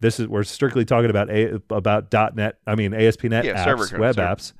This 0.00 0.20
is 0.20 0.28
we're 0.28 0.42
strictly 0.42 0.84
talking 0.84 1.08
about 1.10 1.30
a, 1.30 1.60
about 1.70 2.12
.NET. 2.36 2.58
I 2.66 2.74
mean 2.74 2.92
ASP.NET 2.92 3.44
Yeah, 3.46 3.54
apps, 3.54 3.64
server 3.64 3.86
code, 3.86 4.00
web 4.00 4.14
server. 4.16 4.26
apps, 4.34 4.52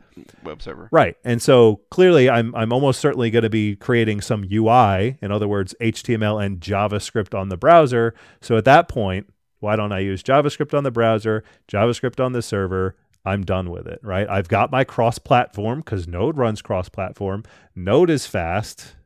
web 0.43 0.63
server. 0.63 0.89
right? 0.91 1.17
And 1.25 1.41
so 1.41 1.81
clearly, 1.91 2.29
I'm 2.29 2.55
I'm 2.55 2.73
almost 2.73 3.01
certainly 3.01 3.31
going 3.31 3.43
to 3.45 3.51
be 3.51 3.77
creating 3.77 4.21
some 4.21 4.45
UI, 4.51 5.19
in 5.23 5.31
other 5.33 5.49
words, 5.49 5.75
HTML 5.81 6.45
and 6.45 6.61
JavaScript 6.61 7.39
on 7.39 7.49
the 7.49 7.57
browser. 7.57 8.15
So 8.41 8.57
at 8.57 8.65
that 8.65 8.89
point, 8.89 9.33
why 9.61 9.77
don't 9.77 9.93
I 9.93 10.01
use 10.01 10.23
JavaScript 10.23 10.77
on 10.77 10.85
the 10.85 10.91
browser, 10.91 11.45
JavaScript 11.69 12.25
on 12.25 12.33
the 12.33 12.43
server? 12.43 12.97
I'm 13.25 13.45
done 13.45 13.71
with 13.71 13.87
it, 13.87 14.01
right? 14.03 14.27
I've 14.29 14.49
got 14.49 14.71
my 14.71 14.83
cross-platform 14.83 15.81
because 15.81 16.09
Node 16.09 16.39
runs 16.39 16.63
cross-platform. 16.63 17.45
Node 17.77 18.09
is 18.09 18.27
fast, 18.27 18.97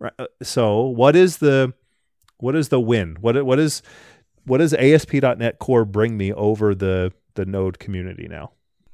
right? 0.00 0.12
Uh, 0.18 0.26
So 0.42 0.80
what 0.82 1.14
is 1.14 1.36
the 1.38 1.72
what 2.38 2.56
is 2.56 2.68
the 2.70 2.80
win? 2.80 3.16
What 3.20 3.44
what 3.46 3.60
is 3.60 3.80
what 4.44 4.58
does 4.58 4.74
ASP.NET 4.74 5.58
Core 5.60 5.84
bring 5.84 6.16
me 6.16 6.32
over 6.32 6.74
the 6.74 7.12
the 7.34 7.46
Node 7.46 7.78
community 7.78 8.26
now? 8.28 8.50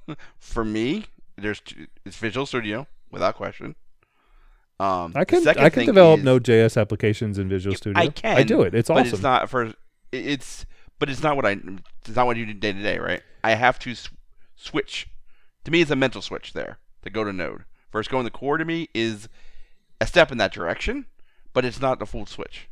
For 0.38 0.64
me, 0.64 1.06
there's 1.40 1.60
two, 1.60 1.86
it's 2.04 2.16
Visual 2.16 2.46
Studio 2.46 2.86
without 3.10 3.34
question. 3.36 3.74
Um, 4.78 5.12
I 5.14 5.24
can 5.24 5.46
I 5.46 5.68
can 5.68 5.84
develop 5.84 6.20
is- 6.20 6.24
Node.js 6.24 6.80
applications 6.80 7.38
in 7.38 7.48
Visual 7.48 7.76
Studio. 7.76 8.00
I 8.02 8.08
can. 8.08 8.36
I 8.38 8.42
do 8.42 8.62
it. 8.62 8.74
It's 8.74 8.88
but 8.88 8.98
awesome. 8.98 9.14
it's 9.14 9.22
not 9.22 9.50
for. 9.50 9.72
It's 10.12 10.64
but 10.98 11.10
it's 11.10 11.22
not 11.22 11.36
what 11.36 11.44
I. 11.44 11.58
It's 12.06 12.16
not 12.16 12.26
what 12.26 12.36
you 12.36 12.46
do 12.46 12.54
day 12.54 12.72
to 12.72 12.82
day, 12.82 12.98
right? 12.98 13.22
I 13.44 13.54
have 13.54 13.78
to 13.80 13.90
s- 13.90 14.08
switch. 14.56 15.08
To 15.64 15.70
me, 15.70 15.82
it's 15.82 15.90
a 15.90 15.96
mental 15.96 16.22
switch 16.22 16.54
there 16.54 16.78
to 17.02 17.10
go 17.10 17.24
to 17.24 17.32
Node. 17.32 17.64
Versus 17.92 18.10
going 18.10 18.24
to 18.24 18.30
core 18.30 18.56
to 18.56 18.64
me 18.64 18.88
is 18.94 19.28
a 20.00 20.06
step 20.06 20.30
in 20.32 20.38
that 20.38 20.52
direction, 20.52 21.06
but 21.52 21.64
it's 21.64 21.80
not 21.80 21.98
the 21.98 22.06
full 22.06 22.24
switch. 22.24 22.68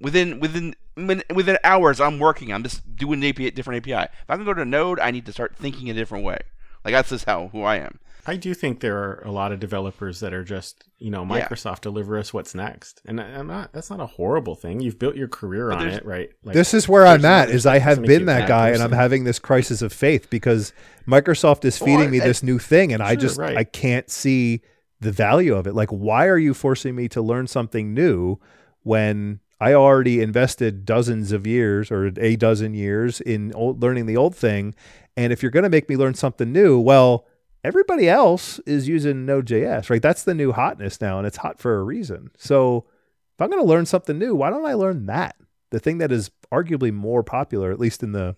Within 0.00 0.40
within 0.40 0.74
within 0.96 1.58
hours, 1.62 2.00
I'm 2.00 2.18
working. 2.18 2.52
I'm 2.52 2.62
just 2.64 2.96
doing 2.96 3.22
an 3.22 3.28
API, 3.30 3.50
different 3.52 3.86
API. 3.86 4.08
If 4.10 4.24
I'm 4.28 4.38
gonna 4.38 4.44
go 4.44 4.54
to 4.54 4.64
Node, 4.64 4.98
I 4.98 5.10
need 5.12 5.26
to 5.26 5.32
start 5.32 5.54
thinking 5.56 5.88
a 5.90 5.94
different 5.94 6.24
way. 6.24 6.38
Like 6.84 6.92
that's 6.92 7.10
just 7.10 7.24
how 7.24 7.48
who 7.48 7.62
I 7.62 7.76
am. 7.76 7.98
I 8.24 8.36
do 8.36 8.54
think 8.54 8.78
there 8.78 8.98
are 8.98 9.20
a 9.24 9.32
lot 9.32 9.50
of 9.50 9.58
developers 9.58 10.20
that 10.20 10.32
are 10.32 10.44
just, 10.44 10.84
you 10.98 11.10
know, 11.10 11.22
Yeah. 11.24 11.48
Microsoft 11.48 11.80
deliver 11.80 12.16
us 12.16 12.32
what's 12.32 12.54
next, 12.54 13.02
and 13.04 13.20
I- 13.20 13.24
I'm 13.36 13.48
not. 13.48 13.72
That's 13.72 13.90
not 13.90 13.98
a 13.98 14.06
horrible 14.06 14.54
thing. 14.54 14.78
You've 14.80 14.98
built 14.98 15.16
your 15.16 15.26
career 15.26 15.72
on 15.72 15.88
it, 15.88 16.04
right? 16.06 16.30
Like, 16.44 16.54
this 16.54 16.72
is 16.72 16.88
where 16.88 17.04
I'm 17.04 17.24
at. 17.24 17.50
Is 17.50 17.66
I 17.66 17.78
have 17.80 17.92
doesn't 17.98 18.02
make 18.02 18.10
you 18.12 18.18
been 18.18 18.26
that 18.26 18.38
bad 18.42 18.48
guy, 18.48 18.68
and 18.70 18.80
I'm 18.82 18.92
having 18.92 19.24
this 19.24 19.40
crisis 19.40 19.82
of 19.82 19.92
faith 19.92 20.30
because 20.30 20.72
Microsoft 21.04 21.64
is 21.64 21.78
feeding 21.78 22.06
Or- 22.06 22.10
me 22.10 22.20
this 22.20 22.44
new 22.44 22.60
thing, 22.60 22.92
and 22.92 23.02
I 23.02 23.16
just 23.16 23.38
right. 23.38 23.56
I 23.56 23.64
can't 23.64 24.08
see 24.08 24.60
the 25.00 25.10
value 25.10 25.56
of 25.56 25.66
it. 25.66 25.74
Like, 25.74 25.90
why 25.90 26.26
are 26.28 26.38
you 26.38 26.54
forcing 26.54 26.94
me 26.94 27.08
to 27.08 27.20
learn 27.20 27.48
something 27.48 27.92
new 27.92 28.38
when 28.84 29.40
I 29.60 29.74
already 29.74 30.20
invested 30.20 30.84
dozens 30.84 31.32
of 31.32 31.44
years 31.44 31.90
or 31.90 32.12
a 32.18 32.36
dozen 32.36 32.74
years 32.74 33.20
in 33.20 33.52
old, 33.54 33.82
learning 33.82 34.06
the 34.06 34.16
old 34.16 34.36
thing? 34.36 34.76
And 35.16 35.32
if 35.32 35.42
you're 35.42 35.50
going 35.50 35.64
to 35.64 35.68
make 35.70 35.88
me 35.88 35.96
learn 35.96 36.14
something 36.14 36.52
new, 36.52 36.78
well, 36.80 37.26
everybody 37.64 38.08
else 38.08 38.58
is 38.60 38.88
using 38.88 39.26
Node.js, 39.26 39.90
right? 39.90 40.00
That's 40.02 40.24
the 40.24 40.34
new 40.34 40.52
hotness 40.52 41.00
now, 41.00 41.18
and 41.18 41.26
it's 41.26 41.36
hot 41.38 41.58
for 41.58 41.78
a 41.78 41.82
reason. 41.82 42.30
So 42.38 42.86
if 43.34 43.40
I'm 43.42 43.50
going 43.50 43.62
to 43.62 43.68
learn 43.68 43.86
something 43.86 44.18
new, 44.18 44.34
why 44.34 44.50
don't 44.50 44.64
I 44.66 44.74
learn 44.74 45.06
that? 45.06 45.36
The 45.70 45.78
thing 45.78 45.98
that 45.98 46.10
is 46.12 46.30
arguably 46.52 46.92
more 46.92 47.22
popular, 47.22 47.70
at 47.72 47.78
least 47.78 48.02
in 48.02 48.12
the, 48.12 48.36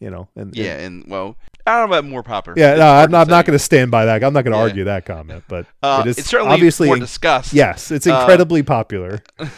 you 0.00 0.10
know, 0.10 0.28
and 0.36 0.54
Yeah, 0.56 0.78
and 0.78 1.04
well, 1.08 1.36
I 1.66 1.78
don't 1.78 1.90
know 1.90 1.96
about 1.98 2.08
more 2.08 2.22
popular. 2.22 2.58
yeah. 2.58 2.74
No, 2.76 2.86
I'm 2.90 3.10
not, 3.10 3.26
I'm 3.26 3.30
not 3.30 3.44
going 3.46 3.58
to 3.58 3.62
stand 3.64 3.90
by 3.90 4.04
that. 4.06 4.22
I'm 4.24 4.32
not 4.32 4.44
going 4.44 4.52
to 4.52 4.58
Yeah. 4.58 4.62
argue 4.62 4.84
that 4.84 5.04
comment, 5.06 5.44
but 5.48 5.66
Uh, 5.82 6.02
it 6.04 6.08
is 6.10 6.18
it's 6.18 6.28
certainly 6.28 6.52
obviously 6.54 6.88
more 6.88 6.96
discussed. 6.98 7.52
yes, 7.52 7.90
it's 7.90 8.06
Uh, 8.06 8.18
incredibly 8.18 8.62
popular. 8.62 9.22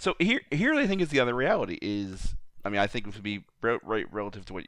So 0.00 0.14
here, 0.20 0.42
here 0.52 0.74
I 0.74 0.86
think 0.86 1.00
is 1.00 1.08
the 1.08 1.18
other 1.18 1.34
reality 1.34 1.76
is, 1.82 2.36
I 2.64 2.68
mean, 2.68 2.78
I 2.80 2.86
think 2.86 3.08
it 3.08 3.14
would 3.14 3.22
be 3.24 3.44
right 3.62 4.06
relative 4.12 4.44
to 4.46 4.52
what 4.52 4.64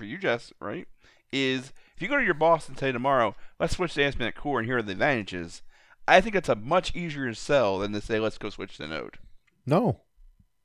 for 0.00 0.06
you, 0.06 0.16
Jess, 0.16 0.50
right? 0.60 0.88
Is 1.30 1.74
if 1.94 2.00
you 2.00 2.08
go 2.08 2.16
to 2.16 2.24
your 2.24 2.32
boss 2.32 2.68
and 2.68 2.78
say 2.78 2.90
tomorrow, 2.90 3.36
let's 3.60 3.76
switch 3.76 3.92
to 3.94 4.02
ASP.NET 4.02 4.34
Core 4.34 4.60
and 4.60 4.66
here 4.66 4.78
are 4.78 4.82
the 4.82 4.92
advantages. 4.92 5.60
I 6.08 6.22
think 6.22 6.34
it's 6.34 6.48
a 6.48 6.56
much 6.56 6.96
easier 6.96 7.32
sell 7.34 7.78
than 7.78 7.92
to 7.92 8.00
say 8.00 8.18
let's 8.18 8.38
go 8.38 8.48
switch 8.48 8.78
to 8.78 8.88
Node. 8.88 9.18
No, 9.66 10.00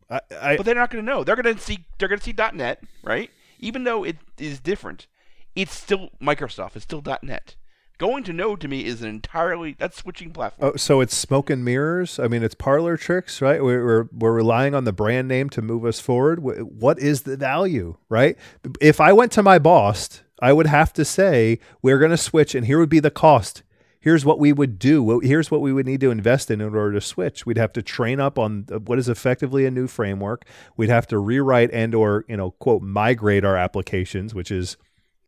I, 0.10 0.22
I 0.40 0.56
But 0.56 0.66
they're 0.66 0.74
not 0.74 0.90
going 0.90 1.06
to 1.06 1.12
know. 1.12 1.26
They're 1.26 1.36
going 1.36 1.54
to 1.54 1.62
see. 1.62 1.86
They're 1.98 2.08
going 2.08 2.20
to 2.20 2.24
see 2.24 2.34
.NET, 2.54 2.82
right? 3.04 3.30
Even 3.60 3.84
though 3.84 4.06
it 4.06 4.16
is 4.38 4.62
different, 4.62 5.08
it's 5.54 5.76
still 5.76 6.12
Microsoft. 6.22 6.78
It's 6.78 6.86
still 6.86 7.04
.NET. 7.22 7.56
Going 7.98 8.26
to 8.26 8.34
Node 8.34 8.60
to 8.62 8.68
me 8.68 8.84
is 8.86 9.02
an 9.02 9.08
entirely 9.08 9.76
that's 9.78 9.98
switching 9.98 10.32
platform. 10.32 10.74
Oh, 10.74 10.78
so 10.78 11.00
it's 11.00 11.16
smoke 11.16 11.50
and 11.50 11.64
mirrors. 11.64 12.20
I 12.20 12.28
mean, 12.28 12.44
it's 12.44 12.56
parlor 12.56 12.98
tricks, 12.98 13.42
right? 13.42 13.64
We're, 13.64 14.10
we're 14.12 14.34
relying 14.34 14.76
on 14.76 14.84
the 14.84 14.92
brand 14.92 15.30
name 15.30 15.50
to 15.52 15.62
move 15.62 15.86
us 15.86 16.02
forward. 16.02 16.40
What 16.40 17.00
is 17.00 17.22
the 17.22 17.38
value, 17.38 17.96
right? 18.10 18.38
If 18.82 19.00
I 19.00 19.14
went 19.14 19.32
to 19.34 19.44
my 19.44 19.60
boss, 19.60 20.24
I 20.42 20.52
would 20.52 20.68
have 20.68 20.92
to 20.94 21.06
say 21.06 21.60
we're 21.82 22.00
going 22.00 22.12
to 22.12 22.18
switch, 22.18 22.54
and 22.54 22.66
here 22.66 22.80
would 22.80 22.90
be 22.90 23.00
the 23.00 23.12
cost. 23.12 23.64
Here's 24.02 24.26
what 24.26 24.40
we 24.40 24.54
would 24.54 24.78
do. 24.78 25.20
Here's 25.22 25.50
what 25.50 25.62
we 25.62 25.74
would 25.74 25.88
need 25.88 26.02
to 26.02 26.12
invest 26.12 26.52
in 26.52 26.62
in 26.62 26.76
order 26.76 26.92
to 26.92 27.02
switch. 27.02 27.46
We'd 27.46 27.58
have 27.58 27.74
to 27.74 27.82
train 27.82 28.20
up 28.20 28.38
on 28.38 28.66
what 28.86 29.00
is 29.00 29.10
effectively 29.10 29.66
a 29.66 29.72
new 29.72 29.88
framework. 29.88 30.46
We'd 30.78 30.90
have 30.90 31.08
to 31.08 31.18
rewrite 31.18 31.72
and 31.72 31.96
or 31.96 32.24
you 32.28 32.38
know 32.38 32.52
quote 32.52 32.84
migrate 32.84 33.44
our 33.44 33.58
applications, 33.58 34.36
which 34.36 34.52
is 34.52 34.78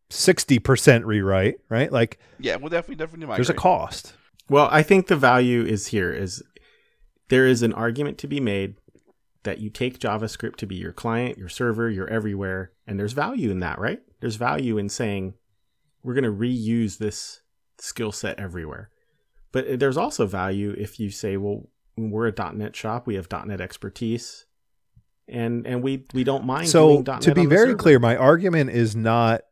sixty 0.10 0.60
percent 0.60 1.06
rewrite, 1.06 1.56
right? 1.70 1.92
Like 1.92 2.20
yeah, 2.40 2.56
we'll 2.56 2.70
definitely 2.70 2.96
definitely 2.96 3.26
migrate. 3.28 3.38
there's 3.38 3.50
a 3.50 3.54
cost. 3.54 4.14
Well, 4.50 4.70
I 4.72 4.82
think 4.84 5.08
the 5.08 5.16
value 5.18 5.64
is 5.66 5.88
here 5.88 6.12
is 6.12 6.42
there 7.30 7.46
is 7.46 7.62
an 7.64 7.74
argument 7.74 8.18
to 8.20 8.28
be 8.28 8.40
made 8.40 8.76
that 9.44 9.60
you 9.60 9.70
take 9.70 10.00
JavaScript 10.00 10.56
to 10.58 10.66
be 10.66 10.76
your 10.76 10.92
client, 10.94 11.38
your 11.38 11.50
server, 11.50 11.90
your 11.90 12.08
everywhere, 12.08 12.72
and 12.86 13.00
there's 13.00 13.14
value 13.14 13.50
in 13.52 13.60
that, 13.60 13.80
right? 13.80 14.00
There's 14.20 14.36
value 14.36 14.78
in 14.78 14.90
saying 14.90 15.36
we're 16.04 16.14
going 16.14 16.24
to 16.24 16.32
reuse 16.32 16.98
this 16.98 17.42
skill 17.80 18.12
set 18.12 18.40
everywhere. 18.40 18.90
But 19.52 19.80
there's 19.80 19.98
also 19.98 20.26
value 20.26 20.76
if 20.78 21.00
you 21.00 21.10
say, 21.10 21.38
well, 21.38 21.70
we're 21.98 22.28
a 22.28 22.54
.NET 22.54 22.76
shop, 22.76 23.08
we 23.08 23.16
have 23.16 23.28
.NET 23.32 23.60
expertise, 23.62 24.46
and 25.28 25.66
and 25.66 25.82
we 25.82 26.06
we 26.14 26.24
don't 26.24 26.46
mind. 26.46 26.70
so 26.70 27.02
doing 27.02 27.04
.NET 27.06 27.22
to 27.22 27.36
be 27.36 27.42
on 27.42 27.50
the 27.50 27.56
very 27.56 27.68
server. 27.70 27.78
clear 27.78 28.00
my 28.00 28.16
argument 28.16 28.70
is 28.70 28.96
not 28.96 29.42
f- 29.42 29.47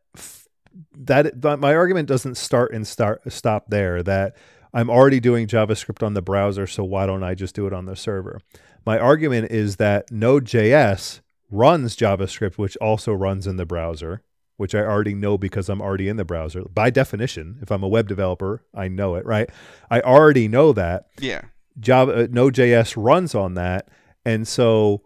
that 0.97 1.41
that- 1.41 1.59
my 1.59 1.73
argument 1.75 2.07
doesn't 2.07 2.35
start 2.35 2.73
and 2.73 2.85
start 2.87 3.21
stop 3.31 3.69
there 3.69 4.03
that 4.03 4.35
i'm 4.73 4.89
already 4.89 5.19
doing 5.19 5.47
javascript 5.47 6.03
on 6.05 6.13
the 6.13 6.21
browser 6.21 6.67
so 6.67 6.83
why 6.83 7.05
don't 7.05 7.23
i 7.23 7.33
just 7.33 7.55
do 7.55 7.65
it 7.67 7.73
on 7.73 7.85
the 7.85 7.95
server? 7.95 8.39
My 8.85 8.99
argument 8.99 9.51
is 9.51 9.77
that 9.77 10.11
node.js 10.11 11.21
runs 11.49 11.95
javascript 11.95 12.57
which 12.57 12.75
also 12.77 13.13
runs 13.13 13.47
in 13.47 13.55
the 13.57 13.65
browser 13.65 14.21
which 14.57 14.73
i 14.75 14.79
already 14.79 15.13
know 15.13 15.37
because 15.37 15.69
i'm 15.69 15.81
already 15.81 16.07
in 16.07 16.17
the 16.17 16.25
browser. 16.25 16.63
By 16.63 16.89
definition 16.89 17.59
if 17.61 17.71
i'm 17.71 17.83
a 17.83 17.87
web 17.87 18.07
developer 18.07 18.63
i 18.73 18.87
know 18.87 19.15
it 19.15 19.25
right? 19.25 19.49
I 19.89 20.01
already 20.01 20.47
know 20.47 20.73
that 20.73 21.07
Yeah. 21.19 21.41
Java 21.79 22.23
uh, 22.23 22.27
Node.js 22.31 22.93
runs 22.95 23.35
on 23.35 23.55
that, 23.55 23.89
and 24.23 24.47
so 24.47 25.01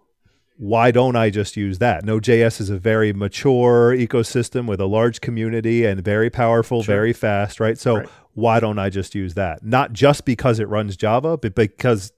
why 0.62 0.92
don't 0.92 1.16
I 1.16 1.30
just 1.30 1.56
use 1.56 1.78
that? 1.80 2.04
Node.js 2.04 2.60
is 2.60 2.70
a 2.70 2.78
very 2.78 3.14
mature 3.14 3.96
ecosystem 3.96 4.68
with 4.68 4.82
a 4.82 4.86
large 4.86 5.22
community 5.22 5.86
and 5.86 6.04
very 6.04 6.30
powerful, 6.30 6.84
Sure. 6.84 6.96
very 6.96 7.14
fast, 7.14 7.62
right? 7.62 7.78
So 7.78 8.00
Right. 8.00 8.10
why 8.34 8.60
don't 8.60 8.78
I 8.78 8.90
just 8.90 9.16
use 9.16 9.36
that? 9.36 9.64
Not 9.64 9.94
just 9.94 10.26
because 10.26 10.60
it 10.60 10.68
runs 10.68 10.98
Java, 10.98 11.38
but 11.38 11.56
because 11.56 12.12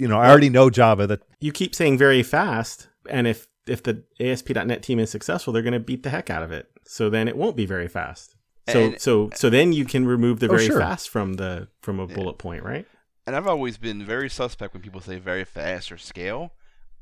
you 0.00 0.08
know 0.08 0.18
I 0.18 0.28
already 0.28 0.50
know 0.50 0.68
Java. 0.68 1.06
That 1.06 1.20
you 1.40 1.52
keep 1.52 1.76
saying 1.76 1.96
very 1.96 2.24
fast, 2.24 2.88
and 3.08 3.28
if 3.28 3.46
if 3.68 3.82
the 3.84 4.02
ASP.NET 4.20 4.82
team 4.82 4.98
is 4.98 5.10
successful, 5.10 5.52
they're 5.52 5.62
going 5.62 5.72
to 5.72 5.80
beat 5.80 6.02
the 6.02 6.10
heck 6.10 6.28
out 6.28 6.42
of 6.42 6.50
it. 6.52 6.68
So 6.84 7.08
then 7.08 7.26
it 7.28 7.36
won't 7.36 7.56
be 7.56 7.66
very 7.66 7.88
fast. 7.88 8.34
So 8.68 8.80
And- 8.80 9.00
so 9.00 9.30
so 9.34 9.48
then 9.48 9.72
you 9.72 9.84
can 9.84 10.06
remove 10.06 10.40
the 10.40 10.46
Oh, 10.46 10.56
very 10.56 10.66
sure. 10.66 10.80
fast 10.80 11.08
from 11.08 11.34
the 11.34 11.68
from 11.82 12.00
a 12.00 12.06
bullet 12.08 12.38
point, 12.38 12.64
right? 12.64 12.84
and 13.28 13.34
I've 13.34 13.46
always 13.48 13.76
been 13.76 14.04
very 14.04 14.28
suspect 14.28 14.72
when 14.74 14.82
people 14.82 15.00
say 15.00 15.18
very 15.18 15.44
fast 15.44 15.90
or 15.92 15.98
scale. 15.98 16.52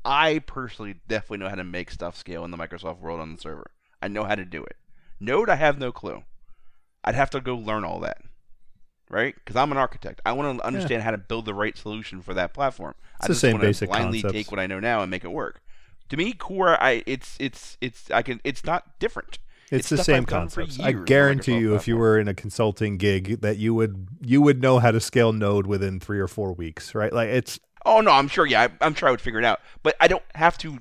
I 0.05 0.39
personally 0.39 0.95
definitely 1.07 1.39
know 1.39 1.49
how 1.49 1.55
to 1.55 1.63
make 1.63 1.91
stuff 1.91 2.15
scale 2.15 2.45
in 2.45 2.51
the 2.51 2.57
Microsoft 2.57 2.99
world 2.99 3.19
on 3.19 3.33
the 3.33 3.41
server. 3.41 3.71
I 4.01 4.07
know 4.07 4.23
how 4.23 4.35
to 4.35 4.45
do 4.45 4.63
it. 4.63 4.77
Node, 5.19 5.49
I 5.49 5.55
have 5.55 5.79
no 5.79 5.91
clue. 5.91 6.23
I'd 7.03 7.15
have 7.15 7.29
to 7.31 7.41
go 7.41 7.55
learn 7.55 7.83
all 7.83 7.99
that, 8.01 8.21
right? 9.09 9.33
Because 9.35 9.55
I'm 9.55 9.71
an 9.71 9.77
architect. 9.77 10.21
I 10.25 10.33
want 10.33 10.59
to 10.59 10.65
understand 10.65 11.03
how 11.03 11.11
to 11.11 11.17
build 11.17 11.45
the 11.45 11.53
right 11.53 11.77
solution 11.77 12.21
for 12.21 12.33
that 12.33 12.53
platform. 12.53 12.95
I 13.19 13.27
the 13.27 13.33
just 13.33 13.41
same 13.41 13.53
wanna 13.53 13.73
blindly 13.73 14.21
concepts. 14.21 14.33
take 14.33 14.51
what 14.51 14.59
I 14.59 14.67
know 14.67 14.79
now 14.79 15.01
and 15.01 15.09
make 15.09 15.23
it 15.23 15.31
work. 15.31 15.61
To 16.09 16.17
me, 16.17 16.33
core, 16.33 16.81
I 16.81 17.03
it's 17.07 17.35
it's 17.39 17.77
it's 17.81 18.11
I 18.11 18.21
can 18.21 18.39
it's 18.43 18.63
not 18.63 18.99
different. 18.99 19.39
it's, 19.71 19.89
the 19.89 19.97
same 19.97 20.17
I've 20.17 20.25
done 20.27 20.49
for 20.49 20.61
concepts. 20.61 20.85
I 20.85 20.91
guarantee 20.91 21.57
you, 21.57 21.75
if 21.75 21.87
you 21.87 21.97
were 21.97 22.19
in 22.19 22.27
a 22.27 22.33
consulting 22.33 22.97
gig, 22.97 23.41
that 23.41 23.57
you 23.57 23.73
would 23.73 24.07
you 24.21 24.41
would 24.41 24.61
know 24.61 24.79
how 24.79 24.91
to 24.91 24.99
scale 24.99 25.33
Node 25.33 25.65
within 25.65 25.99
three 25.99 26.19
or 26.19 26.27
four 26.27 26.53
weeks, 26.53 26.93
right? 26.93 27.11
Like 27.11 27.29
it's 27.29 27.59
Oh 27.85 28.01
no, 28.01 28.11
I'm 28.11 28.27
sure. 28.27 28.45
Yeah, 28.45 28.63
I, 28.63 28.85
I'm 28.85 28.95
sure 28.95 29.07
I 29.07 29.11
would 29.11 29.21
figure 29.21 29.39
it 29.39 29.45
out. 29.45 29.59
But 29.83 29.95
I 29.99 30.07
don't 30.07 30.23
have 30.35 30.57
to. 30.59 30.79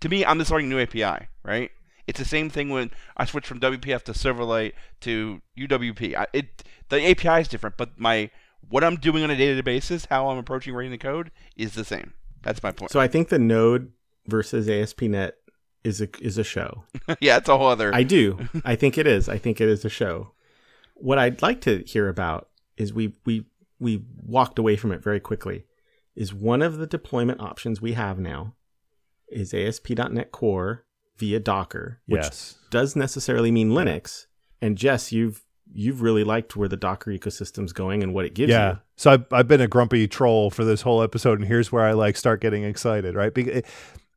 To 0.00 0.08
me, 0.08 0.24
I'm 0.24 0.38
just 0.38 0.50
learning 0.50 0.70
new 0.70 0.80
API, 0.80 1.26
right? 1.42 1.70
It's 2.06 2.18
the 2.18 2.24
same 2.24 2.50
thing 2.50 2.70
when 2.70 2.90
I 3.16 3.24
switch 3.24 3.46
from 3.46 3.60
WPF 3.60 4.02
to 4.04 4.12
Silverlight 4.12 4.72
to 5.02 5.42
UWP. 5.58 6.16
I, 6.16 6.26
it 6.32 6.64
the 6.88 7.08
API 7.10 7.42
is 7.42 7.48
different, 7.48 7.76
but 7.76 7.98
my 7.98 8.30
what 8.68 8.84
I'm 8.84 8.96
doing 8.96 9.22
on 9.22 9.30
a 9.30 9.36
day-to-day 9.36 9.60
basis, 9.62 10.06
how 10.06 10.28
I'm 10.28 10.38
approaching 10.38 10.74
writing 10.74 10.92
the 10.92 10.98
code, 10.98 11.30
is 11.56 11.74
the 11.74 11.84
same. 11.84 12.14
That's 12.42 12.62
my 12.62 12.72
point. 12.72 12.90
So 12.90 13.00
I 13.00 13.08
think 13.08 13.28
the 13.28 13.38
Node 13.38 13.92
versus 14.26 14.68
ASP.NET 14.68 15.36
is 15.84 16.00
a 16.00 16.08
is 16.20 16.38
a 16.38 16.44
show. 16.44 16.84
yeah, 17.20 17.36
it's 17.36 17.48
a 17.48 17.56
whole 17.56 17.68
other. 17.68 17.94
I 17.94 18.02
do. 18.02 18.48
I 18.64 18.76
think 18.76 18.98
it 18.98 19.06
is. 19.06 19.28
I 19.28 19.38
think 19.38 19.60
it 19.60 19.68
is 19.68 19.84
a 19.84 19.88
show. 19.88 20.32
What 20.94 21.18
I'd 21.18 21.42
like 21.42 21.60
to 21.62 21.82
hear 21.86 22.08
about 22.08 22.48
is 22.76 22.92
we 22.92 23.14
we 23.24 23.46
we 23.78 24.02
walked 24.22 24.58
away 24.58 24.76
from 24.76 24.92
it 24.92 25.02
very 25.02 25.20
quickly. 25.20 25.64
Is 26.16 26.34
one 26.34 26.60
of 26.62 26.78
the 26.78 26.86
deployment 26.86 27.40
options 27.40 27.80
we 27.80 27.92
have 27.92 28.18
now 28.18 28.54
is 29.28 29.54
ASP.NET 29.54 30.32
Core 30.32 30.84
via 31.16 31.38
Docker, 31.38 32.00
which 32.06 32.22
yes. 32.22 32.58
does 32.70 32.96
necessarily 32.96 33.50
mean 33.50 33.70
Linux. 33.70 34.26
And 34.60 34.76
Jess, 34.76 35.12
you've 35.12 35.44
you've 35.72 36.02
really 36.02 36.24
liked 36.24 36.56
where 36.56 36.68
the 36.68 36.76
Docker 36.76 37.12
ecosystem's 37.12 37.72
going 37.72 38.02
and 38.02 38.12
what 38.12 38.24
it 38.24 38.34
gives 38.34 38.50
you. 38.50 38.56
yeah. 38.56 38.70
you. 38.72 38.78
So 38.96 39.12
I've, 39.12 39.24
I've 39.32 39.48
been 39.48 39.60
a 39.60 39.68
grumpy 39.68 40.08
troll 40.08 40.50
for 40.50 40.64
this 40.64 40.82
whole 40.82 41.00
episode, 41.02 41.38
and 41.38 41.46
here's 41.46 41.70
where 41.70 41.84
I 41.84 41.92
like 41.92 42.16
start 42.16 42.40
getting 42.40 42.64
excited, 42.64 43.14
right? 43.14 43.32
Be- 43.32 43.52
eh, 43.52 43.60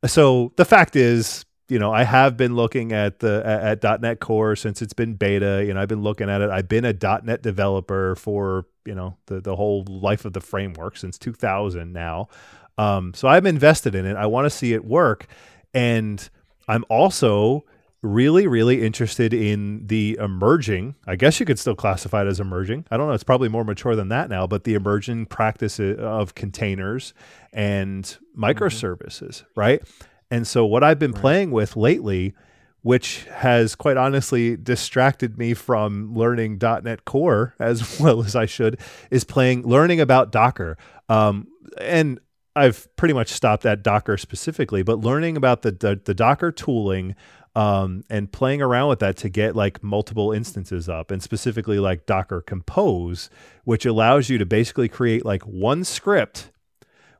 So 0.04 0.52
the 0.56 0.64
fact 0.64 0.96
is, 0.96 1.44
you 1.68 1.78
know, 1.78 1.92
I 1.92 2.04
have 2.04 2.36
been 2.36 2.54
looking 2.54 2.92
at 2.92 3.20
the 3.20 3.42
at, 3.44 3.84
at 3.84 4.00
.NET 4.02 4.20
Core 4.20 4.56
since 4.56 4.82
it's 4.82 4.92
been 4.92 5.14
beta. 5.14 5.64
You 5.66 5.74
know, 5.74 5.80
I've 5.80 5.88
been 5.88 6.02
looking 6.02 6.28
at 6.28 6.40
it. 6.40 6.50
I've 6.50 6.68
been 6.68 6.84
a 6.84 6.92
.NET 6.92 7.42
developer 7.42 8.14
for 8.16 8.66
you 8.84 8.94
know 8.94 9.16
the 9.26 9.40
the 9.40 9.56
whole 9.56 9.84
life 9.88 10.24
of 10.24 10.32
the 10.34 10.40
framework 10.40 10.96
since 10.96 11.18
2000 11.18 11.92
now. 11.92 12.28
Um, 12.76 13.14
so 13.14 13.28
I'm 13.28 13.46
invested 13.46 13.94
in 13.94 14.04
it. 14.04 14.16
I 14.16 14.26
want 14.26 14.46
to 14.46 14.50
see 14.50 14.74
it 14.74 14.84
work, 14.84 15.26
and 15.72 16.28
I'm 16.68 16.84
also 16.88 17.64
really 18.04 18.46
really 18.46 18.82
interested 18.82 19.32
in 19.32 19.86
the 19.86 20.14
emerging 20.20 20.94
i 21.06 21.16
guess 21.16 21.40
you 21.40 21.46
could 21.46 21.58
still 21.58 21.74
classify 21.74 22.20
it 22.20 22.26
as 22.26 22.38
emerging 22.38 22.84
i 22.90 22.98
don't 22.98 23.08
know 23.08 23.14
it's 23.14 23.24
probably 23.24 23.48
more 23.48 23.64
mature 23.64 23.96
than 23.96 24.10
that 24.10 24.28
now 24.28 24.46
but 24.46 24.64
the 24.64 24.74
emerging 24.74 25.24
practice 25.24 25.80
of 25.80 26.34
containers 26.34 27.14
and 27.50 28.18
microservices 28.36 29.42
mm-hmm. 29.42 29.60
right 29.60 29.82
and 30.34 30.46
so 30.48 30.66
what 30.66 30.82
I've 30.82 30.98
been 30.98 31.12
right. 31.12 31.20
playing 31.20 31.50
with 31.52 31.76
lately, 31.76 32.34
which 32.82 33.24
has 33.26 33.76
quite 33.76 33.96
honestly 33.96 34.56
distracted 34.56 35.38
me 35.38 35.54
from 35.54 36.12
learning 36.12 36.58
.NET 36.60 37.04
Core 37.04 37.54
as 37.60 38.00
well 38.00 38.20
as 38.24 38.34
I 38.34 38.46
should, 38.46 38.80
is 39.12 39.22
playing 39.22 39.62
learning 39.62 40.00
about 40.00 40.32
Docker. 40.32 40.76
Um, 41.08 41.46
and 41.80 42.18
I've 42.56 42.88
pretty 42.96 43.14
much 43.14 43.28
stopped 43.28 43.64
at 43.64 43.84
Docker 43.84 44.16
specifically, 44.16 44.82
but 44.82 44.98
learning 44.98 45.36
about 45.36 45.62
the 45.62 45.70
the, 45.70 46.00
the 46.04 46.14
Docker 46.14 46.50
tooling 46.50 47.14
um, 47.54 48.02
and 48.10 48.32
playing 48.32 48.60
around 48.60 48.88
with 48.88 48.98
that 48.98 49.16
to 49.18 49.28
get 49.28 49.54
like 49.54 49.84
multiple 49.84 50.32
instances 50.32 50.88
up, 50.88 51.12
and 51.12 51.22
specifically 51.22 51.78
like 51.78 52.06
Docker 52.06 52.40
Compose, 52.40 53.30
which 53.62 53.86
allows 53.86 54.28
you 54.28 54.38
to 54.38 54.46
basically 54.46 54.88
create 54.88 55.24
like 55.24 55.42
one 55.44 55.84
script, 55.84 56.50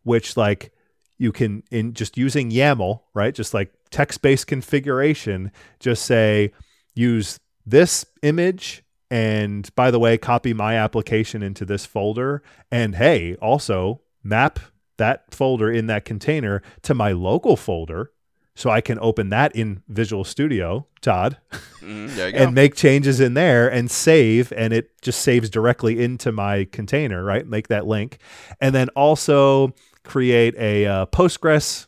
which 0.02 0.36
like 0.36 0.73
you 1.18 1.32
can 1.32 1.62
in 1.70 1.94
just 1.94 2.16
using 2.16 2.50
YAML, 2.50 3.00
right? 3.14 3.34
Just 3.34 3.54
like 3.54 3.72
text-based 3.90 4.46
configuration, 4.46 5.52
just 5.80 6.04
say 6.04 6.52
use 6.94 7.38
this 7.66 8.04
image 8.22 8.82
and 9.10 9.72
by 9.76 9.90
the 9.90 9.98
way, 9.98 10.18
copy 10.18 10.52
my 10.52 10.76
application 10.76 11.42
into 11.42 11.64
this 11.64 11.86
folder 11.86 12.42
and 12.70 12.96
hey, 12.96 13.36
also 13.36 14.00
map 14.22 14.58
that 14.96 15.32
folder 15.32 15.70
in 15.70 15.86
that 15.86 16.04
container 16.04 16.62
to 16.82 16.94
my 16.94 17.12
local 17.12 17.56
folder 17.56 18.10
so 18.56 18.70
I 18.70 18.80
can 18.80 18.98
open 19.00 19.30
that 19.30 19.54
in 19.56 19.82
Visual 19.88 20.24
Studio, 20.24 20.86
Todd, 21.00 21.38
mm, 21.80 22.34
and 22.34 22.54
make 22.54 22.76
changes 22.76 23.18
in 23.18 23.34
there 23.34 23.68
and 23.68 23.90
save, 23.90 24.52
and 24.56 24.72
it 24.72 25.00
just 25.02 25.22
saves 25.22 25.50
directly 25.50 26.02
into 26.02 26.30
my 26.30 26.64
container, 26.70 27.24
right? 27.24 27.46
Make 27.46 27.68
that 27.68 27.86
link. 27.86 28.18
And 28.60 28.74
then 28.74 28.88
also 28.90 29.74
create 30.04 30.54
a 30.56 30.86
uh, 30.86 31.06
Postgres 31.06 31.86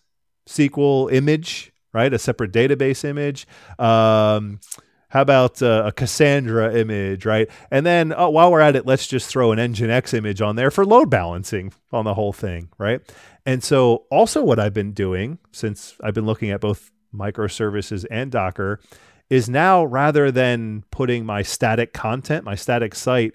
SQL 0.48 1.12
image, 1.12 1.72
right? 1.92 2.12
A 2.12 2.18
separate 2.18 2.52
database 2.52 3.04
image. 3.04 3.46
Um, 3.78 4.60
how 5.08 5.22
about 5.22 5.62
uh, 5.62 5.84
a 5.86 5.92
Cassandra 5.92 6.74
image, 6.74 7.24
right? 7.24 7.48
And 7.70 7.86
then 7.86 8.12
uh, 8.12 8.28
while 8.28 8.50
we're 8.50 8.60
at 8.60 8.76
it, 8.76 8.86
let's 8.86 9.06
just 9.06 9.28
throw 9.28 9.52
an 9.52 9.58
Nginx 9.58 10.12
image 10.12 10.42
on 10.42 10.56
there 10.56 10.70
for 10.70 10.84
load 10.84 11.10
balancing 11.10 11.72
on 11.92 12.04
the 12.04 12.14
whole 12.14 12.32
thing, 12.32 12.68
right? 12.76 13.00
And 13.44 13.62
so, 13.62 14.04
also, 14.10 14.42
what 14.42 14.58
I've 14.58 14.74
been 14.74 14.92
doing 14.92 15.38
since 15.52 15.94
I've 16.02 16.14
been 16.14 16.26
looking 16.26 16.50
at 16.50 16.60
both 16.60 16.90
microservices 17.14 18.04
and 18.10 18.30
Docker 18.30 18.80
is 19.30 19.48
now 19.48 19.84
rather 19.84 20.30
than 20.30 20.84
putting 20.90 21.24
my 21.24 21.42
static 21.42 21.92
content, 21.92 22.44
my 22.44 22.54
static 22.54 22.94
site, 22.94 23.34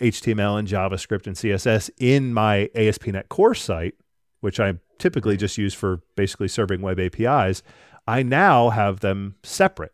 HTML 0.00 0.58
and 0.58 0.68
JavaScript 0.68 1.26
and 1.26 1.36
CSS 1.36 1.90
in 1.98 2.32
my 2.32 2.70
ASP.NET 2.74 3.28
Core 3.28 3.54
site, 3.54 3.94
which 4.40 4.58
I 4.58 4.74
typically 4.98 5.36
just 5.36 5.58
use 5.58 5.74
for 5.74 6.00
basically 6.16 6.48
serving 6.48 6.80
web 6.80 6.98
APIs, 6.98 7.62
I 8.06 8.22
now 8.22 8.70
have 8.70 9.00
them 9.00 9.36
separate 9.42 9.92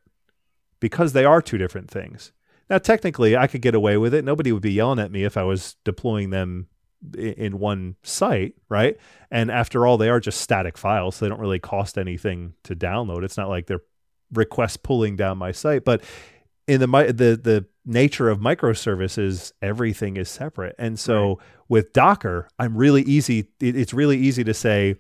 because 0.80 1.12
they 1.12 1.24
are 1.24 1.42
two 1.42 1.58
different 1.58 1.90
things. 1.90 2.32
Now, 2.68 2.78
technically, 2.78 3.36
I 3.36 3.46
could 3.46 3.62
get 3.62 3.74
away 3.74 3.96
with 3.96 4.12
it. 4.14 4.24
Nobody 4.24 4.52
would 4.52 4.62
be 4.62 4.72
yelling 4.72 4.98
at 4.98 5.12
me 5.12 5.24
if 5.24 5.36
I 5.36 5.44
was 5.44 5.76
deploying 5.84 6.30
them 6.30 6.66
in 7.16 7.58
one 7.58 7.96
site, 8.02 8.54
right? 8.68 8.96
And 9.30 9.50
after 9.50 9.86
all, 9.86 9.96
they 9.96 10.08
are 10.08 10.18
just 10.18 10.40
static 10.40 10.76
files. 10.76 11.16
So 11.16 11.24
they 11.24 11.28
don't 11.28 11.40
really 11.40 11.60
cost 11.60 11.96
anything 11.98 12.54
to 12.64 12.74
download. 12.74 13.22
It's 13.22 13.36
not 13.36 13.48
like 13.48 13.66
they're 13.66 13.82
requests 14.32 14.76
pulling 14.76 15.16
down 15.16 15.38
my 15.38 15.52
site. 15.52 15.84
But 15.84 16.02
in 16.66 16.80
the 16.80 16.86
the 16.86 17.40
the 17.42 17.66
nature 17.86 18.28
of 18.28 18.40
microservices, 18.40 19.52
everything 19.62 20.16
is 20.16 20.28
separate. 20.28 20.74
And 20.78 20.98
so 20.98 21.28
right. 21.28 21.38
with 21.68 21.92
Docker, 21.92 22.48
I'm 22.58 22.76
really 22.76 23.02
easy. 23.02 23.48
It's 23.60 23.94
really 23.94 24.18
easy 24.18 24.44
to 24.44 24.52
say, 24.52 24.96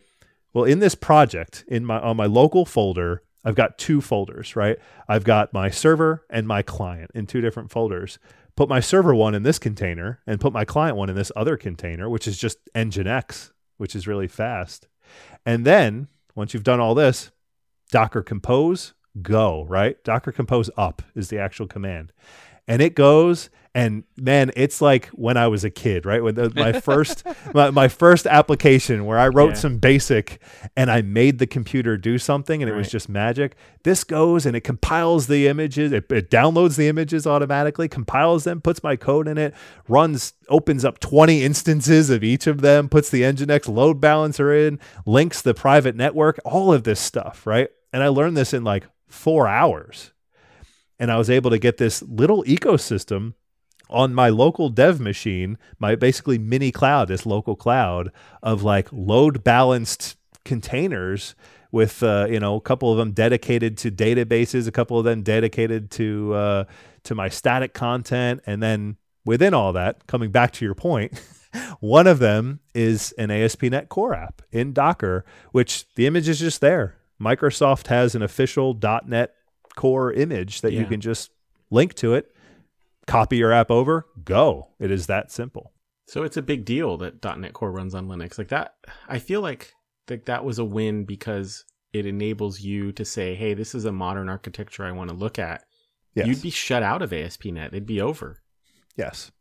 well, 0.54 0.64
in 0.64 0.78
this 0.78 0.94
project, 0.94 1.64
in 1.68 1.84
my 1.84 1.98
on 1.98 2.16
my 2.16 2.26
local 2.26 2.64
folder, 2.64 3.22
I've 3.44 3.56
got 3.56 3.76
two 3.76 4.00
folders, 4.00 4.56
right? 4.56 4.78
I've 5.08 5.24
got 5.24 5.52
my 5.52 5.68
server 5.70 6.24
and 6.30 6.48
my 6.48 6.62
client 6.62 7.10
in 7.14 7.26
two 7.26 7.40
different 7.40 7.70
folders. 7.70 8.18
Put 8.56 8.68
my 8.68 8.80
server 8.80 9.14
one 9.14 9.34
in 9.34 9.42
this 9.42 9.58
container 9.58 10.20
and 10.26 10.40
put 10.40 10.52
my 10.52 10.64
client 10.64 10.96
one 10.96 11.10
in 11.10 11.16
this 11.16 11.30
other 11.36 11.56
container, 11.56 12.08
which 12.08 12.26
is 12.26 12.38
just 12.38 12.58
Nginx, 12.74 13.52
which 13.76 13.94
is 13.94 14.06
really 14.06 14.28
fast. 14.28 14.88
And 15.44 15.64
then 15.66 16.08
once 16.34 16.54
you've 16.54 16.64
done 16.64 16.80
all 16.80 16.94
this, 16.94 17.30
Docker 17.90 18.22
Compose, 18.22 18.94
go, 19.22 19.64
right? 19.64 20.02
Docker 20.04 20.32
Compose 20.32 20.70
up 20.76 21.02
is 21.14 21.28
the 21.28 21.38
actual 21.38 21.66
command 21.66 22.12
and 22.68 22.82
it 22.82 22.94
goes 22.94 23.50
and 23.76 24.04
man 24.16 24.50
it's 24.56 24.80
like 24.80 25.08
when 25.08 25.36
i 25.36 25.46
was 25.46 25.62
a 25.62 25.68
kid 25.68 26.06
right 26.06 26.22
when 26.22 26.34
the, 26.34 26.50
my 26.56 26.72
first 26.80 27.22
my, 27.52 27.70
my, 27.70 27.88
first 27.88 28.26
application 28.26 29.04
where 29.04 29.18
i 29.18 29.28
wrote 29.28 29.50
yeah. 29.50 29.54
some 29.54 29.76
basic 29.76 30.40
and 30.76 30.90
i 30.90 31.02
made 31.02 31.38
the 31.38 31.46
computer 31.46 31.98
do 31.98 32.16
something 32.16 32.62
and 32.62 32.70
right. 32.70 32.74
it 32.74 32.78
was 32.78 32.90
just 32.90 33.06
magic 33.08 33.54
this 33.82 34.02
goes 34.02 34.46
and 34.46 34.56
it 34.56 34.62
compiles 34.62 35.26
the 35.26 35.46
images 35.46 35.92
it, 35.92 36.10
it, 36.10 36.30
downloads 36.30 36.76
the 36.76 36.88
images 36.88 37.26
automatically 37.26 37.86
compiles 37.86 38.44
them 38.44 38.62
puts 38.62 38.82
my 38.82 38.96
code 38.96 39.28
in 39.28 39.36
it 39.36 39.54
runs 39.88 40.32
opens 40.48 40.82
up 40.82 40.98
20 40.98 41.44
instances 41.44 42.08
of 42.08 42.24
each 42.24 42.46
of 42.46 42.62
them 42.62 42.88
puts 42.88 43.10
the 43.10 43.20
nginx 43.22 43.68
load 43.68 44.00
balancer 44.00 44.54
in 44.54 44.80
links 45.04 45.42
the 45.42 45.52
private 45.52 45.94
network 45.94 46.40
all 46.46 46.72
of 46.72 46.84
this 46.84 46.98
stuff 46.98 47.46
right 47.46 47.68
and 47.92 48.02
i 48.02 48.08
learned 48.08 48.38
this 48.38 48.54
in 48.54 48.64
like 48.64 48.86
four 49.06 49.46
hours 49.46 50.12
and 50.98 51.10
I 51.10 51.16
was 51.16 51.30
able 51.30 51.50
to 51.50 51.58
get 51.58 51.76
this 51.76 52.02
little 52.02 52.44
ecosystem 52.44 53.34
on 53.88 54.14
my 54.14 54.28
local 54.28 54.68
dev 54.68 55.00
machine, 55.00 55.58
my 55.78 55.94
basically 55.94 56.38
mini 56.38 56.72
cloud, 56.72 57.08
this 57.08 57.26
local 57.26 57.56
cloud 57.56 58.10
of 58.42 58.62
like 58.62 58.88
load 58.92 59.44
balanced 59.44 60.16
containers 60.44 61.34
with 61.72 62.02
uh, 62.02 62.26
you 62.28 62.40
know 62.40 62.56
a 62.56 62.60
couple 62.60 62.90
of 62.90 62.98
them 62.98 63.12
dedicated 63.12 63.76
to 63.78 63.90
databases, 63.90 64.66
a 64.66 64.72
couple 64.72 64.98
of 64.98 65.04
them 65.04 65.22
dedicated 65.22 65.90
to 65.92 66.34
uh, 66.34 66.64
to 67.04 67.14
my 67.14 67.28
static 67.28 67.74
content, 67.74 68.40
and 68.46 68.62
then 68.62 68.96
within 69.24 69.54
all 69.54 69.72
that, 69.72 70.06
coming 70.06 70.30
back 70.30 70.52
to 70.52 70.64
your 70.64 70.74
point. 70.74 71.20
one 71.80 72.06
of 72.06 72.18
them 72.18 72.60
is 72.74 73.12
an 73.12 73.30
ASP.NET 73.30 73.88
Core 73.88 74.14
app 74.14 74.42
in 74.52 74.72
Docker, 74.72 75.24
which 75.52 75.86
the 75.94 76.06
image 76.06 76.28
is 76.28 76.38
just 76.38 76.60
there. 76.60 76.96
Microsoft 77.20 77.86
has 77.86 78.14
an 78.14 78.22
official 78.22 78.78
.NET 79.06 79.34
core 79.76 80.12
image 80.12 80.62
that 80.62 80.72
yeah. 80.72 80.80
you 80.80 80.86
can 80.86 81.00
just 81.00 81.30
link 81.70 81.94
to 81.94 82.14
it, 82.14 82.34
copy 83.06 83.36
your 83.36 83.52
app 83.52 83.70
over, 83.70 84.06
go. 84.24 84.68
It 84.80 84.90
is 84.90 85.06
that 85.06 85.30
simple. 85.30 85.72
So 86.08 86.22
it's 86.22 86.36
a 86.36 86.42
big 86.42 86.64
deal 86.64 86.96
that 86.98 87.22
.NET 87.38 87.52
Core 87.52 87.72
runs 87.72 87.94
on 87.94 88.08
Linux. 88.08 88.38
Like 88.38 88.48
that, 88.48 88.74
I 89.08 89.18
feel 89.18 89.40
like 89.40 89.72
that 90.06 90.26
that 90.26 90.44
was 90.44 90.58
a 90.58 90.64
win 90.64 91.04
because 91.04 91.64
it 91.92 92.06
enables 92.06 92.60
you 92.60 92.92
to 92.92 93.04
say, 93.04 93.34
"Hey, 93.34 93.54
this 93.54 93.74
is 93.74 93.84
a 93.84 93.92
modern 93.92 94.28
architecture 94.28 94.84
I 94.84 94.92
want 94.92 95.10
to 95.10 95.16
look 95.16 95.38
at." 95.38 95.64
Yes. 96.14 96.28
You'd 96.28 96.42
be 96.42 96.50
shut 96.50 96.82
out 96.82 97.02
of 97.02 97.12
ASP.NET. 97.12 97.68
It'd 97.68 97.86
be 97.86 98.00
over. 98.00 98.42
Yes. 98.96 99.32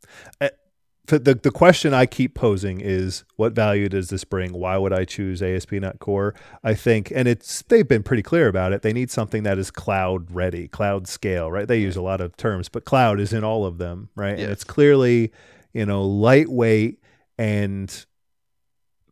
The 1.06 1.34
the 1.34 1.50
question 1.50 1.94
I 1.94 2.06
keep 2.06 2.34
posing 2.34 2.80
is 2.80 3.24
what 3.36 3.52
value 3.52 3.88
does 3.88 4.08
this 4.08 4.24
bring? 4.24 4.52
Why 4.52 4.76
would 4.76 4.92
I 4.92 5.04
choose 5.04 5.42
ASP.NET 5.42 5.98
Core? 5.98 6.34
I 6.64 6.74
think, 6.74 7.12
and 7.14 7.28
it's 7.28 7.62
they've 7.62 7.86
been 7.86 8.02
pretty 8.02 8.22
clear 8.22 8.48
about 8.48 8.72
it. 8.72 8.82
They 8.82 8.92
need 8.92 9.10
something 9.10 9.42
that 9.44 9.58
is 9.58 9.70
cloud 9.70 10.30
ready, 10.30 10.68
cloud 10.68 11.06
scale, 11.06 11.50
right? 11.50 11.68
They 11.68 11.78
use 11.78 11.96
a 11.96 12.02
lot 12.02 12.20
of 12.20 12.36
terms, 12.36 12.68
but 12.68 12.84
cloud 12.84 13.20
is 13.20 13.32
in 13.32 13.44
all 13.44 13.64
of 13.64 13.78
them, 13.78 14.08
right? 14.16 14.36
Yes. 14.36 14.42
And 14.44 14.52
it's 14.52 14.64
clearly, 14.64 15.32
you 15.72 15.86
know, 15.86 16.04
lightweight 16.04 17.00
and 17.38 18.06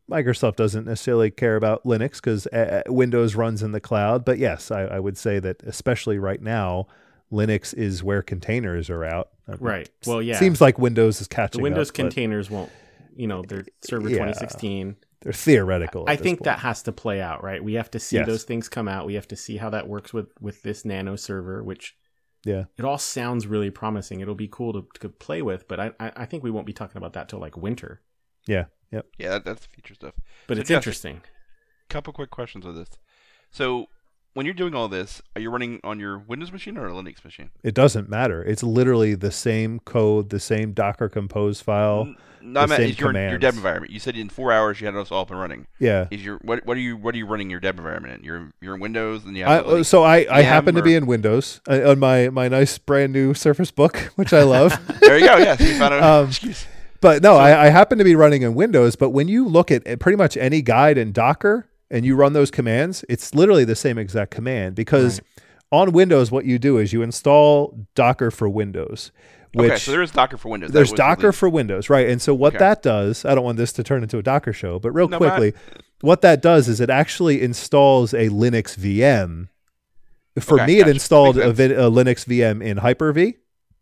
Microsoft 0.09 0.55
doesn't 0.57 0.85
necessarily 0.85 1.31
care 1.31 1.55
about 1.55 1.83
Linux 1.83 2.15
because 2.15 2.47
uh, 2.47 2.83
uh, 2.85 2.93
Windows 2.93 3.35
runs 3.35 3.63
in 3.63 3.71
the 3.71 3.79
cloud. 3.79 4.23
But 4.23 4.37
yes, 4.37 4.69
I, 4.69 4.83
I 4.83 4.99
would 4.99 5.17
say 5.17 5.39
that 5.39 5.63
especially 5.63 6.19
right 6.19 6.41
now, 6.41 6.87
Linux 7.35 7.73
is 7.73 8.03
where 8.03 8.21
containers 8.21 8.89
are 8.89 9.03
out. 9.03 9.29
Uh, 9.47 9.57
right. 9.59 9.89
Well, 10.05 10.21
yeah. 10.21 10.39
Seems 10.39 10.61
like 10.61 10.79
Windows 10.79 11.21
is 11.21 11.27
catching. 11.27 11.59
The 11.59 11.63
Windows 11.63 11.89
up, 11.89 11.95
containers 11.95 12.49
won't. 12.49 12.71
You 13.15 13.27
know, 13.27 13.43
they're 13.47 13.65
server 13.81 14.09
yeah, 14.09 14.15
2016. 14.15 14.95
They're 15.21 15.33
theoretical. 15.33 16.05
I 16.07 16.15
think 16.15 16.39
point. 16.39 16.45
that 16.45 16.59
has 16.59 16.83
to 16.83 16.91
play 16.91 17.21
out, 17.21 17.43
right? 17.43 17.63
We 17.63 17.75
have 17.75 17.89
to 17.91 17.99
see 17.99 18.17
yes. 18.17 18.27
those 18.27 18.43
things 18.43 18.67
come 18.67 18.87
out. 18.87 19.05
We 19.05 19.15
have 19.15 19.27
to 19.29 19.35
see 19.35 19.57
how 19.57 19.69
that 19.69 19.87
works 19.87 20.13
with 20.13 20.27
with 20.39 20.61
this 20.63 20.85
Nano 20.85 21.15
server, 21.15 21.63
which 21.63 21.95
yeah, 22.43 22.65
it 22.77 22.85
all 22.85 22.97
sounds 22.97 23.47
really 23.47 23.69
promising. 23.69 24.19
It'll 24.19 24.35
be 24.35 24.49
cool 24.49 24.73
to, 24.73 24.87
to 24.99 25.09
play 25.09 25.41
with, 25.41 25.67
but 25.67 25.79
I 25.79 25.91
I 25.99 26.25
think 26.25 26.43
we 26.43 26.51
won't 26.51 26.67
be 26.67 26.73
talking 26.73 26.97
about 26.97 27.13
that 27.13 27.29
till 27.29 27.39
like 27.39 27.57
winter. 27.57 28.01
Yeah. 28.47 28.65
Yep. 28.91 29.05
Yeah, 29.17 29.39
that's 29.39 29.61
the 29.61 29.67
future 29.69 29.93
stuff. 29.93 30.13
But 30.47 30.55
so 30.55 30.61
it's 30.61 30.69
Josh, 30.69 30.77
interesting. 30.77 31.21
Couple 31.89 32.13
quick 32.13 32.31
questions 32.31 32.65
with 32.65 32.75
this. 32.75 32.89
So 33.51 33.87
when 34.35 34.45
you're 34.45 34.53
doing 34.53 34.75
all 34.75 34.89
this, 34.89 35.21
are 35.35 35.41
you 35.41 35.49
running 35.49 35.79
on 35.83 35.97
your 35.97 36.19
Windows 36.19 36.51
machine 36.51 36.77
or 36.77 36.87
a 36.87 36.91
Linux 36.91 37.23
machine? 37.23 37.51
It 37.63 37.73
doesn't 37.73 38.09
matter. 38.09 38.43
It's 38.43 38.63
literally 38.63 39.15
the 39.15 39.31
same 39.31 39.79
code, 39.79 40.29
the 40.29 40.41
same 40.41 40.73
Docker 40.73 41.07
Compose 41.07 41.61
file. 41.61 42.13
No, 42.41 42.59
I 42.59 42.65
meant 42.65 42.83
is 42.83 42.99
your, 42.99 43.13
your 43.13 43.37
dev 43.39 43.55
environment. 43.55 43.93
You 43.93 43.99
said 43.99 44.17
in 44.17 44.27
four 44.27 44.51
hours 44.51 44.79
you 44.79 44.87
had 44.87 44.95
us 44.95 45.09
all 45.09 45.21
up 45.21 45.31
and 45.31 45.39
running. 45.39 45.67
Yeah. 45.79 46.07
Is 46.11 46.23
your 46.23 46.37
what? 46.39 46.65
What 46.65 46.75
are 46.75 46.81
you? 46.81 46.97
What 46.97 47.15
are 47.15 47.17
you 47.17 47.25
running 47.25 47.49
your 47.49 47.61
dev 47.61 47.77
environment 47.77 48.19
in? 48.19 48.23
You're 48.25 48.51
you're 48.61 48.75
in 48.75 48.81
Windows 48.81 49.23
and 49.23 49.35
you 49.35 49.45
I, 49.45 49.53
have. 49.55 49.65
Linux. 49.65 49.85
so 49.87 50.03
I, 50.03 50.27
I 50.29 50.41
happen 50.41 50.75
to 50.75 50.83
be 50.83 50.95
in 50.95 51.07
Windows 51.07 51.61
uh, 51.67 51.89
on 51.89 51.97
my, 51.97 52.29
my 52.29 52.47
nice 52.49 52.77
brand 52.77 53.13
new 53.13 53.33
Surface 53.33 53.71
Book, 53.71 53.95
which 54.15 54.31
I 54.33 54.43
love. 54.43 54.77
there 54.99 55.17
you 55.17 55.25
go. 55.25 55.37
Yes, 55.37 55.59
you 55.61 55.75
found 55.79 55.93
Um, 56.03 56.27
excuse. 56.27 56.67
But 57.01 57.23
no, 57.23 57.35
I, 57.35 57.65
I 57.65 57.69
happen 57.69 57.97
to 57.97 58.03
be 58.03 58.15
running 58.15 58.41
in 58.41 58.53
Windows. 58.53 58.95
But 58.95 59.09
when 59.09 59.27
you 59.27 59.47
look 59.47 59.71
at 59.71 59.99
pretty 59.99 60.17
much 60.17 60.37
any 60.37 60.61
guide 60.61 60.97
in 60.97 61.13
Docker 61.13 61.67
and 61.91 62.05
you 62.05 62.15
run 62.15 62.33
those 62.33 62.51
commands, 62.51 63.05
it's 63.09 63.33
literally 63.35 63.63
the 63.65 63.75
same 63.75 63.97
exact 63.97 64.31
command 64.31 64.75
because 64.75 65.21
on 65.71 65.91
Windows, 65.91 66.31
what 66.31 66.45
you 66.45 66.57
do 66.59 66.77
is 66.77 66.93
you 66.93 67.01
install 67.01 67.85
Docker 67.95 68.31
for 68.31 68.47
Windows. 68.49 69.11
Which 69.53 69.71
okay, 69.71 69.79
so 69.79 69.91
there 69.91 70.01
is 70.01 70.11
Docker 70.11 70.37
for 70.37 70.49
Windows. 70.49 70.71
There's 70.71 70.91
Docker 70.91 71.31
for 71.31 71.47
Windows, 71.47 71.89
right? 71.89 72.09
And 72.09 72.21
so 72.21 72.33
what 72.33 72.55
Okay. 72.55 72.59
that 72.59 72.83
does, 72.83 73.23
I 73.23 73.33
don't 73.35 73.45
want 73.45 73.57
this 73.57 73.71
to 73.73 73.83
turn 73.83 74.03
into 74.03 74.17
a 74.17 74.21
Docker 74.23 74.51
show, 74.51 74.79
but 74.79 74.91
real 74.91 75.07
No, 75.07 75.17
but 75.17 75.29
I- 75.29 75.37
quickly, 75.37 75.61
what 76.01 76.21
that 76.21 76.41
does 76.41 76.67
is 76.67 76.81
it 76.81 76.89
actually 76.89 77.41
installs 77.41 78.13
a 78.13 78.27
Linux 78.29 78.75
VM. 78.77 79.47
For 80.41 80.55
Okay, 80.59 80.65
me, 80.67 80.79
it 80.79 80.87
installed 80.89 81.37
a, 81.37 81.49
a 81.51 81.89
Linux 81.89 82.25
VM 82.25 82.61
in 82.61 82.77
Hyper-V, 82.77 83.37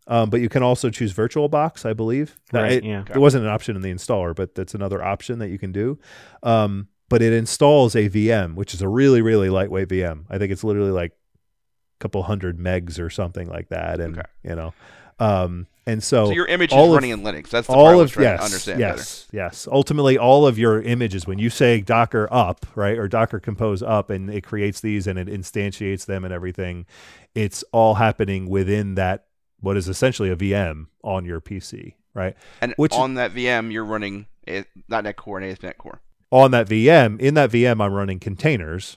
um, 0.06 0.30
but 0.30 0.40
you 0.40 0.48
can 0.48 0.62
also 0.62 0.90
choose 0.90 1.12
VirtualBox, 1.12 1.84
I 1.84 1.92
believe. 1.92 2.38
Right, 2.52 2.72
it, 2.72 2.84
yeah. 2.84 3.02
it 3.12 3.18
wasn't 3.18 3.42
an 3.42 3.50
option 3.50 3.74
in 3.74 3.82
the 3.82 3.90
installer, 3.92 4.32
but 4.36 4.54
that's 4.54 4.74
another 4.74 5.02
option 5.02 5.40
that 5.40 5.48
you 5.48 5.58
can 5.58 5.72
do. 5.72 5.98
Um, 6.44 6.86
but 7.08 7.22
it 7.22 7.32
installs 7.32 7.94
a 7.94 8.08
VM, 8.08 8.54
which 8.54 8.74
is 8.74 8.82
a 8.82 8.88
really, 8.88 9.22
really 9.22 9.50
lightweight 9.50 9.88
VM. 9.88 10.24
I 10.30 10.38
think 10.38 10.50
it's 10.52 10.64
literally 10.64 10.90
like 10.90 11.12
a 11.12 11.98
couple 12.00 12.22
hundred 12.24 12.58
megs 12.58 12.98
or 12.98 13.10
something 13.10 13.48
like 13.48 13.68
that, 13.68 14.00
and 14.00 14.18
Okay. 14.18 14.28
you 14.42 14.54
know, 14.56 14.74
um, 15.20 15.66
and 15.86 16.02
so 16.02 16.26
So 16.26 16.32
your 16.32 16.46
image 16.46 16.70
is 16.72 16.74
all 16.76 16.86
of- 16.88 16.94
running 16.94 17.10
in 17.10 17.20
Linux. 17.20 17.50
That's 17.50 17.66
the 17.66 17.74
part 17.74 17.86
I 17.88 17.92
all 17.92 17.98
was 18.00 18.10
of 18.10 18.14
trying 18.14 18.24
yes, 18.24 18.38
to 18.40 18.44
understand 18.44 18.80
yes, 18.80 19.28
yes. 19.32 19.68
Ultimately, 19.70 20.16
all 20.18 20.46
of 20.46 20.58
your 20.58 20.80
images, 20.80 21.26
when 21.26 21.38
you 21.38 21.50
say 21.50 21.82
Docker 21.82 22.26
up, 22.32 22.64
right, 22.74 22.98
or 22.98 23.06
Docker 23.06 23.38
Compose 23.38 23.82
up, 23.82 24.08
and 24.10 24.30
it 24.30 24.42
creates 24.42 24.80
these 24.80 25.06
and 25.06 25.18
it 25.18 25.28
instantiates 25.28 26.06
them 26.06 26.24
and 26.24 26.32
everything, 26.32 26.86
it's 27.34 27.62
all 27.70 27.94
happening 27.96 28.48
within 28.48 28.94
that 28.94 29.26
what 29.60 29.76
is 29.76 29.88
essentially 29.88 30.30
a 30.30 30.36
VM 30.36 30.86
on 31.02 31.24
your 31.26 31.40
PC, 31.40 31.94
right? 32.14 32.34
And 32.62 32.72
which- 32.78 32.92
on 32.94 33.14
that 33.14 33.32
VM, 33.32 33.70
you're 33.70 33.84
running 33.84 34.26
.NET 34.46 35.16
Core 35.16 35.38
and 35.38 35.46
ASP.NET 35.50 35.76
Core, 35.78 36.00
On 36.30 36.50
that 36.50 36.68
VM, 36.68 37.20
in 37.20 37.34
that 37.34 37.50
VM, 37.50 37.80
I'm 37.82 37.92
running 37.92 38.18
containers. 38.18 38.96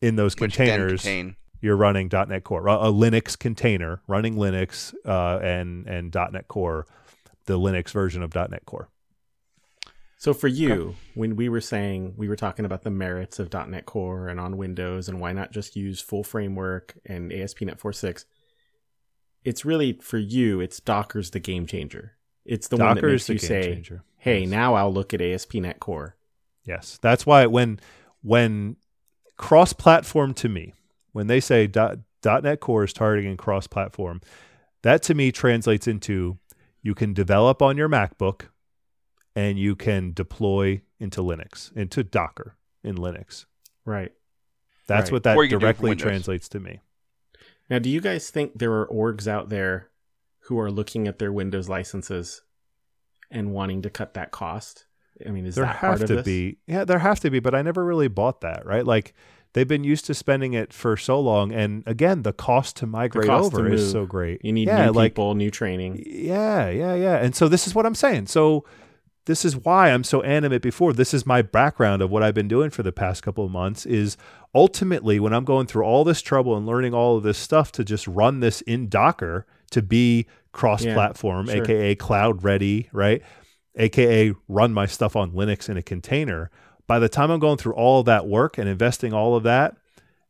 In 0.00 0.14
those 0.14 0.34
which 0.36 0.54
containers, 0.54 1.02
contain. 1.02 1.34
you're 1.60 1.76
running 1.76 2.08
.NET 2.12 2.44
Core, 2.44 2.68
a 2.68 2.72
a 2.74 2.92
Linux 2.92 3.36
container 3.36 4.00
running 4.06 4.36
Linux 4.36 4.94
uh, 5.04 5.40
and 5.42 5.88
and 5.88 6.14
.NET 6.14 6.46
Core, 6.46 6.86
the 7.46 7.58
Linux 7.58 7.90
version 7.90 8.22
of 8.22 8.32
.NET 8.34 8.64
Core. 8.64 8.88
So 10.16 10.34
for 10.34 10.48
you, 10.48 10.94
when 11.14 11.36
we 11.36 11.48
were 11.48 11.60
saying 11.60 12.14
we 12.16 12.28
were 12.28 12.36
talking 12.36 12.64
about 12.64 12.82
the 12.82 12.90
merits 12.90 13.38
of 13.38 13.52
.NET 13.52 13.86
Core 13.86 14.28
and 14.28 14.38
on 14.40 14.56
Windows 14.56 15.08
and 15.08 15.20
why 15.20 15.32
not 15.32 15.52
just 15.52 15.74
use 15.76 16.00
full 16.00 16.24
framework 16.24 16.96
and 17.06 17.32
ASP.NET 17.32 17.78
4.6, 17.78 18.24
it's 19.44 19.64
really 19.64 19.94
for 20.02 20.18
you, 20.18 20.60
it's 20.60 20.80
Docker's 20.80 21.30
the 21.30 21.38
game 21.40 21.66
changer. 21.66 22.12
It's 22.44 22.68
the 22.68 22.76
one 22.76 22.96
that 22.96 23.04
makes 23.04 23.26
the 23.26 23.34
you 23.34 23.38
game 23.38 23.48
say, 23.48 23.62
changer. 23.74 24.02
"Hey, 24.16 24.40
Yes. 24.40 24.48
now 24.50 24.74
I'll 24.74 24.92
look 24.92 25.12
at 25.14 25.20
ASP.NET 25.20 25.80
Core." 25.80 26.16
Yes, 26.68 26.98
that's 27.00 27.24
why 27.24 27.46
when 27.46 27.80
when 28.22 28.76
cross-platform 29.36 30.34
to 30.34 30.48
me, 30.48 30.74
when 31.12 31.26
they 31.26 31.40
say 31.40 31.66
dot, 31.66 31.98
.NET 32.24 32.60
Core 32.60 32.84
is 32.84 32.92
targeting 32.92 33.36
cross-platform, 33.36 34.20
that 34.82 35.02
to 35.04 35.14
me 35.14 35.32
translates 35.32 35.86
into 35.86 36.38
you 36.82 36.94
can 36.94 37.14
develop 37.14 37.62
on 37.62 37.76
your 37.76 37.88
MacBook 37.88 38.48
and 39.34 39.58
you 39.58 39.74
can 39.76 40.12
deploy 40.12 40.82
into 41.00 41.20
Linux, 41.22 41.74
into 41.76 42.02
Docker 42.04 42.56
in 42.84 42.96
Linux. 42.96 43.46
Right. 43.84 44.12
That's 44.86 45.06
Right. 45.06 45.12
what 45.12 45.22
that 45.22 45.36
Or 45.36 45.44
you 45.44 45.50
can 45.50 45.58
do 45.60 45.66
it 45.66 45.76
for 45.76 45.82
directly 45.82 45.96
translates 45.96 46.48
to 46.50 46.60
me. 46.60 46.80
Now, 47.70 47.78
do 47.78 47.88
you 47.88 48.00
guys 48.00 48.30
think 48.30 48.58
there 48.58 48.72
are 48.72 48.86
orgs 48.88 49.26
out 49.26 49.48
there 49.48 49.90
who 50.40 50.58
are 50.58 50.70
looking 50.70 51.06
at 51.06 51.18
their 51.18 51.32
Windows 51.32 51.68
licenses 51.68 52.42
and 53.30 53.52
wanting 53.52 53.82
to 53.82 53.90
cut 53.90 54.14
that 54.14 54.32
cost? 54.32 54.86
I 55.26 55.30
mean, 55.30 55.46
is 55.46 55.54
there 55.54 55.66
have 55.66 56.04
to 56.06 56.22
be. 56.22 56.58
Yeah 56.66 56.84
there 56.84 56.98
have 56.98 57.20
to 57.20 57.30
be 57.30 57.40
but 57.40 57.54
i 57.54 57.62
never 57.62 57.84
really 57.84 58.08
bought 58.08 58.40
that 58.42 58.64
right? 58.66 58.84
Like 58.84 59.14
they've 59.52 59.68
been 59.68 59.84
used 59.84 60.04
to 60.06 60.14
spending 60.14 60.52
it 60.52 60.72
for 60.72 60.96
so 60.96 61.18
long 61.18 61.52
and 61.52 61.82
again 61.86 62.22
the 62.22 62.32
cost 62.32 62.76
to 62.76 62.86
migrate 62.86 63.26
cost 63.26 63.50
to 63.50 63.58
over 63.58 63.72
is 63.72 63.90
so 63.90 64.06
great. 64.06 64.44
You 64.44 64.52
need 64.52 64.68
yeah 64.68 64.86
new 64.86 64.92
like 64.92 65.12
people, 65.12 65.34
new 65.34 65.50
training. 65.50 66.02
yeah 66.06 66.68
yeah 66.68 66.94
yeah. 66.94 67.16
And 67.16 67.34
so 67.34 67.48
this 67.48 67.66
is 67.66 67.74
what 67.74 67.86
i'm 67.86 67.94
saying. 67.94 68.26
So 68.26 68.64
this 69.26 69.44
is 69.44 69.56
why 69.56 69.90
i'm 69.90 70.04
so 70.04 70.22
animate 70.22 70.62
before. 70.62 70.92
This 70.92 71.12
is 71.12 71.26
my 71.26 71.42
background 71.42 72.02
of 72.02 72.10
what 72.10 72.22
i've 72.22 72.34
been 72.34 72.48
doing 72.48 72.70
for 72.70 72.82
the 72.82 72.92
past 72.92 73.22
couple 73.22 73.44
of 73.44 73.50
months 73.50 73.86
is 73.86 74.16
ultimately 74.54 75.20
when 75.20 75.32
i'm 75.32 75.44
going 75.44 75.66
through 75.66 75.84
all 75.84 76.04
this 76.04 76.22
trouble 76.22 76.56
and 76.56 76.66
learning 76.66 76.94
all 76.94 77.16
of 77.16 77.22
this 77.22 77.38
stuff 77.38 77.70
to 77.72 77.84
just 77.84 78.06
run 78.08 78.40
this 78.40 78.60
in 78.62 78.88
docker 78.88 79.46
to 79.70 79.82
be 79.82 80.26
cross 80.52 80.82
platform 80.84 81.46
sure. 81.46 81.62
aka 81.62 81.94
cloud 81.94 82.42
ready 82.42 82.88
right 82.92 83.22
aka 83.78 84.34
run 84.48 84.74
my 84.74 84.86
stuff 84.86 85.16
on 85.16 85.32
Linux 85.32 85.68
in 85.68 85.76
a 85.76 85.82
container. 85.82 86.50
By 86.86 86.98
the 86.98 87.08
time 87.08 87.30
I'm 87.30 87.40
going 87.40 87.58
through 87.58 87.74
all 87.74 88.00
of 88.00 88.06
that 88.06 88.26
work 88.26 88.58
and 88.58 88.68
investing 88.68 89.12
all 89.12 89.36
of 89.36 89.44
that, 89.44 89.76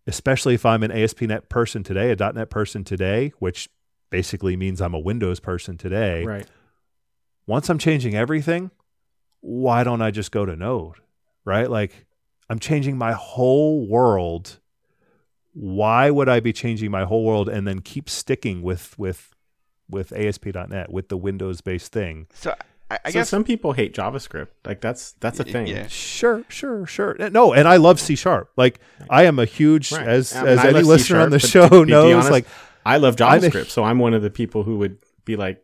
especially 0.07 0.55
if 0.55 0.65
I'm 0.65 0.83
an 0.83 0.91
ASP.NET 0.91 1.49
person 1.49 1.83
today, 1.83 2.11
a 2.11 2.17
.NET 2.33 2.51
person 2.51 2.85
today, 2.85 3.33
which 3.39 3.69
basically 4.11 4.57
means 4.57 4.81
I'm 4.81 4.95
a 4.95 4.99
Windows 4.99 5.41
person 5.41 5.77
today. 5.77 6.25
Right. 6.25 6.47
Once 7.47 7.69
I'm 7.69 7.79
changing 7.79 8.15
everything, 8.15 8.71
why 9.41 9.85
don't 9.85 10.03
I 10.03 10.11
just 10.11 10.33
go 10.33 10.45
to 10.45 10.57
Node? 10.57 10.97
Right? 11.45 11.71
Like 11.71 12.07
I'm 12.51 12.59
changing 12.59 12.99
my 12.99 13.13
whole 13.13 13.87
world. 13.87 14.59
Why 15.53 16.11
would 16.11 16.29
I 16.29 16.41
be 16.41 16.53
changing 16.53 16.91
my 16.91 17.05
whole 17.05 17.25
world 17.25 17.49
and 17.49 17.67
then 17.67 17.81
keep 17.81 18.09
sticking 18.09 18.63
with 18.63 18.99
with 18.99 19.35
with 19.91 20.13
ASP.NET 20.13 20.93
with 20.93 21.09
the 21.09 21.17
Windows 21.17 21.61
based 21.61 21.93
thing? 21.93 22.27
So 22.35 22.55
I, 22.91 22.99
I 23.05 23.11
so 23.11 23.19
guess 23.19 23.29
some 23.29 23.45
people 23.45 23.73
hate 23.73 23.95
JavaScript. 23.95 24.49
Like 24.65 24.81
that's 24.81 25.13
that's 25.21 25.39
a 25.41 25.45
thing. 25.45 25.67
yeah. 25.67 25.87
Sure, 25.89 26.45
sure, 26.49 26.87
sure. 26.87 27.17
No, 27.31 27.53
and 27.53 27.69
I 27.69 27.77
love 27.77 28.01
C 28.01 28.17
sharp. 28.17 28.51
Like 28.57 28.81
I 29.11 29.25
am 29.25 29.39
a 29.39 29.45
huge 29.45 29.93
Right. 29.93 30.07
as 30.09 30.35
I 30.35 30.41
mean, 30.43 30.49
as 30.53 30.59
I 30.61 30.69
any 30.69 30.83
listener 30.83 31.21
on 31.21 31.31
the 31.31 31.37
but 31.37 31.43
to 31.43 31.47
show 31.49 31.69
be- 31.69 31.77
to 31.81 31.85
knows. 31.87 32.15
honest, 32.15 32.31
like 32.31 32.47
I 32.87 32.97
love 32.97 33.21
I'm 33.21 33.45
a- 33.45 33.49
JavaScript, 33.49 33.69
so 33.69 33.85
I'm 33.85 33.99
one 33.99 34.15
of 34.15 34.23
the 34.23 34.31
people 34.31 34.63
who 34.63 34.79
would 34.79 34.97
be 35.27 35.37
like, 35.37 35.63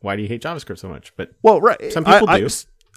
"Why 0.00 0.16
do 0.16 0.22
you 0.22 0.28
hate 0.28 0.42
JavaScript 0.42 0.78
so 0.78 0.88
much?" 0.88 1.14
But 1.16 1.30
well, 1.42 1.60
right. 1.60 1.92
Some 1.92 2.04
people 2.04 2.28
I, 2.28 2.40
do. 2.40 2.48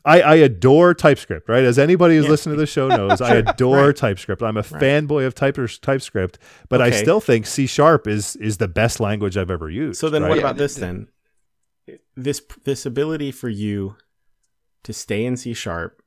I, 0.06 0.22
I 0.22 0.36
adore 0.36 0.94
TypeScript, 0.94 1.50
right? 1.50 1.64
As 1.64 1.78
anybody 1.78 2.16
who's 2.16 2.24
Yeah. 2.26 2.32
listening 2.32 2.56
to 2.56 2.60
the 2.62 2.66
show 2.68 2.88
knows, 2.88 3.20
I 3.22 3.36
adore 3.48 3.88
Right. 3.88 3.96
TypeScript. 3.96 4.42
I'm 4.42 4.56
a 4.58 4.62
Right. 4.62 4.82
fanboy 4.82 5.26
of 5.28 5.36
type, 5.36 5.58
TypeScript, 5.82 6.38
but 6.70 6.82
I 6.82 6.90
still 6.92 7.20
think 7.22 7.46
C 7.46 7.66
sharp 7.68 8.08
is 8.08 8.36
is 8.38 8.58
the 8.58 8.68
best 8.68 9.00
language 9.00 9.38
I've 9.38 9.52
ever 9.52 9.70
used. 9.70 10.00
so 10.00 10.10
then, 10.10 10.24
right? 10.24 10.30
what 10.30 10.36
Yeah, 10.38 10.44
about 10.44 10.58
this 10.58 10.76
then? 10.76 11.08
This 12.16 12.42
this 12.64 12.86
ability 12.86 13.32
for 13.32 13.50
you 13.50 13.96
to 14.84 14.94
stay 14.94 15.26
in 15.26 15.38
C 15.38 15.54
sharp, 15.54 16.02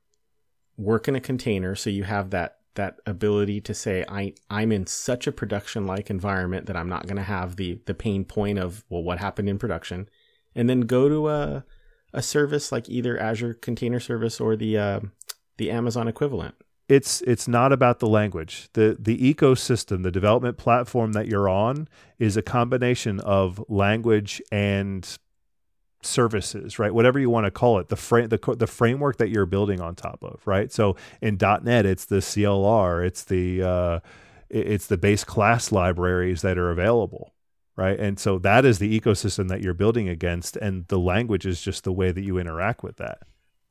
work 0.77 1.07
in 1.07 1.15
a 1.15 1.19
container, 1.21 1.75
so 1.75 1.89
you 1.89 2.03
have 2.03 2.29
that 2.31 2.57
that 2.75 2.97
ability 3.05 3.61
to 3.61 3.73
say, 3.73 4.03
"I 4.09 4.33
I'm 4.49 4.71
in 4.71 4.87
such 4.87 5.27
a 5.27 5.31
production 5.31 5.85
like 5.85 6.09
environment 6.09 6.65
that 6.65 6.75
I'm 6.75 6.89
not 6.89 7.05
going 7.05 7.17
to 7.17 7.23
have 7.23 7.55
the 7.55 7.79
the 7.85 7.93
pain 7.93 8.25
point 8.25 8.59
of 8.59 8.83
well, 8.89 9.03
what 9.03 9.19
happened 9.19 9.49
in 9.49 9.59
production," 9.59 10.09
and 10.55 10.69
then 10.69 10.81
go 10.81 11.09
to 11.09 11.29
a 11.29 11.65
a 12.13 12.21
service 12.21 12.71
like 12.71 12.89
either 12.89 13.17
Azure 13.19 13.53
Container 13.55 13.99
Service 13.99 14.39
or 14.39 14.55
the 14.55 14.77
uh, 14.77 14.99
the 15.57 15.71
Amazon 15.71 16.07
equivalent. 16.07 16.55
it's 16.89 17.21
it's 17.21 17.47
not 17.47 17.71
about 17.71 17.99
the 17.99 18.07
language. 18.07 18.69
The 18.73 18.97
the 18.99 19.33
ecosystem, 19.33 20.03
the 20.03 20.11
development 20.11 20.57
platform 20.57 21.13
that 21.13 21.27
you're 21.27 21.49
on 21.49 21.87
is 22.19 22.37
a 22.37 22.41
combination 22.41 23.19
of 23.21 23.63
language 23.69 24.41
and 24.51 25.17
services, 26.05 26.79
right? 26.79 26.93
Whatever 26.93 27.19
you 27.19 27.29
want 27.29 27.45
to 27.45 27.51
call 27.51 27.79
it, 27.79 27.89
the 27.89 27.95
frame 27.95 28.29
the 28.29 28.39
the 28.57 28.67
framework 28.67 29.17
that 29.17 29.29
you're 29.29 29.45
building 29.45 29.81
on 29.81 29.95
top 29.95 30.23
of, 30.23 30.41
right? 30.45 30.71
So 30.71 30.95
in 31.21 31.37
.NET, 31.39 31.85
it's 31.85 32.05
the 32.05 32.17
CLR, 32.17 33.05
it's 33.05 33.23
the 33.23 33.61
uh, 33.63 33.99
it's 34.49 34.87
the 34.87 34.97
base 34.97 35.23
class 35.23 35.71
libraries 35.71 36.41
that 36.41 36.57
are 36.57 36.69
available, 36.71 37.33
right? 37.75 37.99
And 37.99 38.19
so 38.19 38.37
that 38.39 38.65
is 38.65 38.79
the 38.79 38.99
ecosystem 38.99 39.47
that 39.49 39.61
you're 39.61 39.73
building 39.73 40.07
against, 40.09 40.55
and 40.57 40.87
the 40.87 40.99
language 40.99 41.45
is 41.45 41.61
just 41.61 41.83
the 41.83 41.93
way 41.93 42.11
that 42.11 42.21
you 42.23 42.37
interact 42.37 42.83
with 42.83 42.97
that, 42.97 43.19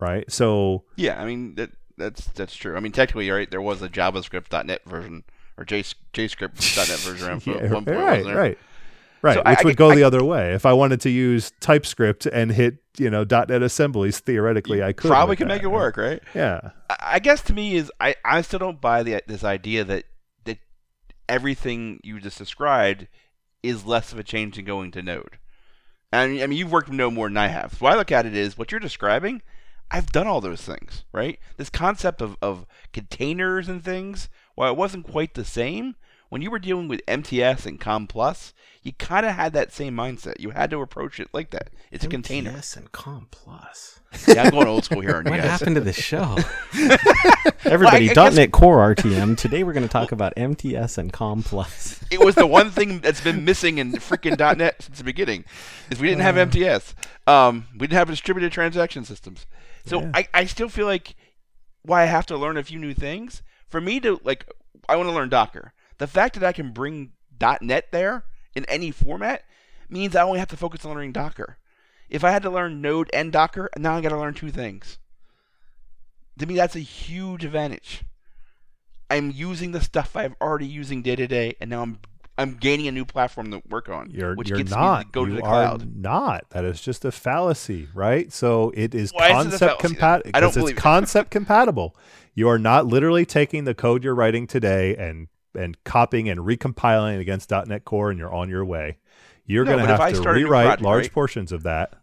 right? 0.01 0.31
So 0.31 0.85
yeah, 0.97 1.21
I 1.21 1.25
mean 1.27 1.55
that 1.57 1.71
that's 1.97 2.27
that's 2.27 2.55
true. 2.57 2.77
I 2.77 2.81
mean 2.81 2.93
technically, 2.93 3.31
right? 3.31 3.51
There 3.51 3.63
was 3.63 3.83
a 3.83 3.89
JavaScript.NET 3.89 4.85
version 4.85 5.25
or 5.57 5.65
J 5.65 5.83
JScript.NET 6.13 7.01
version 7.01 7.27
around 7.29 7.43
Yeah, 7.47 7.67
one 7.69 7.87
point, 7.87 7.87
right, 7.87 8.11
wasn't 8.11 8.27
there? 8.27 8.37
right, 8.37 8.59
right. 9.23 9.35
So 9.35 9.41
Which 9.41 9.59
I 9.59 9.63
would 9.65 9.71
get- 9.71 9.77
go 9.79 9.91
I- 9.91 9.95
the 9.97 10.03
other 10.05 10.23
way. 10.25 10.53
If 10.53 10.67
I 10.67 10.73
wanted 10.73 11.01
to 11.03 11.11
use 11.11 11.53
TypeScript 11.61 12.27
and 12.27 12.53
hit, 12.53 12.79
you 12.99 13.09
know, 13.11 13.25
.NET 13.25 13.63
assemblies, 13.63 14.21
theoretically, 14.21 14.83
I 14.83 14.93
could 14.93 15.09
Probably 15.09 15.37
could 15.37 15.49
that, 15.49 15.55
make 15.55 15.63
it 15.63 15.69
work, 15.69 15.97
right? 15.97 16.23
Yeah, 16.35 16.71
I 16.91 16.97
I 17.15 17.19
guess 17.19 17.41
to 17.43 17.53
me 17.55 17.75
is 17.77 17.91
I, 18.01 18.15
I 18.25 18.43
still 18.43 18.59
don't 18.59 18.81
buy 18.81 19.03
the 19.03 19.23
this 19.27 19.45
idea 19.45 19.85
that 19.85 20.05
that 20.45 20.59
everything 21.29 22.01
you 22.03 22.21
just 22.21 22.39
described 22.39 23.09
is 23.63 23.85
less 23.87 24.13
of 24.13 24.19
a 24.19 24.23
change 24.25 24.57
than 24.57 24.65
going 24.65 24.91
to 24.93 25.03
Node. 25.03 25.39
And 26.13 26.41
I 26.43 26.47
mean, 26.47 26.59
you've 26.59 26.73
worked 26.73 26.89
with 26.89 26.97
Node 26.99 27.15
more 27.15 27.29
than 27.29 27.37
I 27.39 27.47
have. 27.49 27.75
So 27.75 27.87
I 27.87 27.95
look 27.95 28.13
at 28.13 28.27
it 28.27 28.37
is 28.37 28.59
what 28.59 28.71
you're 28.71 28.81
describing. 28.81 29.41
I've 29.91 30.11
done 30.13 30.27
all 30.27 30.41
those 30.41 30.63
things, 30.63 31.05
right? 31.13 31.39
This 31.59 31.71
concept 31.71 32.21
of, 32.23 32.37
of 32.43 32.67
containers 32.93 33.69
and 33.69 33.85
things, 33.85 34.29
while 34.55 34.71
it 34.73 34.77
wasn't 34.77 35.07
quite 35.07 35.35
the 35.35 35.45
same, 35.45 35.97
when 36.33 36.41
you 36.41 36.51
were 36.51 36.59
dealing 36.59 36.89
with 36.89 37.03
MTS 37.07 37.67
and 37.67 37.79
Com 37.79 38.07
Plus, 38.07 38.55
you 38.83 38.95
kind 38.95 39.27
of 39.27 39.33
had 39.35 39.53
that 39.53 39.71
same 39.71 39.95
mindset. 39.95 40.41
You 40.41 40.49
had 40.51 40.71
to 40.71 40.81
approach 40.81 41.21
it 41.21 41.29
like 41.35 41.51
that. 41.51 41.69
It's 41.91 42.07
a 42.07 42.09
container. 42.09 42.49
MTS 42.53 42.75
and 42.79 42.91
Com 42.91 43.29
Plus. 43.31 44.01
Yeah, 44.27 44.45
I'm 44.45 44.51
going 44.51 44.67
old 44.67 44.85
school 44.85 45.03
here 45.03 45.17
on 45.17 45.25
you 45.27 45.31
What 45.31 45.41
guys. 45.43 45.51
happened 45.51 45.75
to 45.77 45.83
the 45.83 45.93
show? 45.93 46.37
Everybody, 47.65 48.11
I 48.11 48.15
guess- 48.15 48.35
.NET 48.35 48.51
Core 48.51 48.95
RTM. 48.95 49.37
Today 49.37 49.63
we're 49.63 49.75
going 49.75 49.83
to 49.87 49.93
talk 49.93 50.11
about 50.13 50.33
MTS 50.37 50.97
and 50.99 51.13
Com 51.13 51.43
Plus. 51.43 52.03
it 52.11 52.19
was 52.21 52.35
the 52.35 52.47
one 52.47 52.71
thing 52.71 53.01
that's 53.01 53.21
been 53.21 53.45
missing 53.45 53.77
in 53.79 53.93
freaking 53.93 54.39
.NET 54.57 54.83
since 54.83 54.99
the 54.99 55.05
beginning 55.05 55.45
is 55.91 56.01
we 56.01 56.09
didn't 56.09 56.23
have 56.23 56.37
MTS. 56.39 56.95
Um, 57.27 57.67
we 57.75 57.81
didn't 57.87 57.99
have 57.99 58.09
distributed 58.09 58.53
transaction 58.53 59.05
systems. 59.05 59.47
So 59.85 60.01
Yeah. 60.01 60.11
I, 60.15 60.29
I 60.35 60.45
still 60.47 60.69
feel 60.69 60.87
like 60.87 61.15
why 61.83 62.03
I 62.03 62.07
have 62.07 62.25
to 62.27 62.37
learn 62.39 62.57
a 62.57 62.65
few 62.65 62.79
new 62.79 62.95
things 62.95 63.43
for 63.69 63.81
me 63.83 64.01
to 64.01 64.19
like 64.25 64.47
I 64.89 64.97
want 64.97 65.09
to 65.09 65.15
learn 65.15 65.29
Docker. 65.29 65.73
The 65.99 66.07
fact 66.07 66.35
that 66.39 66.47
I 66.47 66.53
can 66.53 66.71
bring 66.73 67.13
.NET 67.61 67.91
there 67.93 68.25
in 68.55 68.65
any 68.67 68.91
format 68.91 69.45
means 69.89 70.17
I 70.17 70.23
only 70.23 70.39
have 70.39 70.49
to 70.49 70.57
focus 70.57 70.85
on 70.85 70.95
learning 70.95 71.13
Docker. 71.13 71.59
If 72.09 72.25
I 72.25 72.31
had 72.31 72.43
to 72.43 72.51
learn 72.51 72.81
Node 72.81 73.11
and 73.13 73.33
Docker, 73.33 73.71
now 73.77 73.97
I 73.97 74.01
got 74.01 74.11
to 74.11 74.19
learn 74.19 74.35
two 74.35 74.51
things. 74.51 74.99
To 76.39 76.47
me, 76.47 76.55
that's 76.55 76.77
a 76.77 76.81
huge 76.81 77.45
advantage. 77.45 78.05
I'm 79.11 79.31
using 79.31 79.73
the 79.73 79.81
stuff 79.81 80.17
I'm 80.17 80.35
already 80.41 80.67
using 80.67 81.03
day 81.03 81.17
to 81.17 81.27
day, 81.27 81.55
and 81.61 81.71
now 81.71 81.83
I'm 81.83 81.99
I'm 82.39 82.55
gaining 82.55 82.89
a 82.89 82.93
new 82.93 83.05
platform 83.05 83.51
to 83.51 83.63
work 83.69 83.91
on. 83.91 84.11
You're 84.11 84.35
which 84.35 84.49
you're 84.49 84.59
gets 84.59 84.71
not. 84.71 84.99
me 85.01 85.05
to 85.05 85.11
go 85.11 85.25
you 85.25 85.31
to 85.31 85.37
the 85.37 85.43
are 85.43 85.49
cloud. 85.67 85.97
not. 85.97 86.49
That 86.51 86.65
is 86.65 86.81
just 86.81 87.05
a 87.05 87.13
fallacy, 87.13 87.89
right? 87.95 88.33
So 88.33 88.73
it 88.75 88.95
is 88.95 89.11
Why 89.13 89.39
is 89.41 89.53
it 89.53 89.63
a 89.63 89.67
concept 89.67 89.81
compatible. 89.81 90.31
I 90.35 90.41
don't 90.41 90.49
it's 90.49 90.57
believe 90.57 90.77
it. 90.77 90.81
concept 90.81 91.31
compatible. 91.31 91.95
You 92.35 92.49
are 92.49 92.59
not 92.59 92.87
literally 92.87 93.27
taking 93.27 93.65
the 93.65 93.75
code 93.75 94.03
you're 94.03 94.15
writing 94.15 94.47
today 94.47 94.97
and 94.97 95.29
and 95.55 95.83
copying 95.85 96.29
and 96.29 96.41
recompiling 96.41 97.19
against 97.21 97.51
.NET 97.51 97.85
Core, 97.85 98.11
and 98.11 98.19
you're 98.19 98.33
on 98.33 98.49
your 98.49 98.65
way. 98.65 98.99
You're 99.45 99.65
No, 99.65 99.73
going 99.73 99.79
to 99.79 99.85
if 99.85 99.91
have 99.91 100.01
I 100.01 100.11
to 100.11 100.17
start 100.17 100.37
a 100.37 100.41
rewrite 100.41 100.65
project, 100.65 100.83
large 100.83 101.05
right? 101.05 101.13
portions 101.13 101.53
of 101.53 101.63
that. 101.65 101.95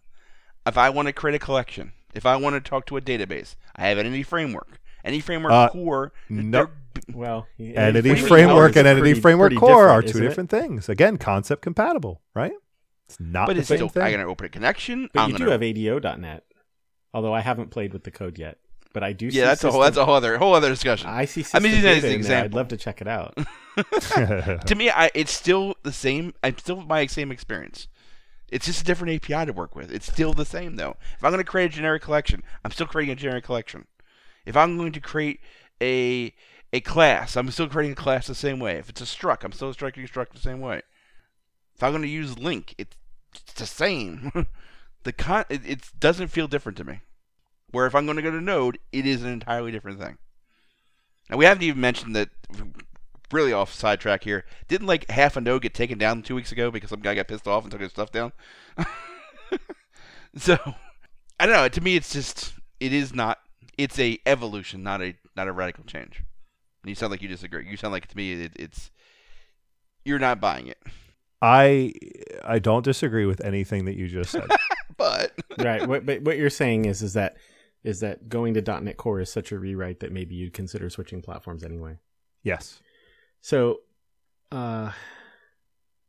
If 0.66 0.78
I 0.78 0.89
want 0.89 1.08
to 1.08 1.14
create 1.14 1.36
a 1.36 1.39
collection, 1.39 1.93
if 2.14 2.26
I 2.26 2.36
want 2.36 2.56
to 2.56 2.70
talk 2.70 2.86
to 2.88 2.97
a 2.97 3.02
database, 3.02 3.56
I 3.76 3.88
have 3.88 3.97
Entity 3.97 4.24
Framework. 4.24 4.80
Any 5.04 5.22
framework 5.22 5.52
Uh, 5.54 5.70
core. 5.70 6.12
no. 6.30 6.68
Well, 7.14 7.47
Entity 7.58 8.10
Framework 8.16 8.28
framework 8.28 8.76
and 8.76 8.88
entity 8.88 9.12
pretty- 9.12 9.22
framework 9.22 9.50
pretty 9.52 9.60
core 9.60 9.88
are 9.88 10.02
two 10.02 10.10
isn't 10.10 10.24
it? 10.24 10.28
different 10.28 10.50
things. 10.50 10.89
Again, 10.89 11.18
concept 11.18 11.62
compatible, 11.62 12.22
right? 12.36 12.52
It's 13.08 13.20
not 13.20 13.47
But 13.47 13.54
the 13.54 13.60
it's 13.62 13.70
same 13.70 13.78
still 13.78 13.89
thing. 13.89 14.04
I 14.04 14.12
gotta 14.12 14.24
open 14.26 14.45
a 14.45 14.50
connection. 14.50 15.10
But 15.14 15.22
I'm 15.22 15.30
you 15.30 15.34
gonna, 15.38 15.45
do 15.45 15.52
have 15.52 15.64
ADO.NET, 15.64 16.43
although 17.14 17.34
I 17.34 17.39
haven't 17.39 17.70
played 17.72 17.93
with 17.93 18.04
the 18.04 18.12
code 18.12 18.38
yet. 18.38 18.58
But 18.94 19.04
I 19.04 19.14
do. 19.14 19.30
see 19.30 19.38
Yeah, 19.38 19.46
that's 19.46 19.64
a 19.64 19.72
whole 19.72 19.82
that's 19.82 19.98
a 19.98 20.06
whole 20.06 20.16
other 20.16 20.38
whole 20.38 20.56
other 20.56 20.70
discussion. 20.70 21.10
I 21.10 21.26
see. 21.26 21.42
I 21.42 21.44
System 21.44 21.64
mean, 21.64 21.72
using 21.74 21.90
it 21.90 21.98
as 21.98 22.04
an 22.04 22.22
there. 22.24 22.44
I'd 22.44 22.54
love 22.54 22.70
to 22.70 22.78
check 22.78 23.02
it 23.02 23.08
out. 23.08 23.38
to 23.78 24.76
me, 24.76 24.90
I, 24.90 25.12
it's 25.14 25.32
still 25.32 25.76
the 25.84 25.94
same. 25.94 26.34
I'm 26.44 26.58
still 26.58 26.82
my 26.82 27.06
same 27.06 27.32
experience. 27.32 27.88
It's 28.52 28.66
just 28.66 28.82
a 28.82 28.84
different 28.84 29.14
API 29.14 29.46
to 29.46 29.54
work 29.54 29.76
with. 29.76 29.92
It's 29.92 30.12
still 30.12 30.34
the 30.34 30.46
same 30.46 30.76
though. 30.76 30.98
If 31.18 31.24
I'm 31.24 31.32
going 31.32 31.44
to 31.44 31.50
create 31.50 31.72
a 31.72 31.76
generic 31.76 32.02
collection, 32.02 32.44
I'm 32.66 32.72
still 32.72 32.88
creating 32.88 33.14
a 33.14 33.16
generic 33.16 33.44
collection. 33.44 33.86
If 34.46 34.58
I'm 34.58 34.78
going 34.78 34.92
to 34.94 35.00
create 35.00 35.40
a 35.82 36.34
a 36.74 36.82
class, 36.82 37.36
I'm 37.36 37.52
still 37.52 37.68
creating 37.68 37.94
a 37.94 37.96
class 37.96 38.28
the 38.28 38.36
same 38.36 38.60
way. 38.60 38.78
If 38.78 38.90
it's 38.90 39.02
a 39.02 39.06
struct, 39.06 39.44
I'm 39.44 39.52
still 39.52 39.74
structuring 39.74 40.06
a 40.06 40.08
struct 40.08 40.34
the 40.34 40.40
same 40.40 40.62
way. 40.62 40.82
If 41.76 41.84
I'm 41.84 41.92
going 41.92 42.02
to 42.02 42.08
use 42.08 42.36
LINQ, 42.36 42.74
it's, 42.78 42.96
it's 43.34 43.54
the 43.54 43.66
same. 43.66 44.32
the 45.04 45.14
con 45.14 45.46
it, 45.50 45.62
it 45.66 45.92
doesn't 46.00 46.28
feel 46.28 46.48
different 46.48 46.78
to 46.80 46.84
me. 46.84 47.02
Where 47.72 47.86
if 47.86 47.95
I'm 47.95 48.05
going 48.05 48.17
to 48.17 48.24
go 48.24 48.32
to 48.32 48.41
Node, 48.41 48.80
it 48.91 49.05
is 49.05 49.24
an 49.24 49.30
entirely 49.30 49.72
different 49.72 49.99
thing. 49.99 50.17
Now 51.30 51.38
we 51.38 51.45
haven't 51.45 51.63
even 51.63 51.80
mentioned 51.80 52.15
that 52.15 52.30
really 53.32 53.53
off 53.53 53.74
sidetrack 53.74 54.24
here. 54.24 54.45
Didn't 54.67 54.88
like 54.88 55.09
half 55.09 55.38
a 55.38 55.41
node 55.41 55.61
get 55.61 55.74
taken 55.74 55.97
down 55.97 56.24
two 56.24 56.36
weeks 56.36 56.51
ago 56.51 56.72
because 56.72 56.89
some 56.89 57.01
guy 57.01 57.15
got 57.15 57.28
pissed 57.28 57.47
off 57.47 57.63
and 57.63 57.72
took 57.72 57.82
his 57.82 57.91
stuff 57.91 58.11
down? 58.11 58.32
so 60.36 60.57
I 61.39 61.45
don't 61.45 61.55
know. 61.55 61.67
To 61.67 61.82
me, 61.82 61.95
it's 61.95 62.11
just 62.11 62.53
it 62.80 62.93
is 62.93 63.13
not. 63.13 63.39
It's 63.78 63.99
a 63.99 64.20
evolution, 64.26 64.84
not 64.84 65.01
a 65.01 65.15
not 65.36 65.47
a 65.47 65.51
radical 65.51 65.84
change. 65.84 66.24
And 66.84 66.89
you 66.89 66.95
sound 66.95 67.11
like 67.11 67.22
you 67.22 67.28
disagree. 67.28 67.67
You 67.70 67.78
sound 67.78 67.91
like 67.91 68.07
to 68.07 68.17
me 68.17 68.34
it, 68.34 68.53
it's 68.55 68.91
you're 70.03 70.20
not 70.20 70.41
buying 70.41 70.67
it. 70.67 70.80
I 71.41 71.93
I 72.43 72.59
don't 72.59 72.84
disagree 72.84 73.26
with 73.26 73.43
anything 73.43 73.86
that 73.86 73.95
you 73.95 74.07
just 74.07 74.32
said. 74.32 74.47
But 74.97 75.32
right. 75.57 75.88
What, 75.88 76.05
but 76.05 76.24
what 76.24 76.38
you're 76.38 76.49
saying 76.49 76.84
is, 76.84 77.01
is 77.01 77.13
that 77.13 77.38
is 77.84 77.99
that 78.01 78.30
going 78.30 78.53
to 78.55 78.61
.NET 78.82 78.97
Core 78.97 79.19
is 79.19 79.32
such 79.32 79.51
a 79.51 79.59
rewrite 79.59 79.99
that 80.01 80.11
maybe 80.11 80.36
you'd 80.36 80.53
consider 80.53 80.89
switching 80.89 81.21
platforms 81.21 81.63
anyway. 81.63 81.97
yes. 82.43 82.82
So, 83.41 83.80
uh, 84.51 84.91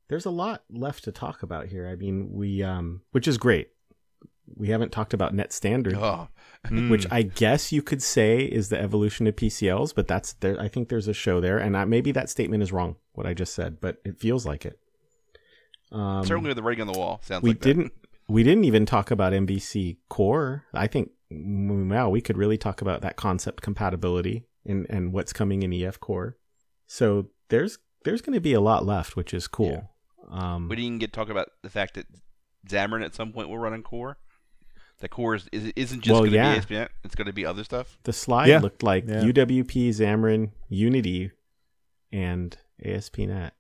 there's 0.09 0.27
a 0.27 0.31
lot 0.31 0.65
left 0.69 1.05
to 1.05 1.13
talk 1.13 1.45
about 1.45 1.67
here. 1.67 1.87
I 1.87 1.95
mean, 1.95 2.33
we 2.33 2.63
um, 2.65 3.03
which 3.13 3.29
is 3.29 3.39
great. 3.39 3.69
We 4.57 4.71
haven't 4.71 4.91
talked 4.91 5.15
about 5.15 5.33
net 5.33 5.53
standard, 5.53 5.95
oh, 5.95 6.29
which 6.71 7.07
Mm. 7.07 7.13
I 7.13 7.23
guess 7.23 7.71
you 7.71 7.83
could 7.83 8.03
say 8.03 8.41
is 8.41 8.69
the 8.69 8.81
evolution 8.81 9.29
of 9.29 9.37
PCLs, 9.37 9.95
but 9.95 10.09
that's 10.09 10.33
there. 10.35 10.61
I 10.61 10.67
think 10.67 10.89
there's 10.89 11.07
a 11.07 11.13
show 11.15 11.41
there, 11.41 11.59
and 11.59 11.77
I, 11.77 11.85
maybe 11.85 12.11
that 12.11 12.29
statement 12.29 12.65
is 12.65 12.73
wrong. 12.73 12.97
What 13.13 13.27
I 13.29 13.35
just 13.35 13.55
said, 13.55 13.81
but 13.81 13.99
it 14.05 14.19
feels 14.19 14.45
like 14.45 14.67
it. 14.67 14.81
Um, 15.93 16.25
certainly 16.27 16.49
with 16.49 16.57
the 16.57 16.63
writing 16.65 16.81
on 16.81 16.93
the 16.93 16.99
wall 16.99 17.21
sounds 17.25 17.43
we 17.43 17.51
like 17.51 17.61
didn't 17.61 17.93
we 18.29 18.43
didn't 18.43 18.65
even 18.65 18.87
talk 18.87 19.13
about 19.13 19.33
MVC 19.33 19.99
core. 20.09 20.65
I 20.75 20.89
think 20.89 21.11
wow, 21.31 22.09
we 22.09 22.21
could 22.21 22.37
really 22.37 22.59
talk 22.59 22.81
about 22.83 23.01
that 23.03 23.17
concept 23.17 23.63
compatibility 23.63 24.45
and 24.67 24.87
and 24.91 25.13
what's 25.13 25.33
coming 25.33 25.63
in 25.63 25.73
EF 25.73 26.01
core. 26.01 26.37
So 26.87 27.31
there's 27.49 27.79
there's 28.05 28.21
going 28.23 28.35
to 28.35 28.41
be 28.41 28.53
a 28.53 28.61
lot 28.61 28.85
left, 28.85 29.17
which 29.17 29.33
is 29.35 29.47
cool. 29.47 29.91
Um, 30.31 30.69
We 30.69 30.77
didn't 30.77 30.99
get 30.99 31.13
to 31.13 31.17
talk 31.19 31.29
about 31.31 31.49
the 31.63 31.71
fact 31.71 31.95
that 31.95 32.07
Xamarin 32.69 33.05
at 33.05 33.15
some 33.15 33.33
point 33.33 33.49
will 33.49 33.59
run 33.59 33.73
on 33.73 33.83
Core. 33.83 34.17
The 35.01 35.09
Core 35.09 35.35
is, 35.35 35.49
is 35.53 35.73
isn't 35.77 36.03
just 36.03 36.13
Well, 36.13 36.21
going 36.21 36.31
to 36.33 36.37
yeah. 36.37 36.53
be 36.53 36.59
ASP.NET. 36.59 36.91
It's 37.05 37.15
going 37.15 37.27
to 37.27 37.33
be 37.33 37.45
other 37.47 37.65
stuff. 37.65 37.99
the 38.05 38.13
slide 38.13 38.49
Yeah. 38.49 38.61
looked 38.61 38.83
like 38.83 39.07
Yeah. 39.09 39.23
UWP, 39.23 39.89
Xamarin, 39.91 40.51
Unity, 40.69 41.31
and 42.13 42.57
ASP.NET. 42.85 43.55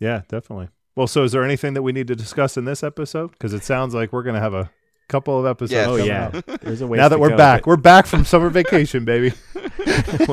Yeah, 0.00 0.22
definitely. 0.28 0.68
Well, 0.96 1.06
so 1.06 1.24
is 1.24 1.32
there 1.32 1.44
anything 1.44 1.74
that 1.74 1.82
we 1.82 1.92
need 1.92 2.08
to 2.08 2.16
discuss 2.16 2.56
in 2.56 2.64
this 2.64 2.82
episode? 2.82 3.32
Because 3.32 3.52
it 3.54 3.62
sounds 3.64 3.94
like 3.94 4.12
we're 4.12 4.22
going 4.22 4.34
to 4.34 4.40
have 4.40 4.54
a 4.54 4.70
couple 5.12 5.38
of 5.38 5.46
episodes. 5.46 5.72
Yeah, 5.72 5.86
Oh 5.88 5.96
yeah, 5.96 6.40
there's 6.62 6.80
a 6.80 6.86
way. 6.86 6.98
Now 6.98 7.08
that 7.08 7.20
we're 7.20 7.36
back, 7.36 7.66
we're 7.66 7.76
back 7.76 8.06
from 8.06 8.24
summer 8.24 8.50
vacation, 8.50 9.04
baby. 9.04 9.32